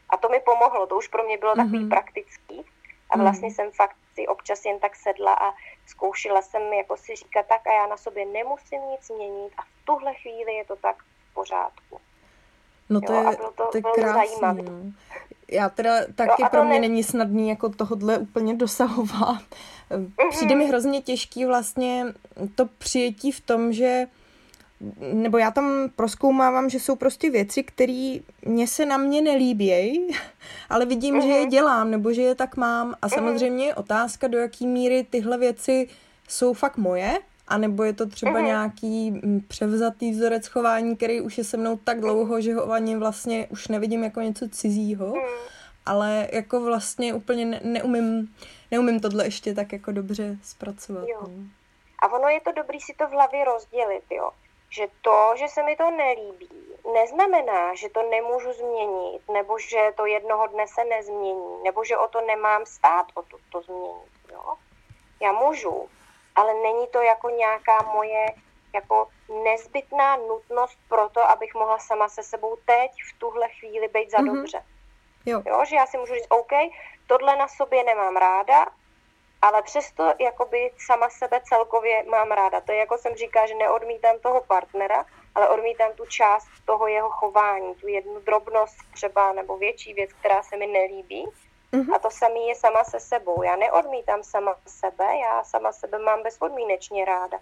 A 0.09 0.17
to 0.17 0.29
mi 0.29 0.39
pomohlo, 0.39 0.87
to 0.87 0.97
už 0.97 1.07
pro 1.07 1.23
mě 1.23 1.37
bylo 1.37 1.55
takový 1.55 1.79
mm-hmm. 1.79 1.89
praktický. 1.89 2.65
A 3.09 3.17
vlastně 3.17 3.49
mm-hmm. 3.49 3.55
jsem 3.55 3.71
fakt 3.71 3.95
si 4.13 4.27
občas 4.27 4.65
jen 4.65 4.79
tak 4.79 4.95
sedla 4.95 5.33
a 5.33 5.53
zkoušela 5.87 6.41
jsem 6.41 6.73
jako 6.73 6.97
si 6.97 7.15
říkat 7.15 7.45
tak 7.45 7.67
a 7.67 7.73
já 7.73 7.87
na 7.87 7.97
sobě 7.97 8.25
nemusím 8.25 8.81
nic 8.91 9.09
měnit 9.09 9.53
a 9.57 9.61
v 9.61 9.85
tuhle 9.85 10.13
chvíli 10.13 10.53
je 10.53 10.65
to 10.65 10.75
tak 10.75 11.03
v 11.03 11.33
pořádku. 11.33 12.01
No 12.89 13.01
to 13.01 13.13
jo, 13.13 13.31
je, 13.31 13.37
to, 13.37 13.51
to 13.71 13.77
je 13.77 13.81
krásný. 13.81 14.63
No. 14.63 14.91
Já 15.51 15.69
teda 15.69 15.91
taky 16.15 16.41
jo, 16.41 16.47
pro 16.51 16.63
mě 16.63 16.73
ne... 16.73 16.79
není 16.79 17.03
snadný 17.03 17.49
jako 17.49 17.69
tohodle 17.69 18.17
úplně 18.17 18.53
dosahovat. 18.53 19.43
Přijde 20.29 20.55
mi 20.55 20.63
mhm. 20.63 20.69
hrozně 20.69 21.01
těžký 21.01 21.45
vlastně 21.45 22.05
to 22.55 22.65
přijetí 22.65 23.31
v 23.31 23.39
tom, 23.41 23.73
že 23.73 24.07
nebo 25.13 25.37
já 25.37 25.51
tam 25.51 25.89
proskoumávám, 25.95 26.69
že 26.69 26.79
jsou 26.79 26.95
prostě 26.95 27.29
věci, 27.29 27.63
které 27.63 28.17
mě 28.45 28.67
se 28.67 28.85
na 28.85 28.97
mě 28.97 29.21
nelíbějí, 29.21 30.07
ale 30.69 30.85
vidím, 30.85 31.15
uh-huh. 31.15 31.23
že 31.23 31.29
je 31.29 31.41
mhm. 31.41 31.49
dělám, 31.49 31.91
nebo 31.91 32.13
že 32.13 32.21
je 32.21 32.35
tak 32.35 32.57
mám. 32.57 32.95
A 33.01 33.09
samozřejmě 33.09 33.65
je 33.65 33.75
otázka, 33.75 34.27
do 34.27 34.37
jaký 34.37 34.67
míry 34.67 35.05
tyhle 35.09 35.37
věci 35.37 35.87
jsou 36.27 36.53
fakt 36.53 36.77
moje, 36.77 37.19
anebo 37.47 37.83
je 37.83 37.93
to 37.93 38.05
třeba 38.05 38.31
uh-huh. 38.31 38.45
nějaký 38.45 39.11
mm, 39.11 39.41
převzatý 39.47 40.11
vzorec 40.11 40.47
chování, 40.47 40.95
který 40.95 41.21
už 41.21 41.37
je 41.37 41.43
se 41.43 41.57
mnou 41.57 41.77
tak 41.77 41.99
dlouho, 42.01 42.41
že 42.41 42.53
ho 42.53 42.71
ani 42.71 42.95
vlastně 42.95 43.47
už 43.49 43.67
nevidím 43.67 44.03
jako 44.03 44.21
něco 44.21 44.49
cizího, 44.49 45.13
uh-huh. 45.13 45.37
ale 45.85 46.27
jako 46.31 46.61
vlastně 46.61 47.13
úplně 47.13 47.45
ne- 47.45 47.61
neumím, 47.63 48.35
neumím 48.71 48.99
tohle 48.99 49.25
ještě 49.25 49.53
tak 49.53 49.73
jako 49.73 49.91
dobře 49.91 50.37
zpracovat. 50.43 51.07
Jo. 51.07 51.19
No. 51.21 51.29
A 51.99 52.13
ono 52.13 52.27
je 52.27 52.41
to 52.41 52.51
dobrý 52.51 52.81
si 52.81 52.93
to 52.97 53.07
v 53.07 53.11
hlavě 53.11 53.45
rozdělit, 53.45 54.03
jo 54.11 54.29
že 54.75 54.87
to, 55.01 55.33
že 55.35 55.47
se 55.47 55.63
mi 55.63 55.75
to 55.75 55.91
nelíbí, 55.91 56.49
neznamená, 56.93 57.75
že 57.75 57.89
to 57.89 58.09
nemůžu 58.09 58.53
změnit, 58.53 59.21
nebo 59.33 59.59
že 59.59 59.91
to 59.95 60.05
jednoho 60.05 60.47
dne 60.47 60.67
se 60.67 60.85
nezmění, 60.85 61.63
nebo 61.63 61.83
že 61.83 61.97
o 61.97 62.07
to 62.07 62.21
nemám 62.21 62.65
stát, 62.65 63.05
o 63.13 63.21
to, 63.21 63.37
to 63.51 63.61
změnit. 63.61 64.11
Jo? 64.31 64.53
Já 65.21 65.31
můžu, 65.31 65.89
ale 66.35 66.53
není 66.53 66.87
to 66.87 67.01
jako 67.01 67.29
nějaká 67.29 67.81
moje 67.93 68.25
jako 68.73 69.07
nezbytná 69.43 70.15
nutnost 70.15 70.79
pro 70.89 71.09
to, 71.09 71.29
abych 71.29 71.53
mohla 71.53 71.79
sama 71.79 72.09
se 72.09 72.23
sebou 72.23 72.57
teď 72.65 72.91
v 73.09 73.19
tuhle 73.19 73.49
chvíli 73.49 73.87
být 73.87 74.11
za 74.11 74.17
mm-hmm. 74.17 74.35
dobře. 74.35 74.65
Jo. 75.25 75.41
jo. 75.45 75.65
Že 75.65 75.75
já 75.75 75.85
si 75.85 75.97
můžu 75.97 76.13
říct, 76.13 76.27
OK, 76.29 76.51
tohle 77.07 77.35
na 77.35 77.47
sobě 77.47 77.83
nemám 77.83 78.15
ráda, 78.17 78.65
ale 79.41 79.61
přesto 79.61 80.13
jakoby 80.19 80.71
sama 80.77 81.09
sebe 81.09 81.41
celkově 81.43 82.03
mám 82.03 82.31
ráda. 82.31 82.61
To 82.61 82.71
je 82.71 82.77
jako 82.77 82.97
jsem 82.97 83.15
říká, 83.15 83.47
že 83.47 83.55
neodmítám 83.55 84.19
toho 84.19 84.41
partnera, 84.41 85.05
ale 85.35 85.49
odmítám 85.49 85.91
tu 85.93 86.05
část 86.05 86.47
toho 86.65 86.87
jeho 86.87 87.09
chování, 87.09 87.75
tu 87.75 87.87
jednu 87.87 88.19
drobnost 88.19 88.77
třeba 88.93 89.33
nebo 89.33 89.57
větší 89.57 89.93
věc, 89.93 90.13
která 90.13 90.43
se 90.43 90.57
mi 90.57 90.67
nelíbí. 90.67 91.25
Mm-hmm. 91.75 91.95
A 91.95 91.99
to 91.99 92.11
samé 92.11 92.39
je 92.39 92.55
sama 92.55 92.83
se 92.83 92.99
sebou. 92.99 93.43
Já 93.43 93.55
neodmítám 93.55 94.23
sama 94.23 94.55
sebe, 94.67 95.05
já 95.17 95.43
sama 95.43 95.71
sebe 95.71 95.99
mám 95.99 96.23
bezpodmínečně 96.23 97.05
ráda. 97.05 97.39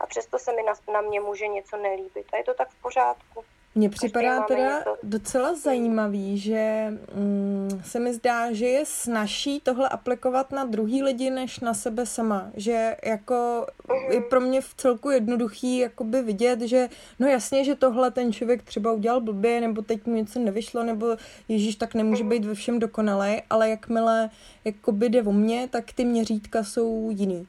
A 0.00 0.06
přesto 0.06 0.38
se 0.38 0.52
mi 0.52 0.62
na, 0.62 0.72
na 0.92 1.00
mě 1.00 1.20
může 1.20 1.46
něco 1.48 1.76
nelíbit. 1.76 2.26
A 2.32 2.36
je 2.36 2.44
to 2.44 2.54
tak 2.54 2.68
v 2.70 2.82
pořádku. 2.82 3.44
Mně 3.76 3.90
připadá 3.90 4.42
teda 4.42 4.78
něco. 4.78 4.96
docela 5.02 5.54
zajímavý, 5.54 6.38
že 6.38 6.86
mm, 7.14 7.82
se 7.84 8.00
mi 8.00 8.14
zdá, 8.14 8.52
že 8.52 8.66
je 8.66 8.86
snažší 8.86 9.60
tohle 9.60 9.88
aplikovat 9.88 10.52
na 10.52 10.64
druhý 10.64 11.02
lidi, 11.02 11.30
než 11.30 11.60
na 11.60 11.74
sebe 11.74 12.06
sama. 12.06 12.50
Že 12.54 12.96
jako 13.04 13.66
uh-huh. 13.88 14.10
je 14.10 14.20
pro 14.20 14.40
mě 14.40 14.60
v 14.60 14.74
celku 14.74 15.10
jednoduchý 15.10 15.78
jakoby 15.78 16.22
vidět, 16.22 16.60
že 16.60 16.88
no 17.18 17.28
jasně, 17.28 17.64
že 17.64 17.74
tohle 17.74 18.10
ten 18.10 18.32
člověk 18.32 18.62
třeba 18.62 18.92
udělal 18.92 19.20
blbě, 19.20 19.60
nebo 19.60 19.82
teď 19.82 20.06
mu 20.06 20.14
něco 20.14 20.38
nevyšlo, 20.38 20.82
nebo 20.82 21.06
Ježíš 21.48 21.76
tak 21.76 21.94
nemůže 21.94 22.24
uh-huh. 22.24 22.28
být 22.28 22.44
ve 22.44 22.54
všem 22.54 22.78
dokonalý, 22.78 23.42
ale 23.50 23.70
jakmile 23.70 24.30
jakoby 24.64 25.08
jde 25.08 25.22
o 25.22 25.32
mě, 25.32 25.68
tak 25.68 25.92
ty 25.92 26.04
měřítka 26.04 26.64
jsou 26.64 27.10
jiný. 27.10 27.48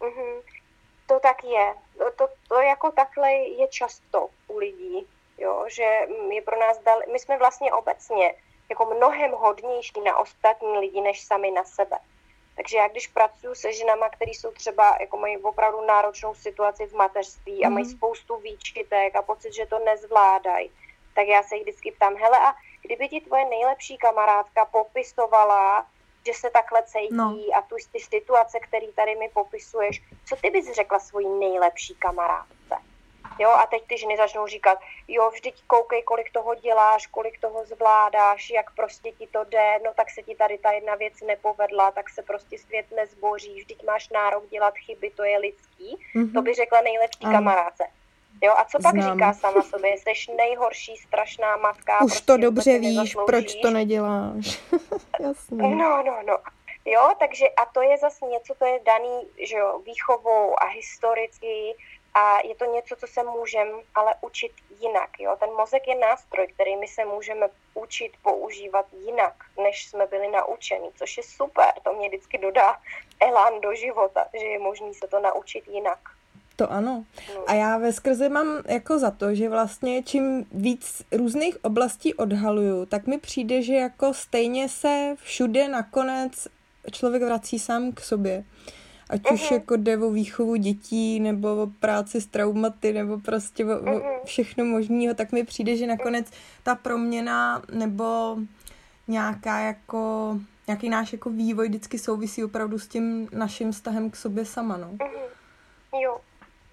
Uh-huh. 0.00 0.42
To 1.06 1.20
tak 1.22 1.44
je. 1.44 1.74
To, 2.18 2.28
to 2.48 2.60
jako 2.60 2.90
takhle 2.90 3.32
je 3.32 3.68
často 3.68 4.28
lidí, 4.62 5.06
jo, 5.38 5.64
že 5.68 5.88
je 6.30 6.42
pro 6.42 6.60
nás 6.60 6.78
dal, 6.78 7.00
my 7.12 7.18
jsme 7.18 7.38
vlastně 7.38 7.72
obecně 7.72 8.34
jako 8.70 8.84
mnohem 8.94 9.30
hodnější 9.32 10.00
na 10.04 10.18
ostatní 10.18 10.78
lidi, 10.78 11.00
než 11.00 11.24
sami 11.24 11.50
na 11.50 11.64
sebe. 11.64 11.98
Takže 12.56 12.76
já 12.76 12.88
když 12.88 13.06
pracuji 13.06 13.54
se 13.54 13.72
ženama, 13.72 14.08
které 14.08 14.30
jsou 14.30 14.50
třeba, 14.50 14.96
jako 15.00 15.16
mají 15.16 15.36
opravdu 15.36 15.80
náročnou 15.86 16.34
situaci 16.34 16.86
v 16.86 16.92
mateřství 16.92 17.64
a 17.64 17.68
mají 17.68 17.86
mhm. 17.86 17.96
spoustu 17.96 18.36
výčitek 18.36 19.16
a 19.16 19.22
pocit, 19.22 19.52
že 19.52 19.66
to 19.66 19.78
nezvládají, 19.78 20.70
tak 21.14 21.26
já 21.26 21.42
se 21.42 21.54
jich 21.54 21.62
vždycky 21.62 21.92
ptám, 21.92 22.16
hele 22.16 22.38
a 22.38 22.54
kdyby 22.82 23.08
ti 23.08 23.20
tvoje 23.20 23.44
nejlepší 23.44 23.96
kamarádka 23.96 24.64
popisovala, 24.64 25.86
že 26.26 26.34
se 26.34 26.50
takhle 26.50 26.82
cítí 26.82 27.14
no. 27.16 27.36
a 27.54 27.62
tu 27.62 27.76
ty 27.92 28.00
situace, 28.00 28.60
které 28.60 28.92
tady 28.92 29.16
mi 29.16 29.28
popisuješ, 29.28 30.02
co 30.28 30.36
ty 30.36 30.50
bys 30.50 30.72
řekla 30.72 30.98
svojí 30.98 31.28
nejlepší 31.28 31.94
kamarádce? 31.94 32.76
Jo, 33.38 33.50
a 33.50 33.66
teď 33.66 33.82
ty 33.86 33.98
ženy 33.98 34.16
začnou 34.16 34.46
říkat, 34.46 34.78
jo, 35.08 35.30
vždyť 35.30 35.62
koukej, 35.66 36.02
kolik 36.02 36.32
toho 36.32 36.54
děláš, 36.54 37.06
kolik 37.06 37.40
toho 37.40 37.64
zvládáš, 37.64 38.50
jak 38.50 38.74
prostě 38.74 39.12
ti 39.12 39.26
to 39.26 39.44
jde, 39.44 39.78
no 39.84 39.90
tak 39.96 40.10
se 40.10 40.22
ti 40.22 40.34
tady 40.34 40.58
ta 40.58 40.72
jedna 40.72 40.94
věc 40.94 41.20
nepovedla, 41.20 41.90
tak 41.90 42.10
se 42.10 42.22
prostě 42.22 42.58
svět 42.58 42.86
nezboří, 42.96 43.60
vždyť 43.60 43.84
máš 43.84 44.08
nárok 44.08 44.48
dělat 44.48 44.74
chyby, 44.74 45.10
to 45.10 45.24
je 45.24 45.38
lidský. 45.38 45.98
Mm-hmm. 46.16 46.32
To 46.32 46.42
by 46.42 46.54
řekla 46.54 46.80
nejlepší 46.80 47.24
ano. 47.24 47.32
kamarádce. 47.32 47.84
Jo, 48.42 48.52
a 48.56 48.64
co 48.64 48.78
pak 48.82 48.94
Znám. 48.94 49.14
říká 49.14 49.32
sama 49.32 49.62
sobě? 49.62 49.90
Jsi 49.96 50.32
nejhorší, 50.36 50.96
strašná 50.96 51.56
matka. 51.56 52.04
Už 52.04 52.10
prostě 52.10 52.26
to 52.26 52.36
dobře 52.36 52.78
víš, 52.78 53.16
proč 53.26 53.54
to 53.54 53.70
neděláš. 53.70 54.60
Jasně. 55.20 55.56
No, 55.56 56.02
no, 56.02 56.22
no. 56.26 56.38
Jo, 56.84 57.10
takže 57.18 57.48
a 57.48 57.66
to 57.66 57.82
je 57.82 57.98
zase 57.98 58.26
něco, 58.26 58.54
to 58.54 58.64
je 58.64 58.80
daný, 58.86 59.28
že 59.48 59.56
jo, 59.56 59.78
výchovou 59.86 60.62
a 60.62 60.66
historicky 60.66 61.74
a 62.14 62.46
je 62.46 62.54
to 62.54 62.64
něco, 62.64 62.96
co 62.96 63.06
se 63.06 63.22
můžeme 63.22 63.70
ale 63.94 64.14
učit 64.20 64.52
jinak. 64.80 65.10
Jo? 65.18 65.36
Ten 65.40 65.50
mozek 65.50 65.88
je 65.88 65.98
nástroj, 65.98 66.46
který 66.54 66.76
my 66.76 66.88
se 66.88 67.04
můžeme 67.04 67.48
učit 67.74 68.12
používat 68.22 68.86
jinak, 69.06 69.34
než 69.62 69.86
jsme 69.86 70.06
byli 70.06 70.30
naučeni, 70.30 70.88
což 70.98 71.16
je 71.16 71.22
super. 71.22 71.72
To 71.82 71.92
mě 71.92 72.08
vždycky 72.08 72.38
dodá 72.38 72.80
elán 73.20 73.60
do 73.60 73.74
života, 73.74 74.26
že 74.40 74.46
je 74.46 74.58
možný 74.58 74.94
se 74.94 75.06
to 75.06 75.20
naučit 75.20 75.68
jinak. 75.68 75.98
To 76.56 76.72
ano. 76.72 77.04
No. 77.34 77.44
A 77.46 77.54
já 77.54 77.78
ve 77.78 77.92
skrze 77.92 78.28
mám 78.28 78.62
jako 78.68 78.98
za 78.98 79.10
to, 79.10 79.34
že 79.34 79.48
vlastně 79.48 80.02
čím 80.02 80.46
víc 80.52 81.02
různých 81.12 81.64
oblastí 81.64 82.14
odhaluju, 82.14 82.86
tak 82.86 83.06
mi 83.06 83.18
přijde, 83.18 83.62
že 83.62 83.74
jako 83.74 84.14
stejně 84.14 84.68
se 84.68 85.14
všude 85.22 85.68
nakonec 85.68 86.48
člověk 86.92 87.22
vrací 87.22 87.58
sám 87.58 87.92
k 87.92 88.00
sobě. 88.00 88.44
Ať 89.12 89.20
uh-huh. 89.20 89.34
už 89.34 89.50
mhm. 89.50 89.54
jako 89.54 89.76
jde 89.76 89.98
o 89.98 90.10
výchovu 90.10 90.56
dětí, 90.56 91.20
nebo 91.20 91.62
o 91.62 91.66
práci 91.80 92.20
s 92.20 92.26
traumaty, 92.26 92.92
nebo 92.92 93.18
prostě 93.20 93.64
o, 93.64 93.68
uh-huh. 93.68 93.96
o 93.96 93.98
mhm. 93.98 94.24
všechno 94.24 94.64
možného, 94.64 95.14
tak 95.14 95.32
mi 95.32 95.44
přijde, 95.44 95.76
že 95.76 95.86
nakonec 95.86 96.26
ta 96.62 96.74
proměna 96.74 97.62
nebo 97.72 98.36
nějaká 99.08 99.58
jako 99.58 100.34
nějaký 100.66 100.88
náš 100.88 101.12
jako 101.12 101.30
vývoj 101.30 101.68
vždycky 101.68 101.98
souvisí 101.98 102.44
opravdu 102.44 102.78
s 102.78 102.88
tím 102.88 103.28
naším 103.32 103.72
vztahem 103.72 104.10
k 104.10 104.16
sobě 104.16 104.44
sama, 104.44 104.76
no. 104.76 104.88
Uh-huh. 104.88 105.28
Jo, 106.00 106.20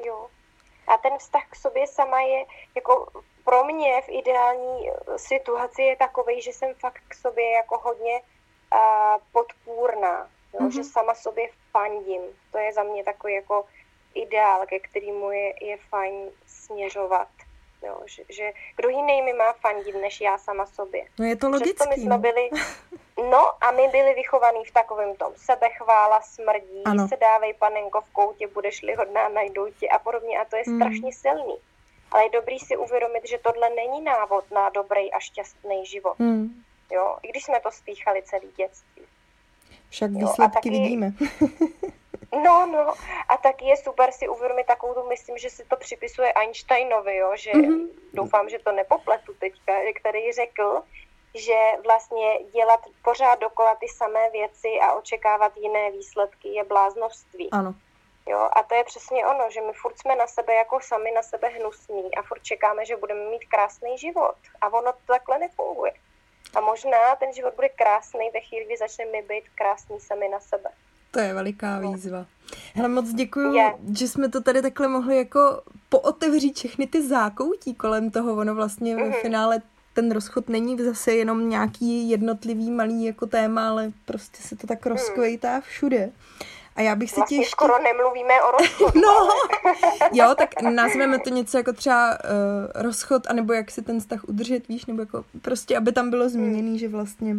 jo. 0.05 0.27
A 0.87 0.97
ten 0.97 1.17
vztah 1.17 1.43
k 1.49 1.55
sobě 1.55 1.87
sama 1.87 2.19
je 2.19 2.45
jako 2.75 3.07
pro 3.43 3.63
mě 3.63 4.01
v 4.01 4.09
ideální 4.09 4.89
situaci 5.17 5.81
je 5.81 5.95
takový, 5.95 6.41
že 6.41 6.53
jsem 6.53 6.73
fakt 6.79 7.01
k 7.07 7.15
sobě 7.15 7.51
jako 7.51 7.77
hodně 7.77 8.21
uh, 8.73 9.21
podpůrná 9.31 10.27
jo, 10.53 10.59
mm-hmm. 10.59 10.73
že 10.73 10.83
sama 10.83 11.15
sobě 11.15 11.49
fandím. 11.71 12.21
To 12.51 12.57
je 12.57 12.73
za 12.73 12.83
mě 12.83 13.03
takový 13.03 13.33
jako 13.33 13.65
ideál, 14.13 14.65
ke 14.65 14.79
kterému 14.79 15.31
je, 15.31 15.65
je 15.65 15.77
fajn 15.77 16.13
směřovat. 16.47 17.27
Jo, 17.83 18.01
že, 18.05 18.23
že 18.29 18.51
kdo 18.75 18.89
jiný 18.89 19.21
mi 19.21 19.33
má 19.33 19.53
fandit, 19.53 19.95
než 19.95 20.21
já 20.21 20.37
sama 20.37 20.65
sobě. 20.65 21.05
No 21.19 21.25
je 21.25 21.35
to 21.35 21.49
logické. 21.49 21.89
my 21.89 21.95
jsme 21.95 22.09
no. 22.09 22.17
byli, 22.17 22.49
no 23.17 23.63
a 23.63 23.71
my 23.71 23.87
byli 23.87 24.13
vychovaní 24.13 24.65
v 24.65 24.71
takovém 24.71 25.15
tom 25.15 25.33
sebechvála, 25.35 26.21
smrdí, 26.21 26.83
ano. 26.85 27.07
se 27.07 27.17
dávej 27.17 27.53
panenko 27.53 28.01
v 28.01 28.09
koutě, 28.09 28.47
budeš-li 28.47 28.95
hodná, 28.95 29.29
najdou 29.29 29.71
tě 29.71 29.89
a 29.89 29.99
podobně 29.99 30.39
a 30.39 30.45
to 30.45 30.55
je 30.55 30.63
mm. 30.67 30.79
strašně 30.79 31.13
silný. 31.13 31.57
Ale 32.11 32.23
je 32.23 32.29
dobrý 32.29 32.59
si 32.59 32.77
uvědomit, 32.77 33.27
že 33.27 33.37
tohle 33.37 33.69
není 33.69 34.01
návod 34.01 34.51
na 34.51 34.69
dobrý 34.69 35.13
a 35.13 35.19
šťastný 35.19 35.85
život. 35.85 36.19
Mm. 36.19 36.63
Jo, 36.91 37.17
i 37.23 37.27
když 37.27 37.43
jsme 37.43 37.59
to 37.59 37.71
spíchali 37.71 38.23
celý 38.23 38.51
dětství. 38.57 39.03
Však 39.89 40.11
výsledky 40.11 40.53
taky, 40.53 40.69
vidíme. 40.69 41.13
no, 42.43 42.65
no. 42.65 42.93
A 43.29 43.37
taky 43.37 43.65
je 43.65 43.77
super 43.77 44.11
si 44.11 44.27
uvědomit 44.27 44.67
takovou 44.67 44.93
tu, 44.93 45.07
myslím, 45.09 45.37
že 45.37 45.49
si 45.49 45.65
to 45.65 45.75
připisuje 45.75 46.33
Einsteinovi, 46.33 47.15
jo, 47.15 47.31
že 47.35 47.51
mm-hmm. 47.51 47.87
doufám, 48.13 48.49
že 48.49 48.59
to 48.59 48.71
nepopletu 48.71 49.33
teďka, 49.39 49.73
který 49.99 50.31
řekl, 50.31 50.81
že 51.35 51.57
vlastně 51.83 52.39
dělat 52.53 52.79
pořád 53.03 53.39
dokola 53.39 53.75
ty 53.75 53.87
samé 53.87 54.29
věci 54.31 54.67
a 54.81 54.93
očekávat 54.93 55.57
jiné 55.57 55.91
výsledky 55.91 56.47
je 56.47 56.63
bláznovství. 56.63 57.49
Ano. 57.51 57.75
Jo, 58.27 58.49
a 58.53 58.63
to 58.63 58.75
je 58.75 58.83
přesně 58.83 59.25
ono, 59.25 59.49
že 59.49 59.61
my 59.61 59.73
furt 59.73 59.99
jsme 59.99 60.15
na 60.15 60.27
sebe 60.27 60.53
jako 60.53 60.79
sami 60.81 61.11
na 61.11 61.23
sebe 61.23 61.47
hnusní 61.47 62.15
a 62.15 62.21
furt 62.21 62.43
čekáme, 62.43 62.85
že 62.85 62.97
budeme 62.97 63.29
mít 63.29 63.45
krásný 63.45 63.97
život. 63.97 64.35
A 64.61 64.67
ono 64.67 64.93
to 64.93 64.99
takhle 65.05 65.39
nefunguje. 65.39 65.93
A 66.55 66.61
možná 66.61 67.15
ten 67.19 67.33
život 67.33 67.53
bude 67.55 67.69
krásný 67.69 68.29
ve 68.33 68.39
chvíli, 68.39 68.65
kdy 68.65 68.77
začneme 68.77 69.21
být 69.29 69.43
krásní 69.55 69.99
sami 69.99 70.29
na 70.29 70.39
sebe. 70.39 70.69
To 71.11 71.19
je 71.19 71.33
veliká 71.33 71.79
no. 71.79 71.91
výzva. 71.91 72.25
Hele, 72.73 72.89
moc 72.89 73.09
děkuji, 73.13 73.53
je. 73.53 73.73
že 73.97 74.07
jsme 74.07 74.29
to 74.29 74.41
tady 74.41 74.61
takhle 74.61 74.87
mohli 74.87 75.17
jako 75.17 75.61
pootevřít 75.89 76.57
všechny 76.57 76.87
ty 76.87 77.07
zákoutí 77.07 77.75
kolem 77.75 78.11
toho. 78.11 78.35
Ono 78.35 78.55
vlastně 78.55 78.95
mm-hmm. 78.95 79.03
ve 79.03 79.09
mhm. 79.09 79.21
finále 79.21 79.61
ten 79.93 80.11
rozchod 80.11 80.49
není 80.49 80.77
zase 80.77 81.13
jenom 81.13 81.49
nějaký 81.49 82.09
jednotlivý 82.09 82.71
malý 82.71 83.05
jako 83.05 83.25
téma, 83.25 83.69
ale 83.69 83.91
prostě 84.05 84.43
se 84.43 84.55
to 84.55 84.67
tak 84.67 84.85
mhm. 84.85 84.95
rozkvejtá 84.95 85.61
všude. 85.61 86.11
A 86.75 86.81
já 86.81 86.95
bych 86.95 87.09
si 87.09 87.15
vlastně 87.15 87.37
ještě... 87.37 87.51
skoro 87.51 87.79
nemluvíme 87.83 88.41
o 88.41 88.51
rozchodu. 88.51 88.99
no, 89.01 89.29
jo, 90.13 90.35
tak 90.37 90.61
nazveme 90.61 91.19
to 91.19 91.29
něco 91.29 91.57
jako 91.57 91.73
třeba 91.73 92.11
uh, 92.11 92.81
rozchod, 92.81 93.27
anebo 93.27 93.53
jak 93.53 93.71
si 93.71 93.81
ten 93.81 93.99
vztah 93.99 94.23
udržet, 94.23 94.67
víš, 94.67 94.85
nebo 94.85 95.01
jako 95.01 95.25
prostě, 95.41 95.77
aby 95.77 95.91
tam 95.91 96.09
bylo 96.09 96.29
zmíněný, 96.29 96.69
hmm. 96.69 96.77
že 96.77 96.87
vlastně 96.87 97.35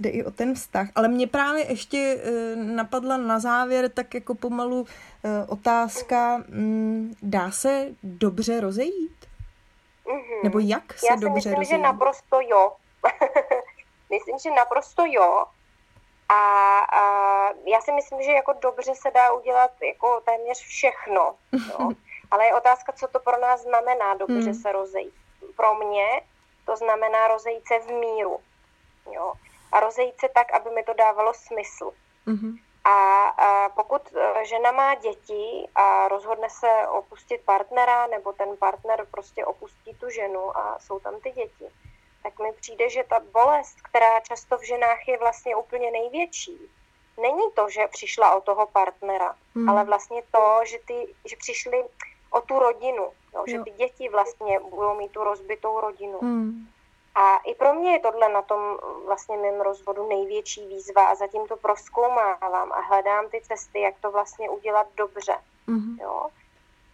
jde 0.00 0.10
i 0.10 0.24
o 0.24 0.30
ten 0.30 0.54
vztah. 0.54 0.88
Ale 0.94 1.08
mě 1.08 1.26
právě 1.26 1.70
ještě 1.70 2.16
uh, 2.16 2.62
napadla 2.62 3.16
na 3.16 3.38
závěr 3.38 3.88
tak 3.88 4.14
jako 4.14 4.34
pomalu 4.34 4.80
uh, 4.80 4.86
otázka, 5.46 6.44
um, 6.48 7.16
dá 7.22 7.50
se 7.50 7.88
dobře 8.02 8.60
rozejít? 8.60 9.26
Mm-hmm. 10.06 10.44
Nebo 10.44 10.58
jak 10.58 10.98
se 10.98 11.06
Já 11.06 11.14
dobře 11.14 11.30
myslím, 11.34 11.52
rozejít? 11.52 11.70
že 11.70 11.78
naprosto 11.78 12.40
jo. 12.40 12.72
myslím, 14.10 14.38
že 14.38 14.50
naprosto 14.50 15.04
jo. 15.06 15.44
A, 16.28 16.78
a 16.78 17.02
já 17.64 17.80
si 17.80 17.92
myslím, 17.92 18.22
že 18.22 18.32
jako 18.32 18.52
dobře 18.52 18.94
se 18.94 19.10
dá 19.10 19.32
udělat 19.32 19.70
jako 19.82 20.20
téměř 20.20 20.58
všechno. 20.58 21.36
Jo? 21.52 21.90
Ale 22.30 22.46
je 22.46 22.54
otázka, 22.54 22.92
co 22.92 23.08
to 23.08 23.20
pro 23.20 23.40
nás 23.40 23.62
znamená 23.62 24.14
dobře 24.14 24.50
hmm. 24.50 24.54
se 24.54 24.72
rozejít. 24.72 25.14
Pro 25.56 25.74
mě 25.74 26.20
to 26.66 26.76
znamená 26.76 27.28
rozejít 27.28 27.66
se 27.66 27.78
v 27.78 27.90
míru. 27.90 28.40
Jo? 29.12 29.32
A 29.72 29.80
rozejít 29.80 30.20
se 30.20 30.28
tak, 30.34 30.52
aby 30.52 30.70
mi 30.70 30.82
to 30.84 30.94
dávalo 30.94 31.34
smysl. 31.34 31.92
Mm-hmm. 32.26 32.58
A, 32.84 33.26
a 33.28 33.68
pokud 33.68 34.02
e, 34.16 34.44
žena 34.44 34.72
má 34.72 34.94
děti 34.94 35.68
a 35.74 36.08
rozhodne 36.08 36.50
se 36.50 36.88
opustit 36.88 37.40
partnera, 37.44 38.06
nebo 38.06 38.32
ten 38.32 38.56
partner 38.56 39.06
prostě 39.10 39.44
opustí 39.44 39.94
tu 39.94 40.10
ženu 40.10 40.58
a 40.58 40.78
jsou 40.78 41.00
tam 41.00 41.20
ty 41.20 41.30
děti, 41.30 41.64
tak 42.26 42.38
mi 42.38 42.52
přijde, 42.52 42.90
že 42.90 43.04
ta 43.08 43.20
bolest, 43.32 43.76
která 43.82 44.20
často 44.20 44.58
v 44.58 44.66
ženách 44.66 45.08
je 45.08 45.18
vlastně 45.18 45.56
úplně 45.56 45.90
největší, 45.90 46.58
není 47.20 47.52
to, 47.54 47.70
že 47.70 47.86
přišla 47.90 48.36
o 48.36 48.40
toho 48.40 48.66
partnera, 48.66 49.36
hmm. 49.54 49.68
ale 49.68 49.84
vlastně 49.84 50.22
to, 50.30 50.60
že, 50.64 50.78
ty, 50.86 51.14
že 51.24 51.36
přišli 51.36 51.84
o 52.30 52.40
tu 52.40 52.58
rodinu, 52.58 53.06
jo, 53.34 53.44
že 53.46 53.58
ty 53.58 53.70
děti 53.70 54.08
vlastně 54.08 54.60
budou 54.60 54.94
mít 54.94 55.12
tu 55.12 55.24
rozbitou 55.24 55.80
rodinu. 55.80 56.18
Hmm. 56.18 56.68
A 57.14 57.36
i 57.36 57.54
pro 57.54 57.74
mě 57.74 57.92
je 57.92 58.00
tohle 58.00 58.28
na 58.28 58.42
tom 58.42 58.78
vlastně 59.06 59.36
mém 59.36 59.60
rozvodu 59.60 60.08
největší 60.08 60.66
výzva 60.66 61.06
a 61.06 61.14
zatím 61.14 61.46
to 61.46 61.56
proskoumávám 61.56 62.72
a 62.72 62.80
hledám 62.80 63.28
ty 63.30 63.40
cesty, 63.40 63.80
jak 63.80 63.94
to 64.00 64.10
vlastně 64.10 64.50
udělat 64.50 64.86
dobře. 64.96 65.36
Mm-hmm. 65.68 66.02
Jo? 66.02 66.26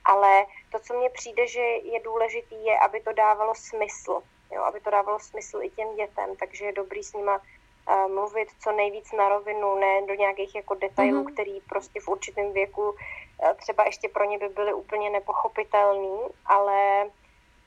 Ale 0.04 0.46
to, 0.72 0.78
co 0.78 0.94
mně 0.94 1.10
přijde, 1.10 1.46
že 1.46 1.60
je 1.60 2.00
důležitý, 2.00 2.64
je, 2.64 2.78
aby 2.78 3.00
to 3.00 3.12
dávalo 3.12 3.54
smysl 3.54 4.22
jo, 4.54 4.62
aby 4.62 4.80
to 4.80 4.90
dávalo 4.90 5.18
smysl 5.18 5.62
i 5.62 5.70
těm 5.70 5.96
dětem, 5.96 6.36
takže 6.36 6.64
je 6.64 6.72
dobrý 6.72 7.02
s 7.02 7.12
nima 7.12 7.36
uh, 7.38 8.12
mluvit 8.14 8.48
co 8.60 8.72
nejvíc 8.72 9.12
na 9.12 9.28
rovinu, 9.28 9.74
ne 9.74 10.06
do 10.06 10.14
nějakých 10.14 10.54
jako 10.54 10.74
detailů, 10.74 11.24
mm-hmm. 11.24 11.32
který 11.32 11.60
prostě 11.60 12.00
v 12.00 12.08
určitém 12.08 12.52
věku 12.52 12.90
uh, 12.90 12.96
třeba 13.56 13.84
ještě 13.84 14.08
pro 14.08 14.24
ně 14.24 14.38
by 14.38 14.48
byly 14.48 14.74
úplně 14.74 15.10
nepochopitelný, 15.10 16.18
ale 16.46 17.10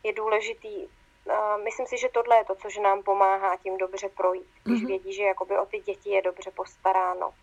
je 0.03 0.13
důležitý 0.13 0.87
Uh, 1.27 1.63
myslím 1.63 1.87
si, 1.87 1.97
že 1.97 2.09
tohle 2.09 2.37
je 2.37 2.45
to, 2.45 2.55
co 2.55 2.81
nám 2.81 3.03
pomáhá 3.03 3.57
tím 3.57 3.77
dobře 3.77 4.09
projít, 4.09 4.47
když 4.63 4.81
mm-hmm. 4.81 4.87
vědí, 4.87 5.13
že 5.13 5.23
jakoby 5.23 5.57
o 5.57 5.65
ty 5.65 5.79
děti 5.79 6.09
je 6.09 6.21
dobře 6.21 6.51
postaráno, 6.51 7.33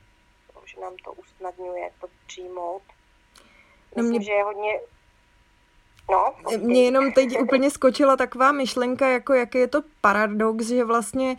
že 0.65 0.81
nám 0.81 0.97
to 0.97 1.13
usnadňuje 1.13 1.91
to 2.01 2.07
přijmout. 2.27 2.83
Myslím, 3.97 4.13
no 4.13 4.19
mě... 4.19 4.23
že 4.23 4.33
je 4.33 4.45
hodně 4.45 4.81
No, 6.11 6.33
okay. 6.45 6.59
Mně 6.59 6.85
jenom 6.85 7.13
teď 7.13 7.41
úplně 7.41 7.71
skočila 7.71 8.17
taková 8.17 8.53
myšlenka, 8.53 9.09
jako 9.09 9.35
jaký 9.35 9.59
je 9.59 9.69
to 9.69 9.83
paradox, 10.01 10.67
že 10.67 10.85
vlastně 10.85 11.37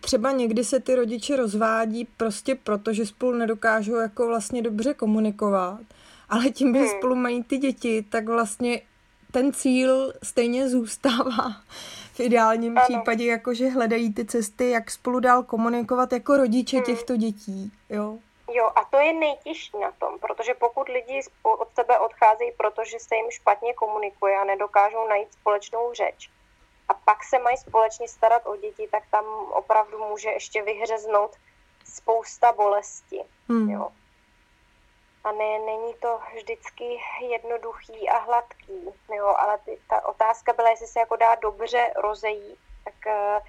třeba 0.00 0.32
někdy 0.32 0.64
se 0.64 0.80
ty 0.80 0.94
rodiče 0.94 1.36
rozvádí 1.36 2.08
prostě 2.16 2.54
proto, 2.54 2.92
že 2.92 3.06
spolu 3.06 3.32
nedokážou 3.32 3.94
jako 3.94 4.26
vlastně 4.26 4.62
dobře 4.62 4.94
komunikovat, 4.94 5.80
ale 6.28 6.50
tím, 6.50 6.74
že 6.74 6.80
hmm. 6.80 6.88
spolu 6.88 7.14
mají 7.14 7.42
ty 7.42 7.58
děti, 7.58 8.04
tak 8.08 8.28
vlastně 8.28 8.80
ten 9.32 9.52
cíl 9.52 10.12
stejně 10.22 10.68
zůstává 10.68 11.56
v 12.12 12.20
ideálním 12.20 12.78
ano. 12.78 12.86
případě 12.88 13.24
jako, 13.24 13.54
že 13.54 13.68
hledají 13.68 14.14
ty 14.14 14.24
cesty, 14.24 14.70
jak 14.70 14.90
spolu 14.90 15.20
dál 15.20 15.42
komunikovat 15.42 16.12
jako 16.12 16.36
rodiče 16.36 16.76
hmm. 16.76 16.86
těchto 16.86 17.16
dětí, 17.16 17.72
jo. 17.90 18.18
Jo, 18.48 18.70
a 18.74 18.84
to 18.84 18.96
je 18.96 19.12
nejtěžší 19.12 19.78
na 19.78 19.92
tom, 19.92 20.18
protože 20.18 20.54
pokud 20.54 20.88
lidi 20.88 21.20
od 21.42 21.74
sebe 21.74 21.98
odcházejí, 21.98 22.52
protože 22.52 22.98
se 22.98 23.16
jim 23.16 23.30
špatně 23.30 23.74
komunikuje 23.74 24.36
a 24.36 24.44
nedokážou 24.44 25.08
najít 25.08 25.32
společnou 25.32 25.92
řeč, 25.92 26.30
a 26.88 26.94
pak 26.94 27.24
se 27.24 27.38
mají 27.38 27.56
společně 27.56 28.08
starat 28.08 28.46
o 28.46 28.56
děti, 28.56 28.88
tak 28.90 29.02
tam 29.10 29.24
opravdu 29.50 29.98
může 29.98 30.28
ještě 30.28 30.62
vyhřeznout 30.62 31.36
spousta 31.84 32.52
bolesti. 32.52 33.24
Hmm. 33.48 33.70
Jo. 33.70 33.88
A 35.24 35.32
ne, 35.32 35.58
není 35.58 35.94
to 35.94 36.20
vždycky 36.34 37.00
jednoduchý 37.20 38.08
a 38.08 38.18
hladký, 38.18 38.92
jo, 39.16 39.26
ale 39.26 39.58
ty, 39.58 39.80
ta 39.88 40.06
otázka 40.06 40.52
byla, 40.52 40.70
jestli 40.70 40.86
se 40.86 41.00
jako 41.00 41.16
dá 41.16 41.34
dobře 41.34 41.92
rozejít, 41.96 42.58
tak 42.84 42.94
uh, 43.06 43.46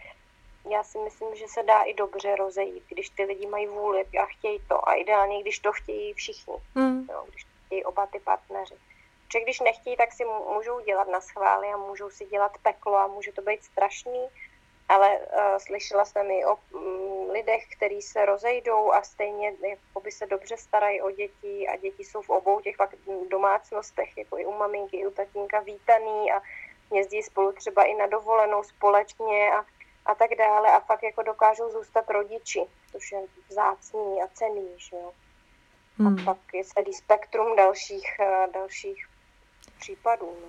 já 0.69 0.83
si 0.83 0.97
myslím, 0.97 1.35
že 1.35 1.47
se 1.47 1.63
dá 1.63 1.81
i 1.81 1.93
dobře 1.93 2.35
rozejít, 2.35 2.83
když 2.89 3.09
ty 3.09 3.23
lidi 3.23 3.47
mají 3.47 3.67
vůli 3.67 4.05
a 4.21 4.25
chtějí 4.25 4.59
to. 4.67 4.89
A 4.89 4.93
ideálně, 4.93 5.41
když 5.41 5.59
to 5.59 5.71
chtějí 5.71 6.13
všichni, 6.13 6.53
hmm. 6.75 7.07
jo, 7.11 7.25
když 7.29 7.43
to 7.43 7.49
chtějí 7.65 7.83
oba 7.83 8.05
ty 8.05 8.19
partneři. 8.19 8.75
Protože 9.27 9.39
když 9.39 9.59
nechtějí, 9.59 9.97
tak 9.97 10.11
si 10.11 10.25
můžou 10.53 10.79
dělat 10.79 11.07
na 11.07 11.21
schvály 11.21 11.67
a 11.67 11.77
můžou 11.77 12.09
si 12.09 12.25
dělat 12.25 12.51
peklo 12.63 12.95
a 12.95 13.07
může 13.07 13.31
to 13.31 13.41
být 13.41 13.63
strašný, 13.63 14.27
ale 14.89 15.17
uh, 15.17 15.57
slyšela 15.57 16.05
jsem 16.05 16.31
i 16.31 16.45
o 16.45 16.55
um, 16.55 17.29
lidech, 17.31 17.63
kteří 17.77 18.01
se 18.01 18.25
rozejdou 18.25 18.91
a 18.91 19.01
stejně 19.01 19.53
jako 19.69 19.99
by 19.99 20.11
se 20.11 20.25
dobře 20.25 20.57
starají 20.57 21.01
o 21.01 21.11
děti 21.11 21.67
a 21.67 21.77
děti 21.77 22.03
jsou 22.03 22.21
v 22.21 22.29
obou 22.29 22.59
těch 22.59 22.75
domácnostech, 23.29 24.17
jako 24.17 24.37
i 24.37 24.45
u 24.45 24.51
maminky, 24.51 24.97
i 24.97 25.07
u 25.07 25.11
tatínka 25.11 25.59
vítaný 25.59 26.31
a 26.31 26.41
jezdí 26.93 27.23
spolu 27.23 27.51
třeba 27.51 27.83
i 27.83 27.93
na 27.93 28.07
dovolenou 28.07 28.63
společně 28.63 29.51
a, 29.51 29.65
a 30.05 30.15
tak 30.15 30.29
dále 30.37 30.71
a 30.71 30.79
fakt 30.79 31.03
jako 31.03 31.23
dokážou 31.23 31.71
zůstat 31.71 32.09
rodiči, 32.09 32.59
což 32.91 33.11
je 33.11 33.19
vzácný 33.49 34.21
a 34.23 34.27
cený, 34.33 34.67
že 34.77 34.95
jo. 34.95 35.11
Hmm. 35.97 36.19
A 36.19 36.23
pak 36.23 36.37
je 36.53 36.63
celý 36.63 36.93
spektrum 36.93 37.55
dalších, 37.55 38.07
uh, 38.19 38.53
dalších 38.53 39.07
případů. 39.79 40.25
No. 40.41 40.47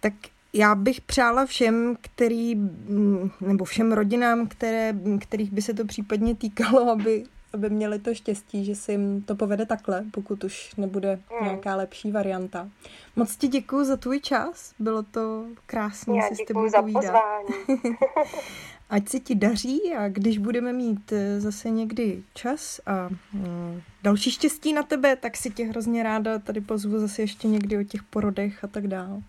Tak 0.00 0.12
já 0.52 0.74
bych 0.74 1.00
přála 1.00 1.46
všem, 1.46 1.96
který, 2.00 2.54
mm, 2.54 3.30
nebo 3.40 3.64
všem 3.64 3.92
rodinám, 3.92 4.48
které, 4.48 4.94
kterých 5.20 5.52
by 5.52 5.62
se 5.62 5.74
to 5.74 5.84
případně 5.84 6.34
týkalo, 6.34 6.90
aby, 6.92 7.24
aby 7.54 7.70
měli 7.70 7.98
to 7.98 8.14
štěstí, 8.14 8.64
že 8.64 8.74
se 8.74 8.92
jim 8.92 9.22
to 9.22 9.34
povede 9.34 9.66
takhle, 9.66 10.04
pokud 10.10 10.44
už 10.44 10.76
nebude 10.76 11.18
hmm. 11.30 11.44
nějaká 11.44 11.76
lepší 11.76 12.12
varianta. 12.12 12.68
Moc 13.16 13.36
ti 13.36 13.48
děkuji 13.48 13.84
za 13.84 13.96
tvůj 13.96 14.20
čas, 14.20 14.74
bylo 14.78 15.02
to 15.02 15.44
krásné 15.66 16.22
se 16.28 16.34
s 16.34 16.46
tebou 16.46 16.68
za 16.68 16.82
pozvání. 16.82 17.48
Ať 18.90 19.08
se 19.08 19.20
ti 19.20 19.34
daří 19.34 19.94
a 19.98 20.08
když 20.08 20.38
budeme 20.38 20.72
mít 20.72 21.12
eh, 21.12 21.40
zase 21.40 21.70
někdy 21.70 22.22
čas 22.34 22.80
a 22.86 23.08
mm, 23.32 23.82
další 24.02 24.30
štěstí 24.30 24.72
na 24.72 24.82
tebe, 24.82 25.16
tak 25.16 25.36
si 25.36 25.50
tě 25.50 25.64
hrozně 25.64 26.02
ráda 26.02 26.38
tady 26.38 26.60
pozvu 26.60 26.98
zase 26.98 27.22
ještě 27.22 27.48
někdy 27.48 27.78
o 27.78 27.84
těch 27.84 28.02
porodech 28.02 28.64
a 28.64 28.66
tak 28.66 28.86
dále. 28.86 29.22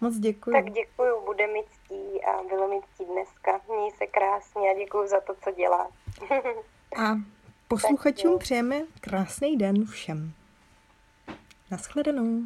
Moc 0.00 0.16
děkuji. 0.16 0.52
Tak 0.52 0.64
děkuji, 0.64 1.12
bude 1.26 1.46
mi 1.46 1.60
ctí 1.70 2.24
a 2.24 2.42
bylo 2.48 2.68
mi 2.68 2.80
ctí 2.94 3.04
dneska. 3.04 3.60
Měj 3.68 3.90
se 3.98 4.06
krásně 4.06 4.70
a 4.70 4.78
děkuji 4.78 5.08
za 5.08 5.20
to, 5.20 5.34
co 5.44 5.50
dělá. 5.50 5.90
a 6.96 7.16
posluchačům 7.72 8.38
přejeme 8.38 8.82
krásný 9.00 9.56
den 9.56 9.86
všem. 9.86 10.32
Naschledanou. 11.70 12.42